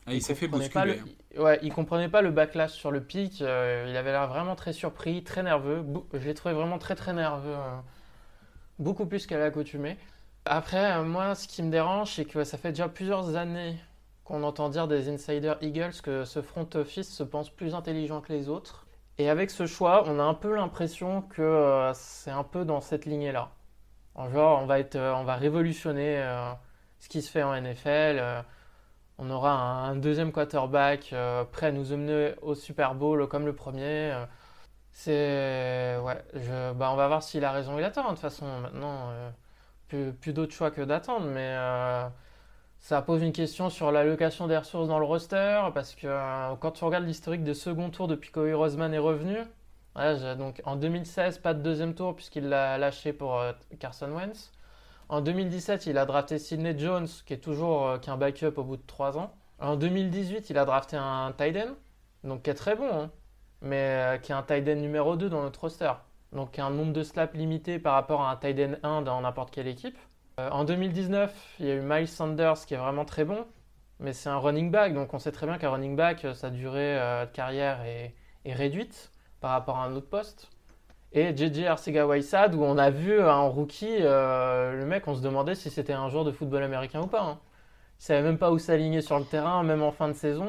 ah, 0.07 0.15
Il 0.15 0.23
s'est 0.23 0.35
fait 0.35 0.49
comprenait 0.49 0.69
pas 0.71 0.87
bousculer. 0.87 1.03
le- 1.37 1.43
Ouais, 1.43 1.59
il 1.63 1.73
comprenait 1.73 2.09
pas 2.09 2.23
le 2.23 2.31
backlash 2.31 2.73
sur 2.73 2.91
le 2.91 3.03
pic. 3.05 3.43
euh, 3.43 3.87
il 3.89 3.97
avait 3.97 4.13
l'air 4.13 4.29
vraiment 4.29 4.55
très 4.57 4.73
surpris, 4.73 5.23
très 5.25 5.43
nerveux. 5.43 5.85
Je 6.15 6.19
l'ai 6.19 6.35
trouvé 6.35 6.55
vraiment 6.55 6.79
très 6.79 6.95
très 6.95 7.13
nerveux, 7.13 7.55
euh, 7.55 7.79
beaucoup 8.79 9.07
plus 9.07 9.27
qu'à 9.27 9.39
l'accoutumée. 9.39 9.97
Après, 10.45 11.03
moi, 11.03 11.35
ce 11.35 11.49
qui 11.49 11.63
me 11.63 11.71
dérange, 11.71 12.13
c'est 12.15 12.25
que 12.25 12.45
ça 12.45 12.59
fait 12.59 12.71
déjà 12.71 12.89
plusieurs 12.89 13.37
années 13.37 13.77
qu'on 14.25 14.43
entend 14.45 14.69
dire 14.69 14.89
des 14.89 15.09
insiders 15.09 15.57
Eagles 15.63 16.01
que 16.03 16.25
ce 16.25 16.43
front 16.43 16.69
office 16.75 17.13
se 17.13 17.23
pense 17.23 17.51
plus 17.51 17.75
intelligent 17.75 18.21
que 18.21 18.33
les 18.33 18.49
autres. 18.49 18.87
Et 19.19 19.29
avec 19.31 19.51
ce 19.51 19.67
choix, 19.67 20.05
on 20.07 20.19
a 20.19 20.23
un 20.23 20.35
peu 20.35 20.55
l'impression 20.55 21.23
que 21.23 21.91
c'est 21.95 22.31
un 22.31 22.45
peu 22.45 22.65
dans 22.65 22.81
cette 22.81 23.07
lignée-là. 23.07 23.51
En 24.17 24.31
genre, 24.31 24.63
on 24.63 24.67
va, 24.67 24.81
être, 24.81 24.97
euh, 24.97 25.15
on 25.15 25.25
va 25.25 25.37
révolutionner 25.37 26.19
euh, 26.19 26.53
ce 26.99 27.09
qui 27.09 27.23
se 27.23 27.31
fait 27.31 27.43
en 27.43 27.55
NFL. 27.55 28.45
on 29.19 29.31
aura 29.31 29.53
un, 29.53 29.97
deuxième 29.97 30.33
quarterback 30.33 31.15
prêt 31.53 31.67
à 31.69 31.73
nous 31.73 31.93
emmener 31.93 32.35
au 32.43 32.55
Super 32.55 32.95
Bowl 32.95 33.29
comme 33.29 33.47
le 33.47 33.55
premier. 33.55 34.13
c'est. 34.93 35.97
Bah, 36.77 36.91
on 36.93 36.97
va 36.97 37.09
voir 37.09 37.23
s'il 37.23 37.45
a 37.45 37.53
raison 37.53 37.77
ou 37.77 37.79
il 37.79 37.85
a 37.85 37.91
tort. 37.91 38.05
De 38.05 38.11
toute 38.11 38.21
façon, 38.21 38.47
maintenant, 38.61 39.13
plus, 39.89 40.13
plus 40.13 40.33
d'autre 40.33 40.53
choix 40.55 40.71
que 40.71 40.83
d'attendre. 40.83 41.27
Mais 41.27 41.55
ça 42.87 43.03
pose 43.03 43.23
une 43.23 43.33
question 43.33 43.69
sur 43.69 43.91
l'allocation 43.91 44.47
des 44.47 44.57
ressources 44.57 44.89
dans 44.89 44.99
le 44.99 45.05
roster, 45.05 45.61
parce 45.75 45.95
que 45.95 46.07
euh, 46.07 46.55
quand 46.61 46.71
tu 46.73 46.85
regardes 46.85 47.05
l'historique 47.05 47.43
des 47.43 47.55
second 47.55 47.91
tours 47.91 48.09
depuis 48.09 48.31
que 48.31 48.53
Rosman 48.55 48.95
est 48.95 48.99
revenu, 48.99 49.39
donc 50.39 50.61
en 50.65 50.77
2016, 50.77 51.39
pas 51.39 51.55
de 51.55 51.63
deuxième 51.63 51.95
tour 51.95 52.15
puisqu'il 52.15 52.49
l'a 52.49 52.79
lâché 52.79 53.13
pour 53.13 53.39
euh, 53.39 53.53
Carson 53.79 54.11
Wentz. 54.13 54.53
En 55.09 55.21
2017, 55.21 55.87
il 55.87 55.99
a 55.99 56.07
drafté 56.07 56.39
Sidney 56.39 56.79
Jones, 56.79 57.07
qui 57.25 57.33
est 57.33 57.39
toujours 57.39 57.87
euh, 57.87 57.99
qu'un 57.99 58.17
backup 58.17 58.55
au 58.57 58.65
bout 58.65 58.77
de 58.77 58.87
3 58.87 59.19
ans. 59.19 59.33
En 59.59 59.77
2018, 59.77 60.51
il 60.51 60.59
a 60.59 60.65
drafté 60.65 60.97
un 60.97 61.33
tight 61.37 61.57
end, 61.57 61.75
donc 62.25 62.43
qui 62.43 62.51
est 62.51 62.55
très 62.55 62.77
bon, 62.77 62.91
hein, 62.93 63.11
mais 63.63 64.21
qui 64.23 64.33
est 64.33 64.35
un 64.35 64.43
tight 64.43 64.69
end 64.69 64.77
numéro 64.77 65.17
2 65.17 65.29
dans 65.31 65.43
notre 65.43 65.61
roster. 65.61 65.93
Donc 66.33 66.59
un 66.59 66.71
nombre 66.71 66.93
de 66.93 67.03
slaps 67.03 67.35
limité 67.35 67.79
par 67.79 67.95
rapport 67.95 68.23
à 68.23 68.31
un 68.31 68.37
tight 68.37 68.59
end 68.59 68.75
1 68.83 69.03
dans 69.03 69.21
n'importe 69.21 69.51
quelle 69.51 69.69
équipe. 69.69 69.97
Euh, 70.39 70.51
en 70.51 70.65
2019, 70.65 71.57
il 71.61 71.67
y 71.67 71.71
a 71.71 71.75
eu 71.77 71.81
Miles 71.81 72.09
Sanders 72.09 72.67
qui 72.67 72.75
est 72.75 72.77
vraiment 72.77 73.07
très 73.07 73.25
bon, 73.25 73.47
mais 74.01 74.13
c'est 74.13 74.29
un 74.29 74.37
running 74.37 74.71
back, 74.71 74.93
donc 74.93 75.15
on 75.15 75.19
sait 75.19 75.33
très 75.33 75.47
bien 75.47 75.57
qu'un 75.57 75.71
running 75.71 75.97
back, 75.97 76.27
euh, 76.27 76.35
sa 76.35 76.51
durée 76.51 76.99
euh, 76.99 77.25
de 77.25 77.31
carrière 77.31 77.81
est, 77.85 78.15
réduite 78.45 79.11
par 79.41 79.51
rapport 79.53 79.79
à 79.79 79.85
un 79.87 79.95
autre 79.95 80.09
poste. 80.09 80.49
Et 81.13 81.35
JJ 81.37 81.65
Arcega-Whiteside, 81.65 82.55
où 82.55 82.63
on 82.63 82.77
a 82.79 82.91
vu 82.91 83.23
en 83.23 83.51
rookie, 83.51 84.01
le 84.01 84.85
mec, 84.85 85.07
on 85.09 85.15
se 85.15 85.23
demandait 85.23 85.55
si 85.55 85.71
c'était 85.71 85.93
un 85.93 86.09
joueur 86.11 86.25
de 86.25 86.33
football 86.33 86.63
américain 86.63 87.01
ou 87.01 87.07
pas. 87.07 87.23
Hein. 87.23 87.39
Il 88.01 88.05
savait 88.05 88.23
même 88.23 88.39
pas 88.39 88.51
où 88.51 88.59
s'aligner 88.59 89.01
sur 89.01 89.19
le 89.19 89.25
terrain, 89.25 89.63
même 89.63 89.83
en 89.83 89.93
fin 89.93 90.09
de 90.09 90.15
saison. 90.15 90.49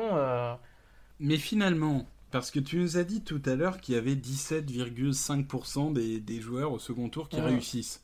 Mais 1.19 1.38
finalement, 1.38 2.06
parce 2.32 2.52
que 2.52 2.60
tu 2.60 2.78
nous 2.78 2.97
as 2.97 3.04
dit 3.04 3.21
tout 3.21 3.41
à 3.45 3.56
l'heure 3.56 3.80
qu'il 3.80 3.95
y 3.95 3.97
avait 3.97 4.15
17,5% 4.15 5.93
des, 5.93 6.41
joueurs 6.41 6.73
au 6.73 6.80
second 6.80 7.10
tour 7.10 7.30
qui 7.30 7.39
réussissent. 7.39 8.04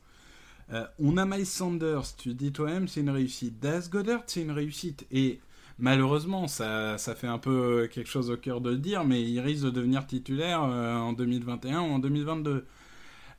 Euh, 0.71 0.87
on 0.97 1.17
a 1.17 1.25
Miles 1.25 1.45
Sanders, 1.45 2.15
tu 2.17 2.33
dis 2.33 2.53
toi-même, 2.53 2.87
c'est 2.87 3.01
une 3.01 3.09
réussite. 3.09 3.59
Das 3.59 3.89
Goddard, 3.89 4.23
c'est 4.27 4.41
une 4.41 4.51
réussite. 4.51 5.05
Et 5.11 5.41
malheureusement, 5.79 6.47
ça, 6.47 6.97
fait 6.97 7.27
un 7.27 7.37
peu 7.37 7.87
quelque 7.91 8.09
chose 8.09 8.29
au 8.31 8.37
cœur 8.37 8.61
de 8.61 8.71
le 8.71 8.77
dire, 8.77 9.03
mais 9.03 9.21
il 9.21 9.39
risque 9.39 9.65
de 9.65 9.69
devenir 9.69 10.05
titulaire 10.05 10.63
euh, 10.63 10.95
en 10.95 11.13
2021 11.13 11.81
ou 11.81 11.93
en 11.93 11.99
2022. 11.99 12.65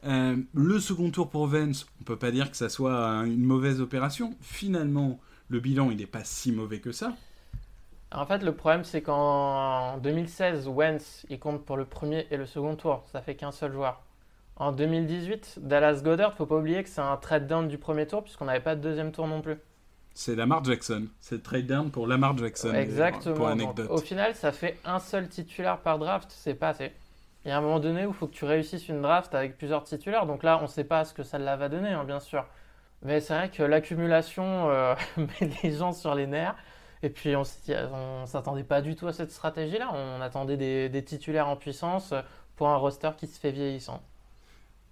Euh, 0.06 0.36
le 0.52 0.80
second 0.80 1.10
tour 1.10 1.30
pour 1.30 1.46
Vance, 1.46 1.86
on 2.00 2.04
peut 2.04 2.18
pas 2.18 2.30
dire 2.30 2.50
que 2.50 2.56
ça 2.56 2.68
soit 2.68 3.24
une 3.26 3.44
mauvaise 3.44 3.80
opération. 3.80 4.34
Finalement, 4.40 5.18
le 5.48 5.60
bilan, 5.60 5.90
il 5.90 5.96
n'est 5.96 6.06
pas 6.06 6.24
si 6.24 6.52
mauvais 6.52 6.80
que 6.80 6.92
ça. 6.92 7.14
En 8.12 8.26
fait, 8.26 8.42
le 8.42 8.54
problème, 8.54 8.84
c'est 8.84 9.02
qu'en 9.02 9.98
2016, 9.98 10.68
Wentz, 10.68 11.26
il 11.30 11.38
compte 11.38 11.64
pour 11.64 11.76
le 11.76 11.84
premier 11.84 12.26
et 12.30 12.36
le 12.36 12.46
second 12.46 12.76
tour. 12.76 13.02
Ça 13.10 13.22
fait 13.22 13.34
qu'un 13.34 13.50
seul 13.50 13.72
joueur. 13.72 14.02
En 14.56 14.70
2018, 14.70 15.58
Dallas 15.62 16.00
Goddard, 16.04 16.34
faut 16.34 16.46
pas 16.46 16.56
oublier 16.56 16.84
que 16.84 16.88
c'est 16.88 17.00
un 17.00 17.16
trade 17.16 17.48
down 17.48 17.66
du 17.66 17.76
premier 17.76 18.06
tour 18.06 18.22
puisqu'on 18.22 18.44
n'avait 18.44 18.60
pas 18.60 18.76
de 18.76 18.80
deuxième 18.80 19.10
tour 19.10 19.26
non 19.26 19.40
plus. 19.40 19.56
C'est 20.14 20.36
Lamar 20.36 20.62
Jackson. 20.62 21.08
C'est 21.18 21.34
le 21.34 21.42
trade 21.42 21.66
down 21.66 21.90
pour 21.90 22.06
Lamar 22.06 22.38
Jackson. 22.38 22.72
Exactement. 22.72 23.34
Pour 23.34 23.48
anecdote. 23.48 23.90
au 23.90 23.98
final, 23.98 24.34
ça 24.34 24.52
fait 24.52 24.78
un 24.84 25.00
seul 25.00 25.28
titulaire 25.28 25.78
par 25.78 25.98
draft. 25.98 26.30
C'est 26.30 26.54
pas 26.54 26.68
assez. 26.68 26.92
Il 27.44 27.48
y 27.48 27.50
a 27.50 27.58
un 27.58 27.60
moment 27.60 27.80
donné 27.80 28.06
où 28.06 28.10
il 28.10 28.14
faut 28.14 28.28
que 28.28 28.34
tu 28.34 28.44
réussisses 28.44 28.88
une 28.88 29.02
draft 29.02 29.34
avec 29.34 29.58
plusieurs 29.58 29.82
titulaires. 29.82 30.26
Donc 30.26 30.44
là, 30.44 30.58
on 30.60 30.62
ne 30.62 30.66
sait 30.68 30.84
pas 30.84 31.04
ce 31.04 31.12
que 31.12 31.24
ça 31.24 31.38
va 31.38 31.68
donner, 31.68 31.90
hein, 31.90 32.04
bien 32.04 32.20
sûr. 32.20 32.46
Mais 33.02 33.20
c'est 33.20 33.34
vrai 33.34 33.50
que 33.50 33.62
l'accumulation 33.62 34.70
euh, 34.70 34.94
met 35.16 35.50
les 35.62 35.72
gens 35.72 35.92
sur 35.92 36.14
les 36.14 36.26
nerfs. 36.26 36.54
Et 37.02 37.10
puis 37.10 37.36
on 37.36 37.42
ne 37.42 38.26
s'attendait 38.26 38.64
pas 38.64 38.80
du 38.80 38.96
tout 38.96 39.08
à 39.08 39.12
cette 39.12 39.30
stratégie-là. 39.30 39.90
On 39.92 40.22
attendait 40.22 40.56
des, 40.56 40.88
des, 40.88 41.04
titulaires 41.04 41.48
en 41.48 41.56
puissance 41.56 42.14
pour 42.56 42.68
un 42.68 42.76
roster 42.76 43.10
qui 43.18 43.26
se 43.26 43.38
fait 43.38 43.50
vieillissant. 43.50 44.02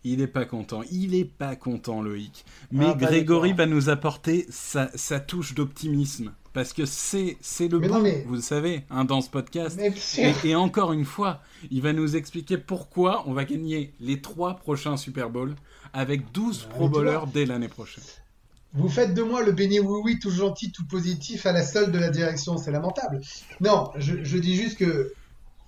Il 0.04 0.20
est 0.20 0.26
pas 0.26 0.44
content. 0.44 0.82
Il 0.90 1.14
est 1.14 1.24
pas 1.24 1.54
content, 1.54 2.02
Loïc. 2.02 2.44
Mais 2.72 2.86
ah, 2.88 2.94
Grégory 2.94 3.52
va 3.52 3.66
nous 3.66 3.88
apporter 3.88 4.46
sa, 4.50 4.88
touche 5.20 5.54
d'optimisme. 5.54 6.32
Parce 6.52 6.72
que 6.72 6.84
c'est, 6.84 7.38
c'est 7.40 7.68
le 7.68 7.78
bon, 7.78 8.04
vous 8.26 8.34
le 8.34 8.40
savez, 8.42 8.84
hein, 8.90 9.04
dans 9.06 9.22
ce 9.22 9.30
podcast. 9.30 9.80
Et, 10.44 10.54
encore 10.54 10.92
une 10.92 11.06
fois, 11.06 11.40
il 11.70 11.80
va 11.80 11.94
nous 11.94 12.14
expliquer 12.14 12.58
pourquoi 12.58 13.22
on 13.26 13.32
va 13.32 13.44
gagner 13.44 13.94
les 14.00 14.20
trois 14.20 14.56
prochains 14.56 14.98
Super 14.98 15.30
Bowls 15.30 15.54
avec 15.94 16.30
12 16.32 16.66
Pro 16.68 16.90
Bowlers 16.90 17.26
dès 17.32 17.46
l'année 17.46 17.68
prochaine. 17.68 18.04
Vous 18.74 18.88
faites 18.88 19.14
de 19.14 19.22
moi 19.22 19.42
le 19.42 19.52
béni 19.52 19.80
oui 19.80 20.00
oui 20.02 20.18
tout 20.18 20.30
gentil, 20.30 20.72
tout 20.72 20.86
positif 20.86 21.46
à 21.46 21.52
la 21.52 21.62
seule 21.62 21.92
de 21.92 21.98
la 21.98 22.08
direction, 22.08 22.56
c'est 22.58 22.70
lamentable. 22.70 23.20
Non, 23.60 23.90
je 23.96 24.38
dis 24.38 24.56
juste 24.56 24.78
que 24.78 25.12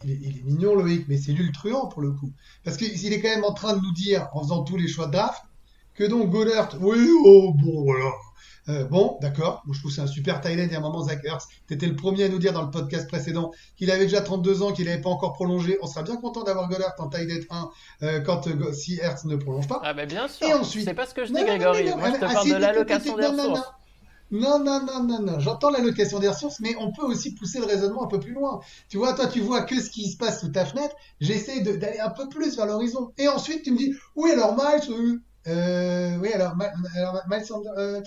il 0.04 0.38
est, 0.38 0.42
mignon 0.44 0.74
Loïc, 0.74 1.06
mais 1.08 1.16
c'est 1.16 1.32
lui 1.32 1.44
le 1.46 1.52
truand 1.52 1.86
pour 1.86 2.02
le 2.02 2.12
coup. 2.12 2.32
Parce 2.64 2.76
qu'il 2.76 3.12
est 3.12 3.20
quand 3.20 3.28
même 3.28 3.44
en 3.44 3.52
train 3.54 3.74
de 3.76 3.80
nous 3.80 3.92
dire, 3.92 4.28
en 4.32 4.42
faisant 4.42 4.62
tous 4.62 4.76
les 4.76 4.88
choix 4.88 5.06
de 5.06 5.12
draft, 5.12 5.42
que 5.94 6.04
donc 6.04 6.30
Goddard, 6.30 6.70
oui, 6.80 7.08
oh 7.24 7.54
bon, 7.54 7.84
voilà. 7.84 8.10
Euh, 8.68 8.84
bon, 8.84 9.18
d'accord. 9.20 9.62
Moi, 9.66 9.74
je 9.74 9.80
trouve 9.80 9.92
c'est 9.92 10.00
un 10.00 10.06
super 10.06 10.40
tight 10.40 10.58
Il 10.58 10.72
y 10.72 10.74
a 10.74 10.78
un 10.78 10.80
moment, 10.80 11.02
Zach 11.02 11.22
Ertz, 11.24 11.46
t'étais 11.66 11.86
le 11.86 11.96
premier 11.96 12.24
à 12.24 12.28
nous 12.28 12.38
dire 12.38 12.52
dans 12.52 12.62
le 12.62 12.70
podcast 12.70 13.06
précédent 13.06 13.52
qu'il 13.76 13.90
avait 13.90 14.04
déjà 14.04 14.22
32 14.22 14.62
ans, 14.62 14.72
qu'il 14.72 14.86
n'avait 14.86 15.02
pas 15.02 15.10
encore 15.10 15.34
prolongé. 15.34 15.76
On 15.82 15.86
sera 15.86 16.02
bien 16.02 16.16
content 16.16 16.44
d'avoir 16.44 16.68
Goddard 16.68 16.94
en 16.98 17.08
tight 17.08 17.46
1 17.50 17.70
euh, 18.02 18.20
quand 18.20 18.46
euh, 18.46 18.72
si 18.72 18.98
Hertz 19.00 19.26
ne 19.26 19.36
prolonge 19.36 19.68
pas. 19.68 19.80
Ah, 19.84 19.92
bah 19.92 20.06
bien 20.06 20.28
sûr. 20.28 20.48
Et 20.48 20.54
ensuite. 20.54 20.86
C'est 20.86 20.94
pas 20.94 21.06
ce 21.06 21.14
que 21.14 21.26
je 21.26 21.32
dis, 21.32 21.44
Grégory. 21.44 21.90
Moi, 21.94 22.08
je 22.08 22.14
te 22.14 22.20
parle 22.20 22.48
de 22.48 22.54
l'allocation 22.54 23.16
des 23.16 23.26
ressources. 23.26 23.70
Non, 24.34 24.58
non, 24.58 24.84
non, 24.84 25.04
non, 25.04 25.20
non. 25.20 25.38
J'entends 25.38 25.70
l'allocation 25.70 26.18
des 26.18 26.28
ressources, 26.28 26.58
mais 26.58 26.74
on 26.80 26.90
peut 26.90 27.04
aussi 27.04 27.34
pousser 27.36 27.60
le 27.60 27.66
raisonnement 27.66 28.04
un 28.04 28.08
peu 28.08 28.18
plus 28.18 28.32
loin. 28.32 28.58
Tu 28.88 28.96
vois, 28.96 29.12
toi, 29.12 29.28
tu 29.28 29.38
vois 29.40 29.62
que 29.62 29.80
ce 29.80 29.88
qui 29.90 30.10
se 30.10 30.16
passe 30.16 30.40
sous 30.40 30.48
ta 30.48 30.64
fenêtre. 30.66 30.96
J'essaie 31.20 31.60
d'aller 31.60 32.00
un 32.00 32.10
peu 32.10 32.28
plus 32.28 32.56
vers 32.56 32.66
l'horizon. 32.66 33.12
Et 33.16 33.28
ensuite, 33.28 33.62
tu 33.62 33.70
me 33.70 33.78
dis, 33.78 33.94
oui, 34.16 34.32
alors 34.32 34.56
Miles, 34.56 34.90
euh, 34.90 35.18
euh 35.46 36.16
oui, 36.18 36.32
alors, 36.32 36.56
Miles, 36.56 37.44
euh, 37.78 38.02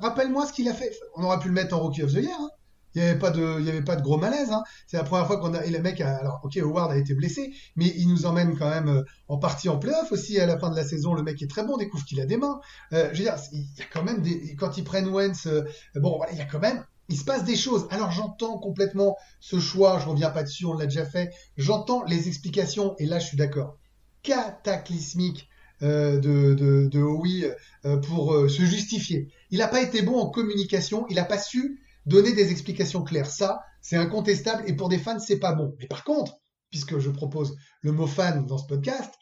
rappelle-moi 0.00 0.46
ce 0.46 0.54
qu'il 0.54 0.66
a 0.70 0.72
fait. 0.72 0.92
On 1.14 1.24
aurait 1.24 1.40
pu 1.40 1.48
le 1.48 1.54
mettre 1.54 1.76
en 1.76 1.80
Rookie 1.80 2.04
of 2.04 2.10
the 2.10 2.22
Year. 2.22 2.38
Hein. 2.40 2.48
Il 2.96 3.02
n'y 3.02 3.08
avait 3.10 3.18
pas 3.18 3.30
de, 3.30 3.60
y 3.60 3.68
avait 3.68 3.82
pas 3.82 3.94
de 3.94 4.00
gros 4.00 4.16
malaise. 4.16 4.50
Hein. 4.50 4.64
C'est 4.86 4.96
la 4.96 5.04
première 5.04 5.26
fois 5.26 5.38
qu'on 5.38 5.52
a. 5.52 5.62
Et 5.66 5.70
le 5.70 5.80
mec, 5.80 6.00
alors, 6.00 6.40
ok, 6.42 6.56
Howard 6.56 6.90
a 6.90 6.96
été 6.96 7.12
blessé, 7.12 7.52
mais 7.76 7.92
il 7.94 8.08
nous 8.08 8.24
emmène 8.24 8.56
quand 8.58 8.70
même 8.70 8.88
euh, 8.88 9.02
en 9.28 9.36
partie 9.36 9.68
en 9.68 9.78
playoff 9.78 10.10
aussi 10.12 10.40
à 10.40 10.46
la 10.46 10.58
fin 10.58 10.70
de 10.70 10.76
la 10.76 10.82
saison. 10.82 11.12
Le 11.12 11.22
mec 11.22 11.42
est 11.42 11.46
très 11.46 11.62
bon, 11.62 11.74
on 11.74 11.76
découvre 11.76 12.06
qu'il 12.06 12.22
a 12.22 12.26
des 12.26 12.38
mains. 12.38 12.58
Euh, 12.94 13.10
je 13.12 13.18
veux 13.18 13.24
dire, 13.24 13.36
il 13.52 13.60
y 13.60 13.82
a 13.82 13.84
quand 13.92 14.02
même 14.02 14.22
des. 14.22 14.56
Quand 14.56 14.78
ils 14.78 14.84
prennent 14.84 15.08
Wentz, 15.08 15.46
euh, 15.46 15.64
bon, 15.94 16.18
il 16.32 16.38
y 16.38 16.40
a 16.40 16.46
quand 16.46 16.58
même. 16.58 16.82
Il 17.10 17.18
se 17.18 17.24
passe 17.24 17.44
des 17.44 17.54
choses. 17.54 17.86
Alors 17.90 18.12
j'entends 18.12 18.56
complètement 18.58 19.18
ce 19.40 19.60
choix, 19.60 19.98
je 20.02 20.08
reviens 20.08 20.30
pas 20.30 20.42
dessus, 20.42 20.64
on 20.64 20.72
l'a 20.72 20.86
déjà 20.86 21.04
fait. 21.04 21.30
J'entends 21.58 22.02
les 22.04 22.28
explications, 22.28 22.96
et 22.98 23.04
là 23.04 23.18
je 23.18 23.26
suis 23.26 23.36
d'accord. 23.36 23.76
Cataclysmique 24.22 25.50
euh, 25.82 26.18
de, 26.18 26.54
de, 26.54 26.86
de 26.86 27.96
pour 27.98 28.34
se 28.48 28.62
justifier. 28.62 29.28
Il 29.50 29.58
n'a 29.58 29.68
pas 29.68 29.82
été 29.82 30.00
bon 30.00 30.18
en 30.18 30.30
communication, 30.30 31.06
il 31.10 31.16
n'a 31.16 31.24
pas 31.24 31.38
su 31.38 31.78
donner 32.06 32.32
des 32.32 32.50
explications 32.50 33.02
claires. 33.02 33.30
Ça, 33.30 33.60
c'est 33.82 33.96
incontestable 33.96 34.64
et 34.66 34.74
pour 34.74 34.88
des 34.88 34.98
fans, 34.98 35.18
c'est 35.18 35.38
pas 35.38 35.52
bon. 35.52 35.74
Mais 35.78 35.86
par 35.86 36.04
contre, 36.04 36.38
puisque 36.70 36.98
je 36.98 37.10
propose 37.10 37.56
le 37.82 37.92
mot 37.92 38.06
fan 38.06 38.46
dans 38.46 38.58
ce 38.58 38.66
podcast, 38.66 39.12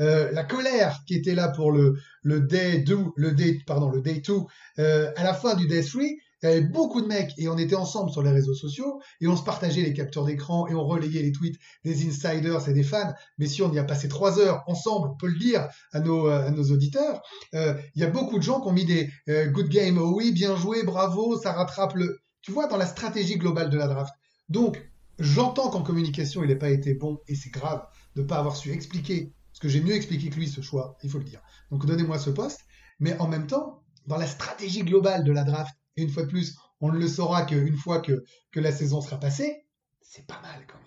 euh, 0.00 0.30
la 0.32 0.44
colère 0.44 1.02
qui 1.06 1.14
était 1.14 1.34
là 1.34 1.48
pour 1.48 1.70
le, 1.70 1.98
le 2.22 2.40
day 2.40 2.78
2, 2.78 2.98
le 3.16 3.32
day, 3.32 3.58
pardon, 3.66 3.90
le 3.90 4.00
day 4.00 4.22
2, 4.26 4.34
euh, 4.78 5.10
à 5.16 5.24
la 5.24 5.34
fin 5.34 5.54
du 5.54 5.66
day 5.66 5.82
3, 5.82 6.02
il 6.02 6.18
y 6.42 6.46
avait 6.46 6.60
beaucoup 6.62 7.02
de 7.02 7.06
mecs 7.06 7.32
et 7.36 7.48
on 7.48 7.58
était 7.58 7.76
ensemble 7.76 8.10
sur 8.10 8.22
les 8.22 8.30
réseaux 8.30 8.54
sociaux 8.54 9.00
et 9.20 9.28
on 9.28 9.36
se 9.36 9.44
partageait 9.44 9.82
les 9.82 9.92
captures 9.92 10.24
d'écran 10.24 10.66
et 10.66 10.74
on 10.74 10.84
relayait 10.84 11.22
les 11.22 11.30
tweets 11.30 11.56
des 11.84 12.06
insiders 12.06 12.68
et 12.68 12.72
des 12.72 12.82
fans. 12.82 13.12
Mais 13.38 13.46
si 13.46 13.62
on 13.62 13.72
y 13.72 13.78
a 13.78 13.84
passé 13.84 14.08
trois 14.08 14.40
heures 14.40 14.64
ensemble, 14.66 15.10
on 15.12 15.16
peut 15.16 15.28
le 15.28 15.38
dire 15.38 15.68
à 15.92 16.00
nos, 16.00 16.26
à 16.26 16.50
nos 16.50 16.64
auditeurs, 16.72 17.22
euh, 17.54 17.74
il 17.94 18.00
y 18.00 18.04
a 18.04 18.10
beaucoup 18.10 18.38
de 18.38 18.42
gens 18.42 18.60
qui 18.60 18.68
ont 18.68 18.72
mis 18.72 18.86
des 18.86 19.10
good 19.28 19.68
game, 19.68 19.98
oh 19.98 20.14
oui, 20.16 20.32
bien 20.32 20.56
joué, 20.56 20.82
bravo, 20.82 21.38
ça 21.38 21.52
rattrape 21.52 21.94
le 21.94 22.18
tu 22.42 22.52
vois, 22.52 22.66
dans 22.66 22.76
la 22.76 22.86
stratégie 22.86 23.36
globale 23.36 23.70
de 23.70 23.78
la 23.78 23.88
draft. 23.88 24.14
Donc, 24.48 24.82
j'entends 25.18 25.70
qu'en 25.70 25.82
communication, 25.82 26.42
il 26.42 26.50
n'a 26.50 26.56
pas 26.56 26.70
été 26.70 26.94
bon, 26.94 27.20
et 27.28 27.34
c'est 27.34 27.50
grave 27.50 27.86
de 28.16 28.22
ne 28.22 28.26
pas 28.26 28.38
avoir 28.38 28.56
su 28.56 28.70
expliquer, 28.72 29.32
parce 29.50 29.60
que 29.60 29.68
j'ai 29.68 29.80
mieux 29.80 29.94
expliqué 29.94 30.28
que 30.28 30.36
lui 30.36 30.48
ce 30.48 30.60
choix, 30.60 30.98
il 31.02 31.10
faut 31.10 31.18
le 31.18 31.24
dire. 31.24 31.40
Donc, 31.70 31.86
donnez-moi 31.86 32.18
ce 32.18 32.30
poste. 32.30 32.60
Mais 33.00 33.18
en 33.18 33.28
même 33.28 33.46
temps, 33.46 33.82
dans 34.06 34.16
la 34.16 34.26
stratégie 34.26 34.82
globale 34.82 35.24
de 35.24 35.32
la 35.32 35.44
draft, 35.44 35.74
et 35.96 36.02
une 36.02 36.10
fois 36.10 36.24
de 36.24 36.28
plus, 36.28 36.56
on 36.80 36.90
ne 36.90 36.98
le 36.98 37.08
saura 37.08 37.44
qu'une 37.44 37.76
fois 37.76 38.00
que, 38.00 38.24
que 38.50 38.60
la 38.60 38.72
saison 38.72 39.00
sera 39.00 39.18
passée, 39.18 39.64
c'est 40.00 40.26
pas 40.26 40.40
mal 40.42 40.66
quand 40.66 40.78
même. 40.78 40.86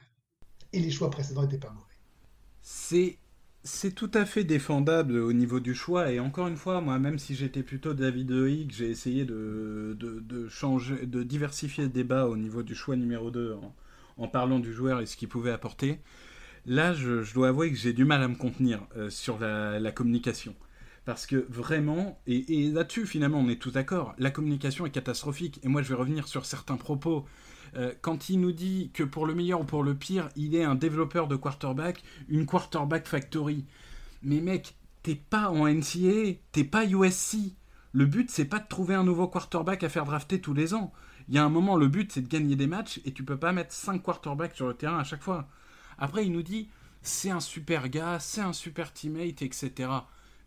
Et 0.74 0.80
les 0.80 0.92
choix 0.92 1.10
précédents 1.10 1.44
n'étaient 1.44 1.58
pas 1.58 1.72
mauvais. 1.72 1.86
C'est 2.62 3.20
c'est 3.66 3.96
tout 3.96 4.12
à 4.14 4.26
fait 4.26 4.44
défendable 4.44 5.18
au 5.18 5.34
niveau 5.34 5.60
du 5.60 5.74
choix. 5.74 6.12
Et 6.12 6.20
encore 6.20 6.48
une 6.48 6.56
fois, 6.56 6.82
moi, 6.82 7.00
même 7.00 7.18
si 7.18 7.36
j'étais 7.36 7.64
plutôt 7.64 7.94
David 7.94 8.32
j'ai 8.72 8.90
essayé 8.90 9.26
de, 9.26 9.98
de, 10.00 10.48
changer, 10.50 11.06
de 11.06 11.24
diversifier 11.24 11.86
le 11.86 11.90
débat 11.90 12.28
au 12.28 12.38
niveau 12.38 12.62
du 12.62 12.76
choix 12.76 12.96
numéro 12.96 13.32
2 13.32 13.58
en, 14.18 14.28
parlant 14.28 14.60
du 14.60 14.72
joueur 14.72 15.02
et 15.02 15.08
ce 15.08 15.18
qu'il 15.18 15.30
pouvait 15.30 15.52
apporter. 15.52 16.00
Là, 16.68 16.94
je, 16.94 17.34
dois 17.34 17.50
avouer 17.50 17.72
que 17.72 17.78
j'ai 17.78 17.94
du 17.94 18.06
mal 18.06 18.22
à 18.22 18.28
me 18.28 18.36
contenir 18.36 18.82
euh, 18.98 19.10
sur 19.10 19.40
la, 19.40 19.92
communication. 19.92 20.56
Parce 21.04 21.26
que 21.26 21.46
vraiment, 21.50 22.20
et, 22.28 22.66
et 22.66 22.72
là-dessus 22.72 23.06
finalement 23.06 23.40
on 23.40 23.48
est 23.48 23.62
tous 23.62 23.72
d'accord, 23.72 24.16
la 24.18 24.32
communication 24.32 24.86
est 24.86 24.92
catastrophique. 24.92 25.60
Et 25.64 25.68
moi 25.68 25.82
je 25.82 25.90
vais 25.90 25.96
revenir 25.96 26.28
sur 26.28 26.46
certains 26.46 26.78
propos 26.78 27.26
euh, 27.76 27.94
quand 28.02 28.30
il 28.30 28.40
nous 28.40 28.52
dit 28.52 28.92
que 28.94 29.04
pour 29.04 29.26
le 29.26 29.36
meilleur 29.36 29.62
ou 29.62 29.66
pour 29.66 29.84
le 29.84 29.96
pire, 29.96 30.30
il 30.36 30.56
est 30.56 30.64
un 30.64 30.76
développeur 30.76 31.28
de 31.28 31.36
quarterback, 31.36 32.04
une 32.30 32.46
quarterback 32.46 33.08
factory. 33.08 33.66
Mais 34.24 34.40
mec, 34.40 34.76
t'es 35.04 35.16
pas 35.16 35.50
en 35.50 35.68
NCAA, 35.68 36.40
t'es 36.52 36.64
pas 36.64 36.86
USC. 36.86 37.38
Le 37.92 38.06
but, 38.06 38.30
c'est 38.30 38.46
pas 38.46 38.60
de 38.60 38.68
trouver 38.68 38.96
un 38.96 39.04
nouveau 39.04 39.28
quarterback 39.28 39.84
à 39.84 39.90
faire 39.90 40.06
drafter 40.06 40.42
tous 40.42 40.54
les 40.54 40.74
ans. 40.74 40.92
Il 41.28 41.36
y 41.36 41.38
a 41.38 41.44
un 41.44 41.50
moment, 41.50 41.76
le 41.78 41.88
but, 41.88 42.12
c'est 42.12 42.22
de 42.22 42.28
gagner 42.28 42.56
des 42.56 42.68
matchs 42.68 43.02
et 43.06 43.12
tu 43.12 43.24
peux 43.24 43.38
pas 43.38 43.52
mettre 43.52 43.74
5 43.74 44.02
quarterbacks 44.02 44.56
sur 44.56 44.68
le 44.68 44.74
terrain 44.74 45.00
à 45.00 45.04
chaque 45.04 45.24
fois. 45.24 45.48
Après, 45.98 46.26
il 46.26 46.32
nous 46.32 46.44
dit, 46.44 46.70
c'est 47.02 47.30
un 47.30 47.40
super 47.40 47.90
gars, 47.90 48.20
c'est 48.20 48.42
un 48.42 48.54
super 48.54 48.94
teammate, 48.94 49.42
etc. 49.42 49.90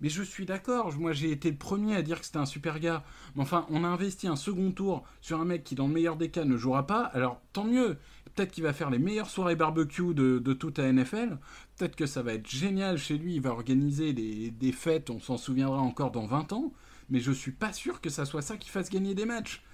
Mais 0.01 0.09
je 0.09 0.23
suis 0.23 0.47
d'accord, 0.47 0.97
moi 0.97 1.13
j'ai 1.13 1.33
été 1.33 1.51
le 1.51 1.57
premier 1.57 1.97
à 1.97 2.03
dire 2.03 2.21
que 2.21 2.27
c'était 2.27 2.39
un 2.39 2.47
super 2.47 2.79
gars. 2.79 3.05
Mais 3.35 3.43
enfin, 3.43 3.67
on 3.71 3.85
a 3.85 3.89
investi 3.89 4.29
un 4.29 4.37
second 4.37 4.71
tour 4.71 5.05
sur 5.21 5.41
un 5.41 5.45
mec 5.45 5.65
qui, 5.65 5.75
dans 5.75 5.89
le 5.89 5.95
meilleur 5.95 6.17
des 6.17 6.31
cas, 6.31 6.45
ne 6.45 6.57
jouera 6.57 6.87
pas. 6.87 7.03
Alors 7.03 7.41
tant 7.53 7.65
mieux. 7.65 7.97
Peut-être 8.35 8.53
qu'il 8.53 8.63
va 8.63 8.73
faire 8.73 8.91
les 8.91 9.01
meilleures 9.01 9.31
soirées 9.31 9.57
barbecue 9.57 10.15
de, 10.15 10.53
toute 10.53 10.79
la 10.79 10.93
NFL. 10.93 11.39
Peut-être 11.77 11.97
que 11.97 12.07
ça 12.07 12.23
va 12.23 12.35
être 12.35 12.49
génial 12.49 12.97
chez 12.97 13.19
lui. 13.19 13.35
Il 13.35 13.41
va 13.41 13.51
organiser 13.51 14.13
des, 14.13 14.73
fêtes, 14.73 15.11
on 15.11 15.19
s'en 15.19 15.37
souviendra 15.37 15.81
encore 15.81 16.13
dans 16.13 16.27
20 16.27 16.53
ans. 16.53 16.73
Mais 17.11 17.19
je 17.19 17.33
suis 17.33 17.51
pas 17.51 17.73
sûr 17.73 18.01
que 18.01 18.11
ça 18.11 18.25
soit 18.25 18.43
ça 18.43 18.57
qui 18.57 18.69
fasse 18.69 18.91
gagner 18.91 19.17
des 19.17 19.25
matchs. 19.25 19.65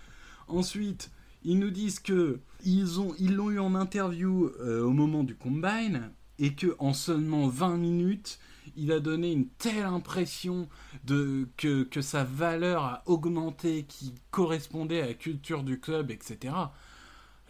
Ensuite, 0.49 1.11
ils 1.43 1.59
nous 1.59 1.71
disent 1.71 2.01
que 2.01 2.41
ils 2.65 2.87
l'ont 3.35 3.51
eu 3.51 3.59
en 3.59 3.75
interview 3.75 4.51
euh, 4.61 4.83
au 4.83 4.93
moment 4.93 5.25
du 5.25 5.35
combine 5.35 6.11
et 6.39 6.55
que 6.55 6.75
en 6.79 6.95
seulement 6.95 7.49
20 7.49 7.77
minutes 7.77 8.39
il 8.77 8.93
a 8.93 9.01
donné 9.01 9.33
une 9.33 9.47
telle 9.47 9.85
impression 9.85 10.69
de 11.05 11.49
que, 11.57 12.01
sa 12.01 12.25
valeur 12.25 12.85
a 12.85 13.03
augmenté, 13.07 13.85
qui 13.89 14.15
correspondait 14.31 15.01
à 15.01 15.07
la 15.07 15.15
culture 15.15 15.63
du 15.63 15.81
club, 15.81 16.11
etc. 16.11 16.55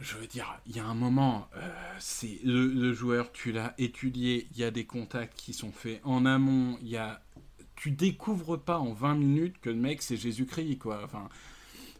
Je 0.00 0.16
veux 0.16 0.26
dire, 0.26 0.60
il 0.66 0.76
y 0.76 0.80
a 0.80 0.84
un 0.84 0.94
moment, 0.94 1.48
euh, 1.56 1.70
c'est 1.98 2.40
le, 2.44 2.92
joueur, 2.92 3.32
tu 3.32 3.52
l'as 3.52 3.74
étudié, 3.78 4.48
il 4.52 4.58
y 4.58 4.64
a 4.64 4.70
des 4.70 4.84
contacts 4.84 5.38
qui 5.38 5.52
sont 5.52 5.72
faits 5.72 6.00
en 6.04 6.26
amont, 6.26 6.78
il 6.82 6.88
y 6.88 6.96
a, 6.96 7.22
tu 7.76 7.90
découvres 7.90 8.58
pas 8.58 8.78
en 8.78 8.92
20 8.92 9.14
minutes 9.14 9.56
que 9.60 9.70
le 9.70 9.76
mec 9.76 10.02
c'est 10.02 10.16
Jésus-Christ, 10.16 10.78
quoi. 10.78 11.02
Enfin, 11.04 11.28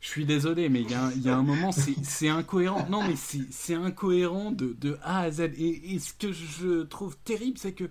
je 0.04 0.10
suis 0.10 0.26
désolé, 0.26 0.68
mais 0.68 0.82
il 0.82 0.90
y, 0.90 1.30
a 1.30 1.34
un 1.34 1.42
moment, 1.42 1.70
c'est 1.72 2.28
incohérent. 2.28 2.86
Non, 2.90 3.02
mais 3.02 3.14
c'est 3.16 3.74
incohérent 3.74 4.52
de, 4.52 4.76
de, 4.78 4.98
A 5.02 5.20
à 5.20 5.30
Z. 5.30 5.52
Et, 5.56 5.98
ce 5.98 6.12
que 6.12 6.30
je 6.30 6.82
trouve 6.82 7.16
terrible, 7.24 7.56
c'est 7.56 7.72
que 7.72 7.88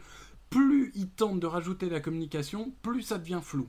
plus 0.54 0.92
ils 0.96 1.10
tentent 1.10 1.40
de 1.40 1.48
rajouter 1.48 1.90
la 1.90 2.00
communication, 2.00 2.74
plus 2.82 3.02
ça 3.02 3.18
devient 3.18 3.40
flou. 3.42 3.68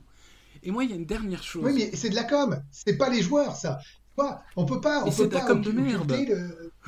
Et 0.63 0.71
moi, 0.71 0.83
il 0.83 0.91
y 0.91 0.93
a 0.93 0.95
une 0.95 1.05
dernière 1.05 1.43
chose. 1.43 1.63
Oui, 1.65 1.73
mais 1.73 1.95
c'est 1.95 2.09
de 2.09 2.15
la 2.15 2.23
com. 2.23 2.61
C'est 2.71 2.97
pas 2.97 3.09
les 3.09 3.21
joueurs, 3.21 3.55
ça. 3.55 3.79
Quoi 4.15 4.39
on 4.55 4.65
peut 4.65 4.79
pas. 4.79 5.03
On 5.05 5.11
peut 5.11 5.29
pas 5.29 5.41
com 5.41 5.61
de 5.61 5.71
merde. 5.71 6.11
Le... 6.11 6.71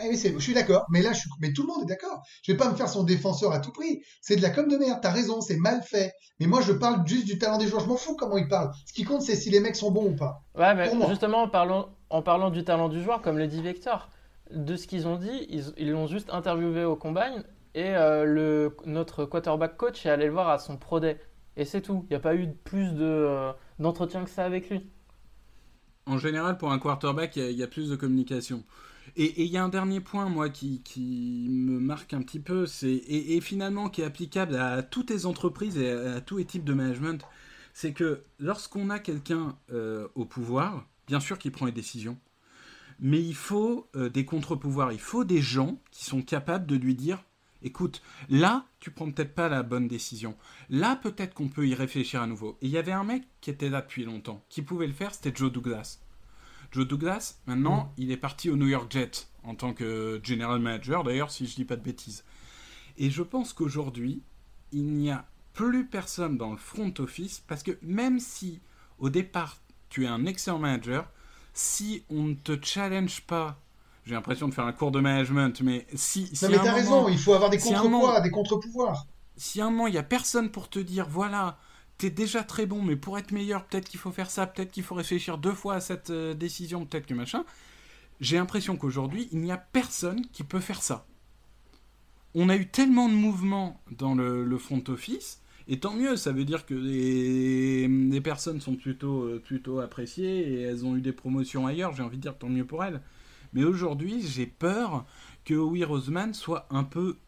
Ah 0.00 0.04
je 0.12 0.38
suis 0.38 0.54
d'accord, 0.54 0.86
mais 0.90 1.02
là, 1.02 1.12
je 1.12 1.18
suis... 1.18 1.30
mais 1.40 1.52
tout 1.52 1.62
le 1.62 1.68
monde 1.68 1.82
est 1.82 1.86
d'accord. 1.86 2.22
Je 2.44 2.52
vais 2.52 2.58
pas 2.58 2.70
me 2.70 2.76
faire 2.76 2.88
son 2.88 3.02
défenseur 3.02 3.50
à 3.50 3.58
tout 3.58 3.72
prix. 3.72 4.00
C'est 4.20 4.36
de 4.36 4.42
la 4.42 4.50
com 4.50 4.68
de 4.68 4.76
merde. 4.76 5.00
T'as 5.02 5.10
raison, 5.10 5.40
c'est 5.40 5.56
mal 5.56 5.82
fait. 5.82 6.12
Mais 6.38 6.46
moi, 6.46 6.60
je 6.60 6.72
parle 6.72 7.04
juste 7.04 7.24
du 7.24 7.36
talent 7.36 7.58
des 7.58 7.66
joueurs. 7.66 7.80
Je 7.80 7.88
m'en 7.88 7.96
fous 7.96 8.14
comment 8.14 8.36
ils 8.36 8.46
parlent. 8.46 8.70
Ce 8.86 8.92
qui 8.92 9.02
compte, 9.02 9.22
c'est 9.22 9.34
si 9.34 9.50
les 9.50 9.58
mecs 9.58 9.74
sont 9.74 9.90
bons 9.90 10.10
ou 10.10 10.14
pas. 10.14 10.44
Ouais, 10.54 10.72
mais 10.76 10.88
justement, 11.08 11.42
en 11.42 11.48
parlant, 11.48 11.88
en 12.10 12.22
parlant 12.22 12.50
du 12.50 12.62
talent 12.62 12.88
du 12.88 13.02
joueur, 13.02 13.22
comme 13.22 13.38
le 13.38 13.48
dit 13.48 13.60
Vector, 13.60 14.08
de 14.52 14.76
ce 14.76 14.86
qu'ils 14.86 15.08
ont 15.08 15.16
dit, 15.16 15.48
ils 15.48 15.90
l'ont 15.90 16.06
juste 16.06 16.30
interviewé 16.30 16.84
au 16.84 16.94
combine 16.94 17.42
et 17.78 17.94
euh, 17.94 18.24
le, 18.24 18.76
notre 18.86 19.24
quarterback 19.24 19.76
coach 19.76 20.04
est 20.04 20.10
allé 20.10 20.26
le 20.26 20.32
voir 20.32 20.48
à 20.48 20.58
son 20.58 20.76
pro 20.76 20.98
day. 20.98 21.20
Et 21.56 21.64
c'est 21.64 21.80
tout. 21.80 22.04
Il 22.06 22.10
n'y 22.10 22.16
a 22.16 22.20
pas 22.20 22.34
eu 22.34 22.48
plus 22.52 22.90
de, 22.90 23.04
euh, 23.04 23.52
d'entretien 23.78 24.24
que 24.24 24.30
ça 24.30 24.44
avec 24.44 24.68
lui. 24.68 24.84
En 26.04 26.18
général, 26.18 26.58
pour 26.58 26.72
un 26.72 26.80
quarterback, 26.80 27.36
il 27.36 27.52
y, 27.52 27.62
a 27.62 27.68
plus 27.68 27.88
de 27.88 27.94
communication. 27.94 28.64
Et 29.14 29.44
il 29.44 29.48
y 29.48 29.56
a 29.56 29.62
un 29.62 29.68
dernier 29.68 30.00
point, 30.00 30.28
moi, 30.28 30.48
qui, 30.48 30.82
qui 30.82 31.46
me 31.50 31.78
marque 31.78 32.14
un 32.14 32.22
petit 32.22 32.40
peu, 32.40 32.66
c'est, 32.66 32.90
et, 32.90 33.40
finalement 33.40 33.88
qui 33.88 34.00
est 34.00 34.04
applicable 34.04 34.56
à 34.56 34.82
toutes 34.82 35.10
les 35.10 35.24
entreprises 35.24 35.78
et 35.78 35.92
à, 35.92 36.20
tous 36.20 36.38
les 36.38 36.46
types 36.46 36.64
de 36.64 36.74
management, 36.74 37.24
c'est 37.74 37.92
que 37.92 38.22
lorsqu'on 38.40 38.90
a 38.90 38.98
quelqu'un 38.98 39.54
euh, 39.72 40.08
au 40.16 40.24
pouvoir, 40.24 40.84
bien 41.06 41.20
sûr 41.20 41.38
qu'il 41.38 41.52
prend 41.52 41.66
les 41.66 41.72
décisions, 41.72 42.18
mais 42.98 43.22
il 43.22 43.36
faut 43.36 43.88
des 43.94 44.24
contre-pouvoirs, 44.24 44.92
il 44.92 44.98
faut 44.98 45.22
des 45.22 45.40
gens 45.40 45.78
qui 45.92 46.04
sont 46.04 46.22
capables 46.22 46.66
de 46.66 46.74
lui 46.74 46.96
dire 46.96 47.22
écoute, 47.62 48.02
là, 48.28 48.66
tu 48.80 48.90
prends 48.90 49.10
peut-être 49.10 49.34
pas 49.34 49.48
la 49.48 49.62
bonne 49.62 49.88
décision. 49.88 50.36
Là, 50.70 50.96
peut-être 50.96 51.34
qu'on 51.34 51.48
peut 51.48 51.66
y 51.66 51.74
réfléchir 51.74 52.22
à 52.22 52.26
nouveau. 52.26 52.58
Et 52.60 52.66
il 52.66 52.70
y 52.70 52.78
avait 52.78 52.92
un 52.92 53.04
mec 53.04 53.24
qui 53.40 53.50
était 53.50 53.68
là 53.68 53.80
depuis 53.80 54.04
longtemps, 54.04 54.44
qui 54.48 54.62
pouvait 54.62 54.86
le 54.86 54.92
faire, 54.92 55.14
c'était 55.14 55.32
Joe 55.34 55.52
Douglas. 55.52 56.00
Joe 56.72 56.86
Douglas, 56.86 57.38
maintenant, 57.46 57.84
mm. 57.84 57.90
il 57.98 58.10
est 58.10 58.16
parti 58.16 58.50
au 58.50 58.56
New 58.56 58.68
York 58.68 58.90
Jets 58.90 59.28
en 59.42 59.54
tant 59.54 59.72
que 59.72 60.20
general 60.22 60.60
manager, 60.60 61.04
d'ailleurs, 61.04 61.30
si 61.30 61.46
je 61.46 61.54
dis 61.54 61.64
pas 61.64 61.76
de 61.76 61.82
bêtises. 61.82 62.24
Et 62.98 63.10
je 63.10 63.22
pense 63.22 63.52
qu'aujourd'hui, 63.52 64.22
il 64.72 64.84
n'y 64.84 65.10
a 65.10 65.26
plus 65.54 65.86
personne 65.86 66.36
dans 66.36 66.52
le 66.52 66.58
front 66.58 66.92
office, 66.98 67.42
parce 67.46 67.62
que 67.62 67.78
même 67.82 68.20
si 68.20 68.60
au 68.98 69.10
départ, 69.10 69.58
tu 69.88 70.04
es 70.04 70.08
un 70.08 70.26
excellent 70.26 70.58
manager, 70.58 71.10
si 71.54 72.04
on 72.10 72.24
ne 72.24 72.34
te 72.34 72.58
challenge 72.62 73.22
pas 73.22 73.60
j'ai 74.08 74.14
l'impression 74.14 74.48
de 74.48 74.54
faire 74.54 74.64
un 74.64 74.72
cours 74.72 74.90
de 74.90 75.00
management, 75.00 75.60
mais 75.60 75.86
si. 75.94 76.32
non, 76.42 76.48
mais 76.48 76.56
t'as 76.56 76.72
raison, 76.72 77.08
il 77.08 77.18
faut 77.18 77.34
avoir 77.34 77.50
des 77.50 77.58
contre-pouvoirs, 77.58 78.22
des 78.22 78.30
contre-pouvoirs. 78.30 79.06
Si 79.36 79.60
à 79.60 79.66
un 79.66 79.70
moment, 79.70 79.86
il 79.86 79.92
n'y 79.92 79.98
a 79.98 80.02
personne 80.02 80.50
pour 80.50 80.70
te 80.70 80.78
dire, 80.78 81.06
voilà, 81.10 81.58
t'es 81.98 82.08
déjà 82.08 82.42
très 82.42 82.64
bon, 82.64 82.82
mais 82.82 82.96
pour 82.96 83.18
être 83.18 83.32
meilleur, 83.32 83.66
peut-être 83.66 83.86
qu'il 83.86 84.00
faut 84.00 84.10
faire 84.10 84.30
ça, 84.30 84.46
peut-être 84.46 84.72
qu'il 84.72 84.82
faut 84.82 84.94
réfléchir 84.94 85.36
deux 85.36 85.52
fois 85.52 85.74
à 85.74 85.80
cette 85.80 86.08
euh, 86.08 86.32
décision, 86.32 86.86
peut-être 86.86 87.04
que 87.04 87.12
machin. 87.12 87.44
J'ai 88.20 88.38
l'impression 88.38 88.76
qu'aujourd'hui, 88.76 89.28
il 89.30 89.40
n'y 89.40 89.52
a 89.52 89.58
personne 89.58 90.24
qui 90.32 90.42
peut 90.42 90.58
faire 90.58 90.82
ça. 90.82 91.06
On 92.34 92.48
a 92.48 92.56
eu 92.56 92.66
tellement 92.66 93.10
de 93.10 93.14
mouvements 93.14 93.78
dans 93.90 94.14
le, 94.14 94.58
front 94.58 94.82
office, 94.88 95.42
et 95.68 95.80
tant 95.80 95.92
mieux, 95.92 96.16
ça 96.16 96.32
veut 96.32 96.46
dire 96.46 96.64
que 96.64 96.74
les, 96.74 98.20
personnes 98.22 98.62
sont 98.62 98.74
plutôt, 98.74 99.24
euh, 99.24 99.38
plutôt 99.38 99.80
appréciées 99.80 100.48
et 100.48 100.62
elles 100.62 100.86
ont 100.86 100.96
eu 100.96 101.02
des 101.02 101.12
promotions 101.12 101.66
ailleurs, 101.66 101.94
j'ai 101.94 102.02
envie 102.02 102.16
de 102.16 102.22
dire 102.22 102.38
tant 102.38 102.48
mieux 102.48 102.64
pour 102.64 102.82
elles. 102.82 103.02
Mais 103.52 103.64
aujourd'hui, 103.64 104.22
j'ai 104.22 104.46
peur 104.46 105.06
que 105.44 105.54
Howie 105.54 105.84
Roseman 105.84 106.34
soit 106.34 106.66
un 106.70 106.84
peu 106.84 107.18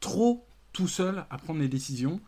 trop 0.00 0.46
tout 0.72 0.88
seul 0.88 1.24
à 1.30 1.38
prendre 1.38 1.60
les 1.60 1.68
décisions, 1.68 2.20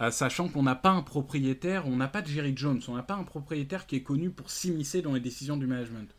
euh, 0.00 0.10
sachant 0.10 0.48
qu'on 0.48 0.62
n'a 0.62 0.74
pas 0.74 0.90
un 0.90 1.02
propriétaire, 1.02 1.86
on 1.86 1.96
n'a 1.96 2.08
pas 2.08 2.22
de 2.22 2.26
Jerry 2.26 2.52
Jones, 2.56 2.80
on 2.88 2.96
n'a 2.96 3.02
pas 3.02 3.14
un 3.14 3.24
propriétaire 3.24 3.86
qui 3.86 3.96
est 3.96 4.02
connu 4.02 4.30
pour 4.30 4.50
s'immiscer 4.50 5.02
dans 5.02 5.12
les 5.12 5.20
décisions 5.20 5.56
du 5.56 5.66
management 5.66 6.14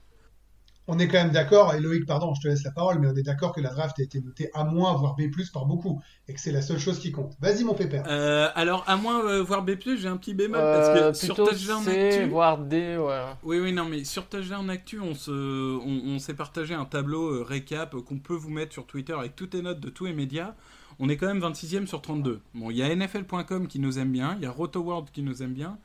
on 0.87 0.97
est 0.97 1.07
quand 1.07 1.17
même 1.17 1.31
d'accord, 1.31 1.73
et 1.75 1.79
Loïc, 1.79 2.05
pardon, 2.05 2.33
je 2.33 2.41
te 2.41 2.47
laisse 2.47 2.63
la 2.63 2.71
parole, 2.71 2.99
mais 2.99 3.07
on 3.07 3.15
est 3.15 3.21
d'accord 3.23 3.53
que 3.53 3.61
la 3.61 3.69
draft 3.69 3.99
a 3.99 4.03
été 4.03 4.19
notée 4.19 4.49
à 4.53 4.63
moins, 4.63 4.93
voire 4.95 5.15
B+, 5.15 5.21
par 5.53 5.65
beaucoup, 5.65 6.01
et 6.27 6.33
que 6.33 6.39
c'est 6.39 6.51
la 6.51 6.61
seule 6.61 6.79
chose 6.79 6.99
qui 6.99 7.11
compte. 7.11 7.33
Vas-y, 7.39 7.63
mon 7.63 7.75
pépère. 7.75 8.03
Euh, 8.07 8.49
alors, 8.55 8.83
à 8.87 8.97
moins, 8.97 9.23
euh, 9.25 9.43
voire 9.43 9.61
B+, 9.61 9.77
j'ai 9.79 10.07
un 10.07 10.17
petit 10.17 10.33
bémol, 10.33 10.59
parce 10.59 10.89
que 10.89 11.03
euh, 11.03 11.13
sur 11.13 11.35
Touchdown 11.35 11.87
Actu... 11.87 12.25
voire 12.25 12.57
D, 12.57 12.97
ouais. 12.97 13.21
Oui, 13.43 13.59
oui, 13.59 13.73
non, 13.73 13.85
mais 13.85 14.03
sur 14.03 14.27
Touchdown 14.27 14.69
Actu, 14.69 14.99
on 14.99 15.13
s'est 15.13 15.31
on, 15.31 16.19
s'est 16.19 16.33
partagé 16.33 16.73
un 16.73 16.85
tableau 16.85 17.43
récap 17.43 17.95
qu'on 17.95 18.19
peut 18.19 18.33
vous 18.33 18.49
mettre 18.49 18.73
sur 18.73 18.85
Twitter 18.85 19.13
avec 19.13 19.35
toutes 19.35 19.53
les 19.53 19.61
notes 19.61 19.79
de 19.79 19.89
tous 19.89 20.05
les 20.05 20.13
médias. 20.13 20.55
On 20.99 21.09
est 21.09 21.17
quand 21.17 21.27
même 21.27 21.39
26e 21.39 21.85
sur 21.85 22.01
32. 22.01 22.41
Bon, 22.53 22.69
il 22.69 22.77
y 22.77 22.83
a 22.83 22.93
NFL.com 22.93 23.67
qui 23.67 23.79
nous 23.79 23.99
aime 23.99 24.11
bien, 24.11 24.35
il 24.37 24.43
y 24.43 24.45
a 24.45 24.51
RotoWorld 24.51 25.09
qui 25.11 25.21
nous 25.21 25.41
aime 25.41 25.53
bien. 25.53 25.77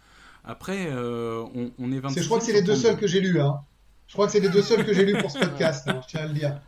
Après, 0.44 0.90
on, 0.92 1.70
on, 1.78 1.92
est 1.92 2.00
26e. 2.00 2.20
Je 2.20 2.26
crois 2.26 2.38
que 2.38 2.44
c'est 2.44 2.52
les 2.52 2.62
deux 2.62 2.76
seuls 2.76 2.96
que 2.96 3.06
j'ai 3.06 3.20
lus, 3.20 3.40
hein. 3.40 3.60
Je 4.06 4.12
crois 4.12 4.26
que 4.26 4.32
c'est 4.32 4.40
les 4.40 4.48
deux 4.48 4.62
seuls 4.62 4.84
que 4.84 4.92
j'ai 4.92 5.04
lus 5.04 5.18
pour 5.20 5.30
ce 5.30 5.38
podcast, 5.38 5.88
hein, 5.88 6.00
je 6.02 6.08
tiens 6.08 6.22
à 6.22 6.26
le 6.26 6.32
dire. 6.32 6.60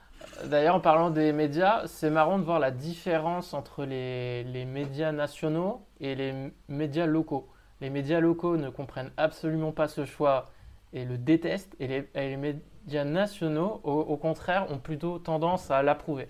D'ailleurs, 0.45 0.77
en 0.77 0.81
parlant 0.81 1.11
des 1.11 1.33
médias, 1.33 1.87
c'est 1.87 2.11
marrant 2.11 2.39
de 2.39 2.45
voir 2.45 2.59
la 2.61 2.71
différence 2.71 3.55
entre 3.55 3.85
les, 3.85 4.65
médias 4.67 5.13
nationaux 5.13 5.83
et 6.01 6.15
les 6.15 6.53
médias 6.69 7.07
locaux. 7.07 7.49
Les 7.81 7.91
médias 7.91 8.21
locaux 8.21 8.57
ne 8.57 8.71
comprennent 8.71 9.11
absolument 9.17 9.73
pas 9.73 9.89
ce 9.89 10.05
choix 10.05 10.51
et 10.93 11.05
le 11.05 11.19
détestent, 11.19 11.77
et 11.81 11.87
les, 12.15 12.37
médias 12.37 13.05
nationaux, 13.05 13.81
au, 13.85 14.17
contraire, 14.17 14.71
ont 14.71 14.79
plutôt 14.79 15.19
tendance 15.19 15.71
à 15.71 15.83
l'approuver. 15.83 16.29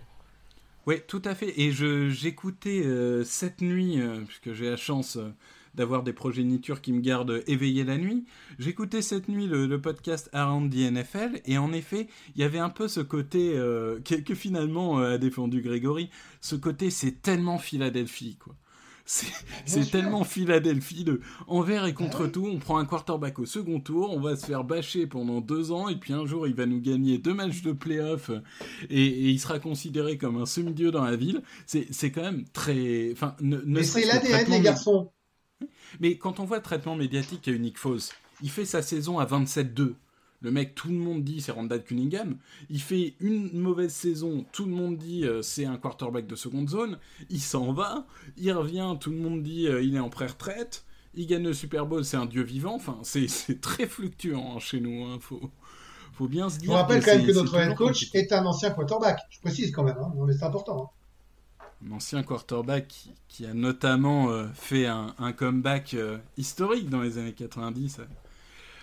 Oui, 0.87 1.03
tout 1.07 1.23
à 1.25 1.35
fait. 1.35 1.61
Et 1.61 1.71
j'écoutais 1.71 2.83
euh, 2.85 3.23
cette 3.25 3.61
nuit, 3.61 4.01
euh, 4.01 4.23
puisque 4.27 4.53
j'ai 4.53 4.71
la 4.71 4.77
chance 4.77 5.17
euh, 5.17 5.35
d'avoir 5.79 6.03
des 6.03 6.12
progénitures 6.12 6.81
qui 6.81 6.93
me 6.93 7.01
gardent 7.01 7.43
éveillé 7.47 7.85
la 7.85 7.97
nuit. 7.97 8.26
J'écoutais 8.59 9.01
cette 9.01 9.29
nuit 9.29 9.47
le, 9.47 9.66
le, 9.66 9.81
podcast 9.81 10.29
Around 10.33 10.72
the 10.72 10.93
NFL 10.93 11.41
et 11.47 11.57
en 11.57 11.72
effet, 11.72 12.09
il 12.35 12.41
y 12.41 12.45
avait 12.45 12.59
un 12.59 12.68
peu 12.68 12.89
ce 12.89 13.01
côté 13.01 13.53
euh, 13.55 14.01
que, 14.01 14.16
que, 14.16 14.35
finalement 14.35 14.99
euh, 15.01 15.14
a 15.14 15.18
défendu 15.18 15.62
Grégory. 15.62 16.11
Ce 16.41 16.57
côté, 16.57 16.91
c'est 16.91 17.22
tellement 17.22 17.59
Philadelphie, 17.59 18.37
quoi. 18.37 18.57
C'est 19.64 19.91
tellement 19.91 20.22
Philadelphie 20.22 21.03
de 21.03 21.22
envers 21.47 21.87
et 21.87 21.95
contre 21.95 22.26
tout. 22.26 22.47
On 22.47 22.59
prend 22.59 22.76
un 22.76 22.85
quarterback 22.85 23.39
au 23.39 23.47
second 23.47 23.81
tour, 23.81 24.11
on 24.14 24.20
va 24.20 24.37
se 24.37 24.45
faire 24.45 24.64
bâcher 24.64 25.07
pendant 25.07 25.41
deux 25.41 25.72
ans, 25.72 25.89
et 25.89 25.97
puis 25.97 26.12
un 26.12 26.26
jour 26.26 26.47
il 26.47 26.55
va 26.55 26.66
nous 26.66 26.81
gagner 26.81 27.16
deux 27.16 27.33
matchs 27.33 27.62
de 27.62 27.72
playoff 27.72 28.31
et, 28.91 29.07
et 29.07 29.29
il 29.31 29.41
sera 29.41 29.61
considéré 29.61 30.18
comme 30.18 30.37
un 30.37 30.45
semi-dieu 30.45 30.91
dans 30.91 31.05
la 31.05 31.16
ville. 31.16 31.43
C'est 31.64 32.11
quand 32.11 32.20
même 32.20 32.45
très. 32.53 33.11
Enfin, 33.12 33.35
ne, 33.41 33.57
ne 33.57 33.62
Mais 33.64 33.83
c'est 33.83 34.05
l'ADN, 34.05 34.51
les 34.51 34.61
garçons. 34.61 35.11
Mais 36.01 36.17
quand 36.17 36.41
on 36.41 36.45
voit 36.45 36.59
le 36.59 36.63
traitement 36.63 36.97
médiatique 36.97 37.49
à 37.49 37.53
Unique 37.53 37.79
Foss, 37.79 38.13
il 38.43 38.51
fait 38.51 38.65
sa 38.65 38.83
saison 38.83 39.19
à 39.19 39.25
27-2. 39.25 39.95
Le 40.41 40.53
mec, 40.53 40.75
tout 40.77 40.89
le 40.89 40.95
monde 40.95 41.25
dit 41.25 41.41
c'est 41.41 41.51
Randall 41.51 41.83
Cunningham. 41.83 42.37
Il 42.71 42.81
fait 42.81 43.15
une 43.19 43.53
mauvaise 43.59 43.93
saison, 43.93 44.45
tout 44.53 44.67
le 44.67 44.71
monde 44.71 44.97
dit 44.97 45.25
euh, 45.25 45.43
c'est 45.43 45.65
un 45.65 45.77
quarterback 45.77 46.27
de 46.29 46.37
seconde 46.37 46.69
zone. 46.69 46.99
Il 47.29 47.41
s'en 47.41 47.73
va, 47.73 48.07
il 48.37 48.53
revient, 48.53 48.95
tout 49.01 49.11
le 49.11 49.17
monde 49.17 49.43
dit 49.43 49.67
euh, 49.67 49.83
il 49.83 49.97
est 49.97 50.01
en 50.01 50.11
pré-retraite. 50.11 50.85
Il 51.15 51.27
gagne 51.27 51.43
le 51.43 51.55
Super 51.55 51.87
Bowl, 51.87 52.05
c'est 52.05 52.17
un 52.17 52.27
dieu 52.27 52.43
vivant. 52.43 52.75
Enfin, 52.77 52.99
c'est 53.03 53.27
très 53.61 53.87
fluctuant 53.87 54.55
hein, 54.55 54.61
chez 54.61 54.81
nous. 54.81 55.05
Hein. 55.05 55.19
Faut, 55.21 55.51
faut 56.13 56.29
bien 56.29 56.49
se 56.49 56.59
dire. 56.59 56.71
On 56.71 56.75
rappelle 56.75 57.05
quand 57.05 57.17
même 57.17 57.27
que 57.27 57.33
notre 57.33 57.57
head 57.57 57.75
coach 57.75 58.09
est 58.15 58.33
un 58.33 58.47
ancien 58.47 58.71
quarterback. 58.71 59.19
Je 59.31 59.41
précise 59.41 59.73
quand 59.73 59.83
même, 59.83 59.99
hein, 59.99 60.13
mais 60.25 60.35
c'est 60.35 60.45
important. 60.45 60.93
Un 61.87 61.93
ancien 61.93 62.22
quarterback 62.22 63.09
qui, 63.29 63.47
a 63.47 63.55
notamment 63.55 64.31
euh, 64.31 64.47
fait 64.55 64.87
un, 64.87 65.33
comeback 65.37 65.95
euh, 65.95 66.18
historique 66.37 66.89
dans 66.89 67.01
les 67.01 67.18
années 67.18 67.35
90 67.35 68.01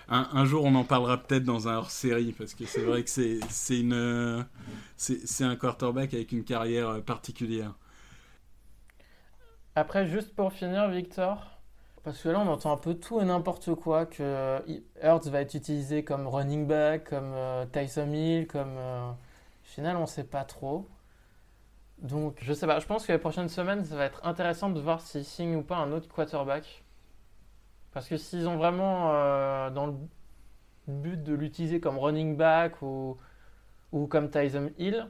un, 0.08 0.46
jour, 0.46 0.64
on 0.66 0.76
en 0.76 0.84
parlera 0.84 1.18
peut-être 1.18 1.44
dans 1.44 1.68
un 1.68 1.78
hors-série, 1.78 2.32
parce 2.38 2.54
que 2.54 2.66
c'est 2.66 2.84
vrai 2.84 3.04
que 3.04 3.10
c'est 3.10 3.40
c'est 3.50 5.44
un 5.44 5.56
quarterback 5.56 6.14
avec 6.14 6.32
une 6.32 6.44
carrière 6.44 7.02
particulière. 7.02 7.74
Après, 9.76 10.06
juste 10.06 10.34
pour 10.36 10.54
finir, 10.54 10.88
Victor, 10.90 11.56
parce 12.06 12.22
que 12.22 12.30
là, 12.30 12.40
on 12.40 12.48
entend 12.48 12.72
un 12.72 12.78
peu 12.78 12.94
tout 12.94 13.20
et 13.20 13.26
n'importe 13.26 13.76
quoi, 13.76 14.06
que 14.06 14.62
Hurts 15.04 15.28
va 15.28 15.42
être 15.42 15.56
utilisé 15.56 16.04
comme 16.04 16.28
running 16.28 16.68
back, 16.68 17.10
comme 17.10 17.34
euh, 17.34 17.66
Tyson 17.66 18.14
Hill, 18.14 18.48
comme... 18.48 18.78
Euh, 18.78 19.12
final, 19.64 19.98
on 19.98 20.02
ne 20.02 20.06
sait 20.06 20.24
pas 20.24 20.44
trop. 20.46 20.88
Donc, 22.06 22.38
je 22.42 22.54
sais 22.54 22.68
pas, 22.68 22.80
je 22.80 22.86
pense 22.86 23.06
que 23.08 23.12
les 23.12 23.18
prochaines 23.18 23.50
semaines, 23.50 23.84
ça 23.84 23.96
va 23.96 24.06
être 24.06 24.24
intéressant 24.26 24.70
de 24.70 24.80
voir 24.80 25.02
s'ils 25.02 25.26
signent 25.26 25.56
ou 25.56 25.64
pas 25.64 25.78
un 25.78 25.92
autre 25.92 26.08
quarterback. 26.08 26.84
Parce 27.94 28.08
que 28.08 28.16
s'ils 28.18 28.48
ont 28.48 28.58
vraiment 28.58 29.12
euh, 29.14 29.70
dans 29.72 29.88
le 29.88 29.94
but 30.88 31.24
de 31.24 31.34
l'utiliser 31.34 31.80
comme 31.80 31.98
running 31.98 32.38
back 32.38 32.82
ou, 32.84 33.18
ou 33.92 34.06
comme 34.06 34.30
Tyson 34.30 34.70
Hill, 34.78 35.08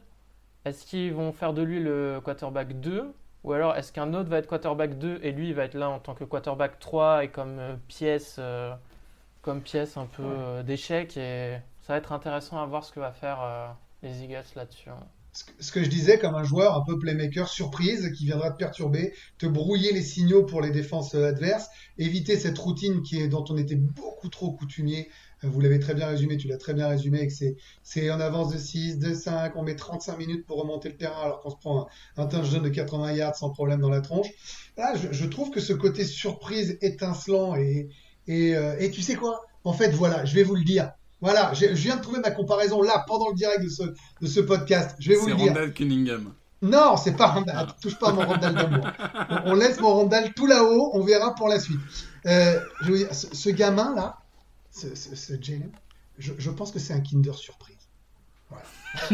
est-ce 0.63 0.85
qu'ils 0.85 1.13
vont 1.13 1.33
faire 1.33 1.53
de 1.53 1.61
lui 1.63 1.81
le 1.81 2.21
quarterback 2.23 2.79
2 2.79 3.13
Ou 3.43 3.51
alors 3.53 3.75
est-ce 3.75 3.91
qu'un 3.91 4.13
autre 4.13 4.29
va 4.29 4.37
être 4.37 4.47
quarterback 4.47 4.97
2 4.97 5.19
et 5.21 5.31
lui 5.33 5.49
il 5.49 5.53
va 5.53 5.65
être 5.65 5.73
là 5.73 5.89
en 5.89 5.99
tant 5.99 6.15
que 6.15 6.23
quarterback 6.23 6.79
3 6.79 7.25
et 7.25 7.27
comme 7.29 7.59
euh, 7.59 7.75
pièce, 7.89 8.37
euh, 8.39 8.73
comme 9.41 9.61
pièce 9.61 9.97
un 9.97 10.05
peu 10.05 10.63
d'échec? 10.63 11.17
Et 11.17 11.57
ça 11.81 11.93
va 11.93 11.97
être 11.97 12.13
intéressant 12.13 12.61
à 12.61 12.65
voir 12.65 12.83
ce 12.85 12.93
que 12.93 12.99
va 13.01 13.11
faire 13.11 13.75
les 14.01 14.23
Eagles 14.23 14.43
là-dessus. 14.55 14.89
hein. 14.89 14.99
Ce 15.59 15.71
que- 15.71 15.83
je 15.83 15.89
disais 15.89 16.17
comme 16.17 16.35
un 16.35 16.43
joueur 16.43 16.75
un 16.77 16.83
peu 16.85 16.97
playmaker 16.97 17.47
surprise 17.49 18.11
qui 18.17 18.25
viendra 18.25 18.51
te 18.51 18.57
perturber, 18.57 19.13
te 19.37 19.45
brouiller 19.45 19.91
les 19.91 20.01
signaux 20.01 20.43
pour 20.45 20.61
les 20.61 20.71
défenses 20.71 21.13
euh, 21.15 21.27
adverses, 21.27 21.67
éviter 21.97 22.37
cette 22.37 22.57
routine 22.57 23.01
qui 23.01 23.19
est, 23.19 23.27
dont 23.27 23.43
on 23.49 23.57
était 23.57 23.75
beaucoup 23.75 24.29
trop 24.29 24.51
coutumier. 24.53 25.09
Euh, 25.43 25.49
Vous 25.49 25.59
l'avez 25.59 25.79
très 25.79 25.93
bien 25.93 26.07
résumé, 26.07 26.37
tu 26.37 26.47
l'as 26.47 26.57
très 26.57 26.73
bien 26.73 26.87
résumé, 26.87 27.27
c'est, 27.83 28.09
en 28.11 28.19
avance 28.21 28.53
de 28.53 28.57
6, 28.57 28.97
de 28.97 29.13
5, 29.13 29.55
on 29.57 29.63
met 29.63 29.75
35 29.75 30.17
minutes 30.17 30.45
pour 30.45 30.57
remonter 30.61 30.89
le 30.89 30.95
terrain 30.97 31.21
alors 31.21 31.41
qu'on 31.41 31.49
se 31.49 31.57
prend 31.57 31.87
un, 32.17 32.23
un 32.23 32.27
touchdown 32.27 32.63
de 32.63 32.69
80 32.69 33.11
yards 33.13 33.35
sans 33.35 33.49
problème 33.51 33.81
dans 33.81 33.89
la 33.89 34.01
tronche. 34.01 34.27
Là, 34.77 34.93
je, 35.11 35.25
trouve 35.25 35.51
que 35.51 35.59
ce 35.59 35.73
côté 35.73 36.05
surprise 36.05 36.77
étincelant 36.81 37.55
et, 37.55 37.89
et, 38.27 38.55
euh, 38.55 38.77
et 38.79 38.89
tu 38.91 39.01
sais 39.01 39.15
quoi? 39.15 39.41
En 39.63 39.73
fait, 39.73 39.89
voilà, 39.91 40.23
je 40.25 40.35
vais 40.35 40.43
vous 40.43 40.55
le 40.55 40.63
dire. 40.63 40.91
Voilà, 41.25 41.53
j'ai- 41.53 41.75
je 41.75 41.81
viens 41.81 41.97
de 41.97 42.01
trouver 42.01 42.19
ma 42.19 42.31
comparaison 42.31 42.81
là, 42.81 43.03
pendant 43.07 43.29
le 43.29 43.35
direct 43.35 43.63
de 43.63 43.69
ce, 43.69 43.83
de 43.83 44.27
ce 44.27 44.39
podcast. 44.39 44.95
Je 44.99 45.09
vais 45.09 45.15
vous 45.15 45.25
C'est 45.25 45.31
le 45.31 45.35
dire. 45.37 45.47
Randall 45.47 45.73
Cunningham. 45.73 46.33
Non, 46.61 46.95
c'est 46.97 47.15
pas 47.17 47.27
Randall. 47.27 47.67
Touche 47.81 47.97
pas 47.99 48.09
à 48.09 48.13
mon 48.13 48.25
Randall 48.25 48.53
d'amour. 48.55 48.87
On, 49.29 49.51
on 49.51 49.55
laisse 49.55 49.79
mon 49.79 49.93
Randall 49.93 50.33
tout 50.33 50.45
là-haut. 50.47 50.91
On 50.93 51.01
verra 51.03 51.35
pour 51.35 51.47
la 51.49 51.59
suite. 51.59 51.79
Euh, 52.25 52.59
je 52.81 52.91
veux 52.91 52.97
dire, 52.99 53.13
ce, 53.13 53.35
ce 53.35 53.49
gamin 53.49 53.93
là, 53.95 54.17
ce, 54.71 54.95
ce, 54.95 55.15
ce 55.15 55.33
Jalen, 55.41 55.71
je, 56.17 56.33
je 56.37 56.49
pense 56.51 56.71
que 56.71 56.79
c'est 56.79 56.93
un 56.93 57.01
Kinder 57.01 57.33
surprise. 57.33 57.75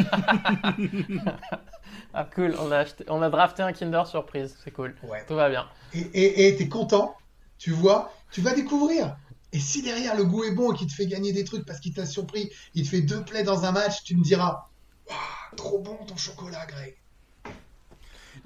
Ah 2.13 2.27
cool, 2.35 2.55
on 2.59 2.71
a, 2.71 2.77
acheté- 2.79 3.05
on 3.07 3.21
a 3.21 3.29
drafté 3.29 3.63
un 3.63 3.71
Kinder 3.73 4.03
surprise, 4.05 4.57
c'est 4.63 4.71
cool. 4.71 4.95
Ouais. 5.03 5.23
Tout 5.27 5.35
va 5.35 5.49
bien. 5.49 5.65
Et 5.93 5.99
et 5.99 6.47
et 6.47 6.55
t'es 6.57 6.67
content, 6.67 7.15
tu 7.57 7.71
vois, 7.71 8.11
tu 8.31 8.41
vas 8.41 8.53
découvrir. 8.53 9.15
Et 9.53 9.59
si 9.59 9.81
derrière 9.81 10.15
le 10.15 10.25
goût 10.25 10.43
est 10.43 10.51
bon 10.53 10.73
et 10.73 10.77
qu'il 10.77 10.87
te 10.87 10.93
fait 10.93 11.07
gagner 11.07 11.33
des 11.33 11.43
trucs 11.43 11.65
parce 11.65 11.79
qu'il 11.79 11.93
t'a 11.93 12.05
surpris, 12.05 12.49
il 12.73 12.83
te 12.83 12.89
fait 12.89 13.01
deux 13.01 13.23
plays 13.23 13.43
dans 13.43 13.65
un 13.65 13.71
match, 13.71 14.03
tu 14.03 14.15
me 14.15 14.23
diras, 14.23 14.69
Waouh, 15.09 15.55
trop 15.57 15.79
bon 15.79 15.97
ton 16.05 16.15
chocolat, 16.17 16.65
Greg. 16.67 16.95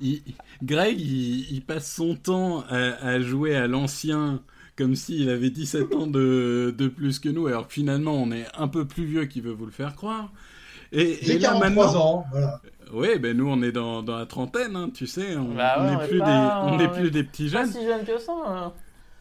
Il- 0.02 0.22
Greg, 0.64 1.00
il, 1.00 1.52
il 1.52 1.62
passe 1.64 1.92
son 1.94 2.16
temps 2.16 2.62
à, 2.70 2.76
à 3.06 3.20
jouer 3.22 3.56
à 3.56 3.68
l'ancien 3.68 4.42
comme 4.76 4.96
s'il 4.96 5.30
avait 5.30 5.52
17 5.52 5.94
ans 5.96 6.08
de, 6.08 6.74
de 6.78 6.88
plus 6.90 7.20
que 7.20 7.30
nous, 7.30 7.48
alors 7.48 7.68
que 7.68 7.74
finalement 7.74 8.14
on 8.16 8.32
est 8.32 8.46
un 8.58 8.68
peu 8.68 8.86
plus 8.86 9.06
vieux 9.06 9.26
qu'il 9.26 9.44
veut 9.44 9.54
vous 9.54 9.66
le 9.66 9.72
faire 9.72 9.96
croire. 9.96 10.34
Et, 10.92 11.20
J'ai 11.22 11.36
et 11.36 11.40
là 11.40 11.50
43 11.50 11.60
maintenant, 11.60 11.96
ans, 11.96 12.26
voilà. 12.32 12.62
oui, 12.94 13.20
ben 13.20 13.38
nous 13.38 13.48
on 13.50 13.62
est 13.62 13.72
dans, 13.72 14.04
dans 14.04 14.18
la 14.18 14.26
trentaine, 14.26 14.76
hein, 14.76 14.90
tu 14.94 15.08
sais, 15.08 15.36
on 15.38 15.56
Bah 15.56 15.80
ouais, 15.82 15.90
on 15.90 15.98
on 15.98 16.00
n'est 16.00 16.04
est 16.04 16.08
plus, 16.08 16.20
pas- 16.20 16.26
des, 16.26 16.54
on 16.62 16.74
on 16.74 16.78
n'est 16.78 16.88
est 16.88 16.90
plus 16.90 17.12
des 17.12 17.24
petits 17.24 17.50
Pas 17.52 17.66
jeunes. 17.66 17.72
si 17.72 17.84
jeune 17.86 18.06
que 18.06 18.18
ça. 18.20 18.34
hein. 18.46 18.74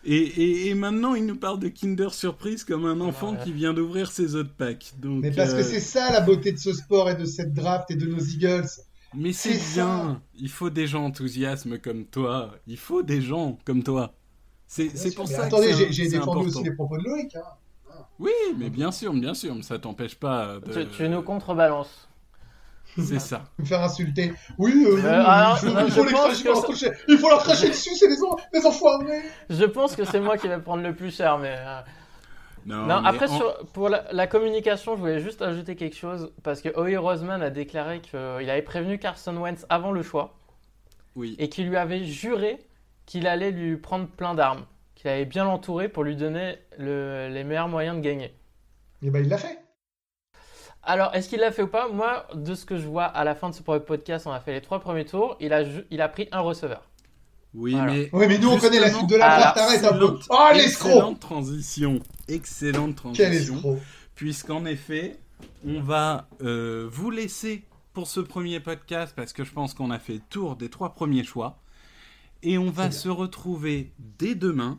Et, 0.06 0.16
et, 0.16 0.68
et 0.68 0.74
maintenant 0.74 1.14
il 1.14 1.24
nous 1.24 1.36
parle 1.36 1.58
de 1.58 1.68
Kinder 1.68 2.12
Surprise 2.12 2.62
comme 2.64 2.84
un 2.84 3.00
enfant 3.00 3.36
qui 3.36 3.52
vient 3.52 3.72
d'ouvrir 3.72 4.10
ses 4.10 4.34
œufs 4.36 4.44
de 4.44 4.50
Pâques. 4.50 4.92
Donc, 4.98 5.22
Mais 5.22 5.30
parce 5.30 5.52
euh, 5.52 5.58
que 5.58 5.62
c'est 5.62 5.80
ça 5.80 6.12
la 6.12 6.20
beauté 6.20 6.52
de 6.52 6.58
ce 6.58 6.72
sport 6.72 7.08
et 7.10 7.14
de 7.14 7.24
cette 7.24 7.54
draft 7.54 7.90
et 7.90 7.96
de 7.96 8.06
nos 8.06 8.18
Eagles. 8.20 8.68
Mais 9.14 9.32
c'est 9.32 9.50
bien. 9.50 9.58
ça. 9.60 10.20
Il 10.38 10.50
faut 10.50 10.70
des 10.70 10.86
gens 10.86 11.04
enthousiastes 11.04 11.80
comme 11.80 12.04
toi. 12.04 12.54
Il 12.66 12.76
faut 12.76 13.02
des 13.02 13.22
gens 13.22 13.58
comme 13.64 13.82
toi. 13.82 14.12
C'est 14.66 15.14
pour 15.14 15.28
mais 15.28 15.34
ça 15.34 15.44
attendez, 15.44 15.68
que 15.68 15.74
c'est 15.74 15.92
j'ai 15.92 16.08
défendu 16.08 16.20
important. 16.40 16.40
aussi 16.58 16.64
les 16.64 16.74
propos 16.74 16.98
de 16.98 17.04
Loïc. 17.04 17.36
Hein. 17.36 17.42
Oui, 18.18 18.32
mais 18.58 18.70
bien 18.70 18.90
sûr, 18.92 19.12
bien 19.12 19.34
sûr, 19.34 19.54
mais 19.54 19.62
ça 19.62 19.78
t'empêche 19.78 20.16
pas 20.16 20.58
de... 20.60 20.84
Tu, 20.84 20.88
tu 20.96 21.08
nous 21.08 21.22
contrebalances. 21.22 22.08
C'est 22.98 23.18
ça. 23.20 23.44
Me 23.58 23.64
faire 23.64 23.82
insulter. 23.82 24.32
Oui, 24.58 24.84
euh, 24.86 24.96
Euh, 25.04 25.24
alors, 25.26 25.58
il 25.62 25.68
faut, 25.68 25.74
non, 25.74 25.86
il 25.86 25.90
faut 25.90 26.02
je 26.02 26.06
les 26.06 26.12
cracher, 26.52 26.90
que 26.90 27.12
il 27.12 27.18
faut 27.18 27.28
leur 27.28 27.42
cracher, 27.42 27.68
dessus, 27.68 27.94
c'est 27.96 28.06
les, 28.08 28.22
en- 28.22 28.36
les 28.52 28.64
enfoirés. 28.66 29.22
Je 29.50 29.64
pense 29.64 29.96
que 29.96 30.04
c'est 30.04 30.20
moi 30.20 30.36
qui 30.38 30.46
vais 30.48 30.58
prendre 30.60 30.82
le 30.82 30.94
plus 30.94 31.14
cher, 31.14 31.38
mais. 31.38 31.56
euh, 31.58 31.80
Non, 32.66 32.86
Non, 32.86 33.02
mais 33.02 33.08
après, 33.08 33.26
sur- 33.28 33.66
pour 33.72 33.88
la, 33.88 34.04
la 34.12 34.26
communication, 34.26 34.94
je 34.94 35.00
voulais 35.00 35.20
juste 35.20 35.42
ajouter 35.42 35.74
quelque 35.76 35.96
chose. 35.96 36.32
Parce 36.42 36.60
que 36.62 36.68
Howie 36.78 36.96
Roseman 36.96 37.42
a 37.42 37.50
déclaré 37.50 38.00
qu'il 38.00 38.18
avait 38.18 38.62
prévenu 38.62 38.98
Carson 38.98 39.36
Wentz 39.36 39.66
avant 39.68 39.90
le 39.92 40.02
choix 40.02 40.34
Oui. 41.16 41.36
et 41.38 41.48
qu'il 41.48 41.68
lui 41.68 41.76
avait 41.76 42.04
juré 42.04 42.58
qu'il 43.06 43.26
allait 43.26 43.50
lui 43.50 43.76
prendre 43.76 44.06
plein 44.08 44.34
d'armes, 44.34 44.64
qu'il 44.94 45.10
allait 45.10 45.26
bien 45.26 45.44
l'entourer 45.44 45.88
pour 45.90 46.04
lui 46.04 46.16
donner 46.16 46.58
le- 46.78 47.28
les 47.28 47.44
meilleurs 47.44 47.68
moyens 47.68 47.96
de 47.96 48.00
gagner. 48.02 48.32
Et 49.02 49.10
ben 49.10 49.22
il 49.22 49.28
l'a 49.28 49.36
fait. 49.36 49.58
Alors, 50.86 51.14
est-ce 51.14 51.28
qu'il 51.28 51.40
l'a 51.40 51.50
fait 51.52 51.62
ou 51.62 51.68
pas? 51.68 51.88
Moi, 51.88 52.26
de 52.34 52.54
ce 52.54 52.64
que 52.64 52.76
je 52.76 52.86
vois 52.86 53.04
à 53.04 53.24
la 53.24 53.34
fin 53.34 53.48
de 53.48 53.54
ce 53.54 53.62
premier 53.62 53.80
podcast, 53.80 54.26
on 54.26 54.32
a 54.32 54.40
fait 54.40 54.52
les 54.52 54.60
trois 54.60 54.80
premiers 54.80 55.04
tours. 55.04 55.36
Il 55.40 55.52
a, 55.52 55.62
il 55.90 56.00
a 56.00 56.08
pris 56.08 56.28
un 56.32 56.40
receveur. 56.40 56.82
Oui, 57.54 57.72
Voilà. 57.72 57.92
mais... 57.92 58.10
Oui, 58.12 58.26
mais 58.26 58.38
nous 58.38 58.48
on 58.50 58.58
connaît 58.58 58.80
la 58.80 58.92
suite 58.92 59.08
de 59.08 59.16
la 59.16 59.30
ah, 59.30 59.38
draft, 59.40 59.58
arrête 59.58 59.84
un 59.84 59.96
peu. 59.96 60.18
Oh 60.28 60.48
l'escroc 60.52 60.88
Excellente 60.88 61.20
transition. 61.20 62.00
Excellente 62.28 62.96
Quel 63.14 63.30
transition. 63.30 63.54
escroc 63.54 63.78
Puisqu'en 64.16 64.64
effet, 64.64 65.18
on 65.66 65.80
va 65.80 66.26
euh, 66.42 66.88
vous 66.90 67.10
laisser 67.10 67.64
pour 67.92 68.08
ce 68.08 68.20
premier 68.20 68.58
podcast 68.60 69.14
parce 69.16 69.32
que 69.32 69.44
je 69.44 69.52
pense 69.52 69.72
qu'on 69.72 69.90
a 69.90 69.98
fait 69.98 70.14
le 70.14 70.22
tour 70.30 70.56
des 70.56 70.68
trois 70.68 70.94
premiers 70.94 71.24
choix. 71.24 71.58
Et 72.42 72.58
on 72.58 72.70
va 72.70 72.90
se 72.90 73.08
retrouver 73.08 73.92
dès 74.18 74.34
demain 74.34 74.78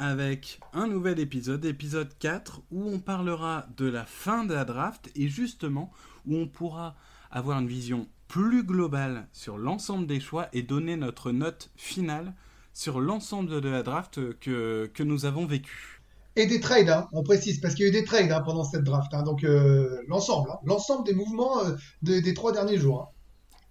avec 0.00 0.58
un 0.72 0.86
nouvel 0.88 1.20
épisode, 1.20 1.64
épisode 1.64 2.16
4, 2.18 2.62
où 2.72 2.88
on 2.90 2.98
parlera 2.98 3.66
de 3.76 3.86
la 3.86 4.04
fin 4.04 4.44
de 4.44 4.54
la 4.54 4.64
draft 4.64 5.10
et 5.14 5.28
justement 5.28 5.92
où 6.26 6.36
on 6.36 6.48
pourra 6.48 6.96
avoir 7.30 7.60
une 7.60 7.68
vision 7.68 8.08
plus 8.28 8.64
globale 8.64 9.28
sur 9.32 9.58
l'ensemble 9.58 10.06
des 10.06 10.20
choix 10.20 10.48
et 10.52 10.62
donner 10.62 10.96
notre 10.96 11.32
note 11.32 11.70
finale 11.76 12.34
sur 12.72 13.00
l'ensemble 13.00 13.60
de 13.60 13.68
la 13.68 13.82
draft 13.82 14.38
que, 14.40 14.90
que 14.94 15.02
nous 15.02 15.24
avons 15.26 15.46
vécu. 15.46 16.02
Et 16.36 16.46
des 16.46 16.60
trades, 16.60 16.88
hein, 16.88 17.08
on 17.12 17.22
précise, 17.22 17.60
parce 17.60 17.74
qu'il 17.74 17.84
y 17.84 17.88
a 17.88 17.90
eu 17.90 17.92
des 17.92 18.04
trades 18.04 18.30
hein, 18.32 18.40
pendant 18.40 18.64
cette 18.64 18.84
draft. 18.84 19.12
hein, 19.14 19.22
donc 19.22 19.44
euh, 19.44 20.02
l'ensemble, 20.08 20.50
l'ensemble 20.64 21.04
des 21.06 21.14
mouvements 21.14 21.64
euh, 21.64 21.76
des, 22.02 22.22
des 22.22 22.34
trois 22.34 22.52
derniers 22.52 22.78
jours. 22.78 23.12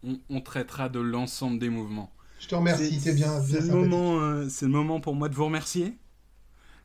On, 0.03 0.19
on 0.29 0.41
traitera 0.41 0.89
de 0.89 0.99
l'ensemble 0.99 1.59
des 1.59 1.69
mouvements. 1.69 2.13
Je 2.39 2.47
te 2.47 2.55
remercie, 2.55 2.99
C'est- 2.99 3.13
bien. 3.13 3.41
C'est 3.41 3.61
le, 3.61 3.67
moment, 3.67 4.19
euh, 4.21 4.47
c'est 4.49 4.65
le 4.65 4.71
moment 4.71 4.99
pour 5.01 5.15
moi 5.15 5.29
de 5.29 5.35
vous 5.35 5.45
remercier 5.45 5.97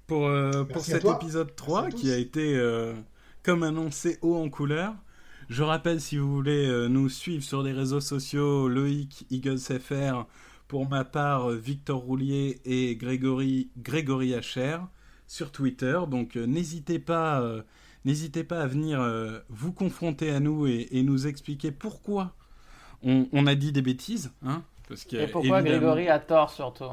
pour, 0.07 0.27
euh, 0.27 0.65
pour 0.65 0.83
cet 0.85 1.03
toi. 1.03 1.19
épisode 1.21 1.55
3 1.57 1.83
Merci 1.83 1.97
à 1.97 2.01
qui 2.01 2.11
a 2.13 2.17
été, 2.19 2.57
euh, 2.57 2.95
comme 3.43 3.63
annoncé, 3.63 4.19
haut 4.23 4.37
en 4.37 4.49
couleur. 4.49 4.95
Je 5.49 5.63
rappelle, 5.63 6.01
si 6.01 6.17
vous 6.17 6.33
voulez 6.33 6.67
euh, 6.67 6.89
nous 6.89 7.09
suivre 7.09 7.43
sur 7.45 7.63
les 7.63 7.73
réseaux 7.73 8.01
sociaux, 8.01 8.69
Loïc 8.69 9.27
Eagles 9.31 9.59
FR, 9.59 10.27
pour 10.69 10.89
ma 10.89 11.05
part, 11.05 11.51
Victor 11.51 12.01
Roulier 12.01 12.61
et 12.65 12.97
Grégory, 12.97 13.71
Grégory 13.79 14.35
HR 14.35 14.89
sur 15.27 15.53
Twitter. 15.53 15.99
Donc 16.11 16.37
euh, 16.37 16.47
n'hésitez 16.47 16.99
pas, 16.99 17.41
euh, 17.43 17.63
n'hésitez 18.07 18.45
pas 18.45 18.61
à 18.63 18.67
venir 18.67 19.01
euh, 19.01 19.39
vous 19.51 19.73
confronter 19.73 20.31
à 20.31 20.41
nous 20.41 20.67
et, 20.67 20.89
et 20.93 21.03
nous 21.03 21.27
expliquer 21.27 21.71
pourquoi 21.71 22.35
on, 23.03 23.29
on 23.33 23.47
a 23.47 23.55
dit 23.55 23.73
des 23.73 23.83
bêtises. 23.83 24.33
Hein, 24.43 24.63
parce 24.89 25.05
que, 25.05 25.17
Et 25.17 25.27
pourquoi 25.29 25.61
évidemment- 25.61 25.81
Grégory 25.93 26.09
a 26.09 26.19
tort 26.19 26.51
surtout 26.51 26.85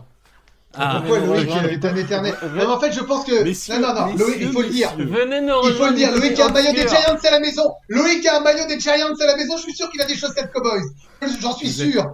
Ah, 0.74 1.01
Pourquoi 1.05 1.19
Loïc 1.19 1.49
est 1.49 1.86
un 1.86 1.95
éternel 1.95 2.34
Non, 2.43 2.49
mais 2.55 2.63
en 2.65 2.80
fait, 2.80 2.91
je 2.93 3.01
pense 3.01 3.26
que. 3.26 3.43
Messieurs, 3.43 3.76
non, 3.80 3.93
non, 3.93 4.07
non, 4.07 4.15
Loïc, 4.17 4.38
il 4.39 4.51
faut 4.51 4.61
le 4.61 4.69
dire. 4.69 4.95
Venez 4.97 5.41
nous 5.41 5.53
Il 5.65 5.74
faut 5.74 5.88
le 5.88 5.93
dire, 5.95 6.11
Loïc 6.15 6.39
a 6.39 6.47
un 6.47 6.51
maillot 6.51 6.72
des. 6.72 6.88
Giants 6.88 7.17
à 7.24 7.32
la 7.32 7.39
maison. 7.39 7.74
Loïc 7.89 8.26
a 8.26 8.38
un 8.38 8.41
maillot 8.41 8.67
des 8.67 8.80
Giants 8.80 8.93
à 9.19 9.26
la 9.26 9.36
maison. 9.36 9.57
Je 9.57 9.63
suis 9.63 9.74
sûr 9.76 9.89
qu'il 9.89 10.01
a 10.01 10.05
des 10.05 10.15
chaussettes 10.15 10.49
Cowboys. 10.53 10.82
J'en 11.41 11.53
suis 11.53 11.67
Vous 11.67 11.82
êtes- 11.82 11.91
sûr. 11.91 12.11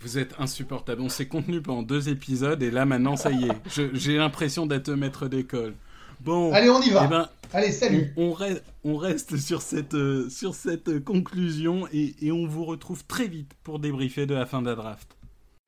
Vous 0.00 0.18
êtes 0.18 0.34
insupportable. 0.38 1.00
On 1.02 1.08
s'est 1.08 1.26
contenu 1.28 1.62
pendant 1.62 1.82
deux 1.82 2.08
épisodes 2.10 2.62
et 2.62 2.70
là 2.70 2.84
maintenant 2.84 3.16
ça 3.16 3.30
y 3.30 3.44
est. 3.44 3.52
Je- 3.70 3.88
J'ai 3.94 4.16
l'impression 4.16 4.66
d'être 4.66 4.90
maître 4.90 5.28
d'école. 5.28 5.74
Bon, 6.20 6.52
Allez, 6.52 6.70
on 6.70 6.80
y 6.80 6.90
va. 6.90 7.02
eh 7.04 7.08
ben, 7.08 7.28
Allez, 7.52 7.70
salut. 7.72 8.12
on, 8.16 8.28
on 8.28 8.32
reste, 8.32 8.62
on 8.84 8.96
reste 8.96 9.36
sur 9.38 9.60
cette, 9.62 9.94
euh, 9.94 10.28
sur 10.30 10.54
cette 10.54 10.88
euh, 10.88 11.00
conclusion 11.00 11.86
et, 11.92 12.14
et 12.22 12.32
on 12.32 12.46
vous 12.46 12.64
retrouve 12.64 13.04
très 13.04 13.26
vite 13.26 13.52
pour 13.62 13.78
débriefer 13.78 14.24
de 14.26 14.34
la 14.34 14.46
fin 14.46 14.62
de 14.62 14.68
la 14.68 14.74
draft. 14.74 15.13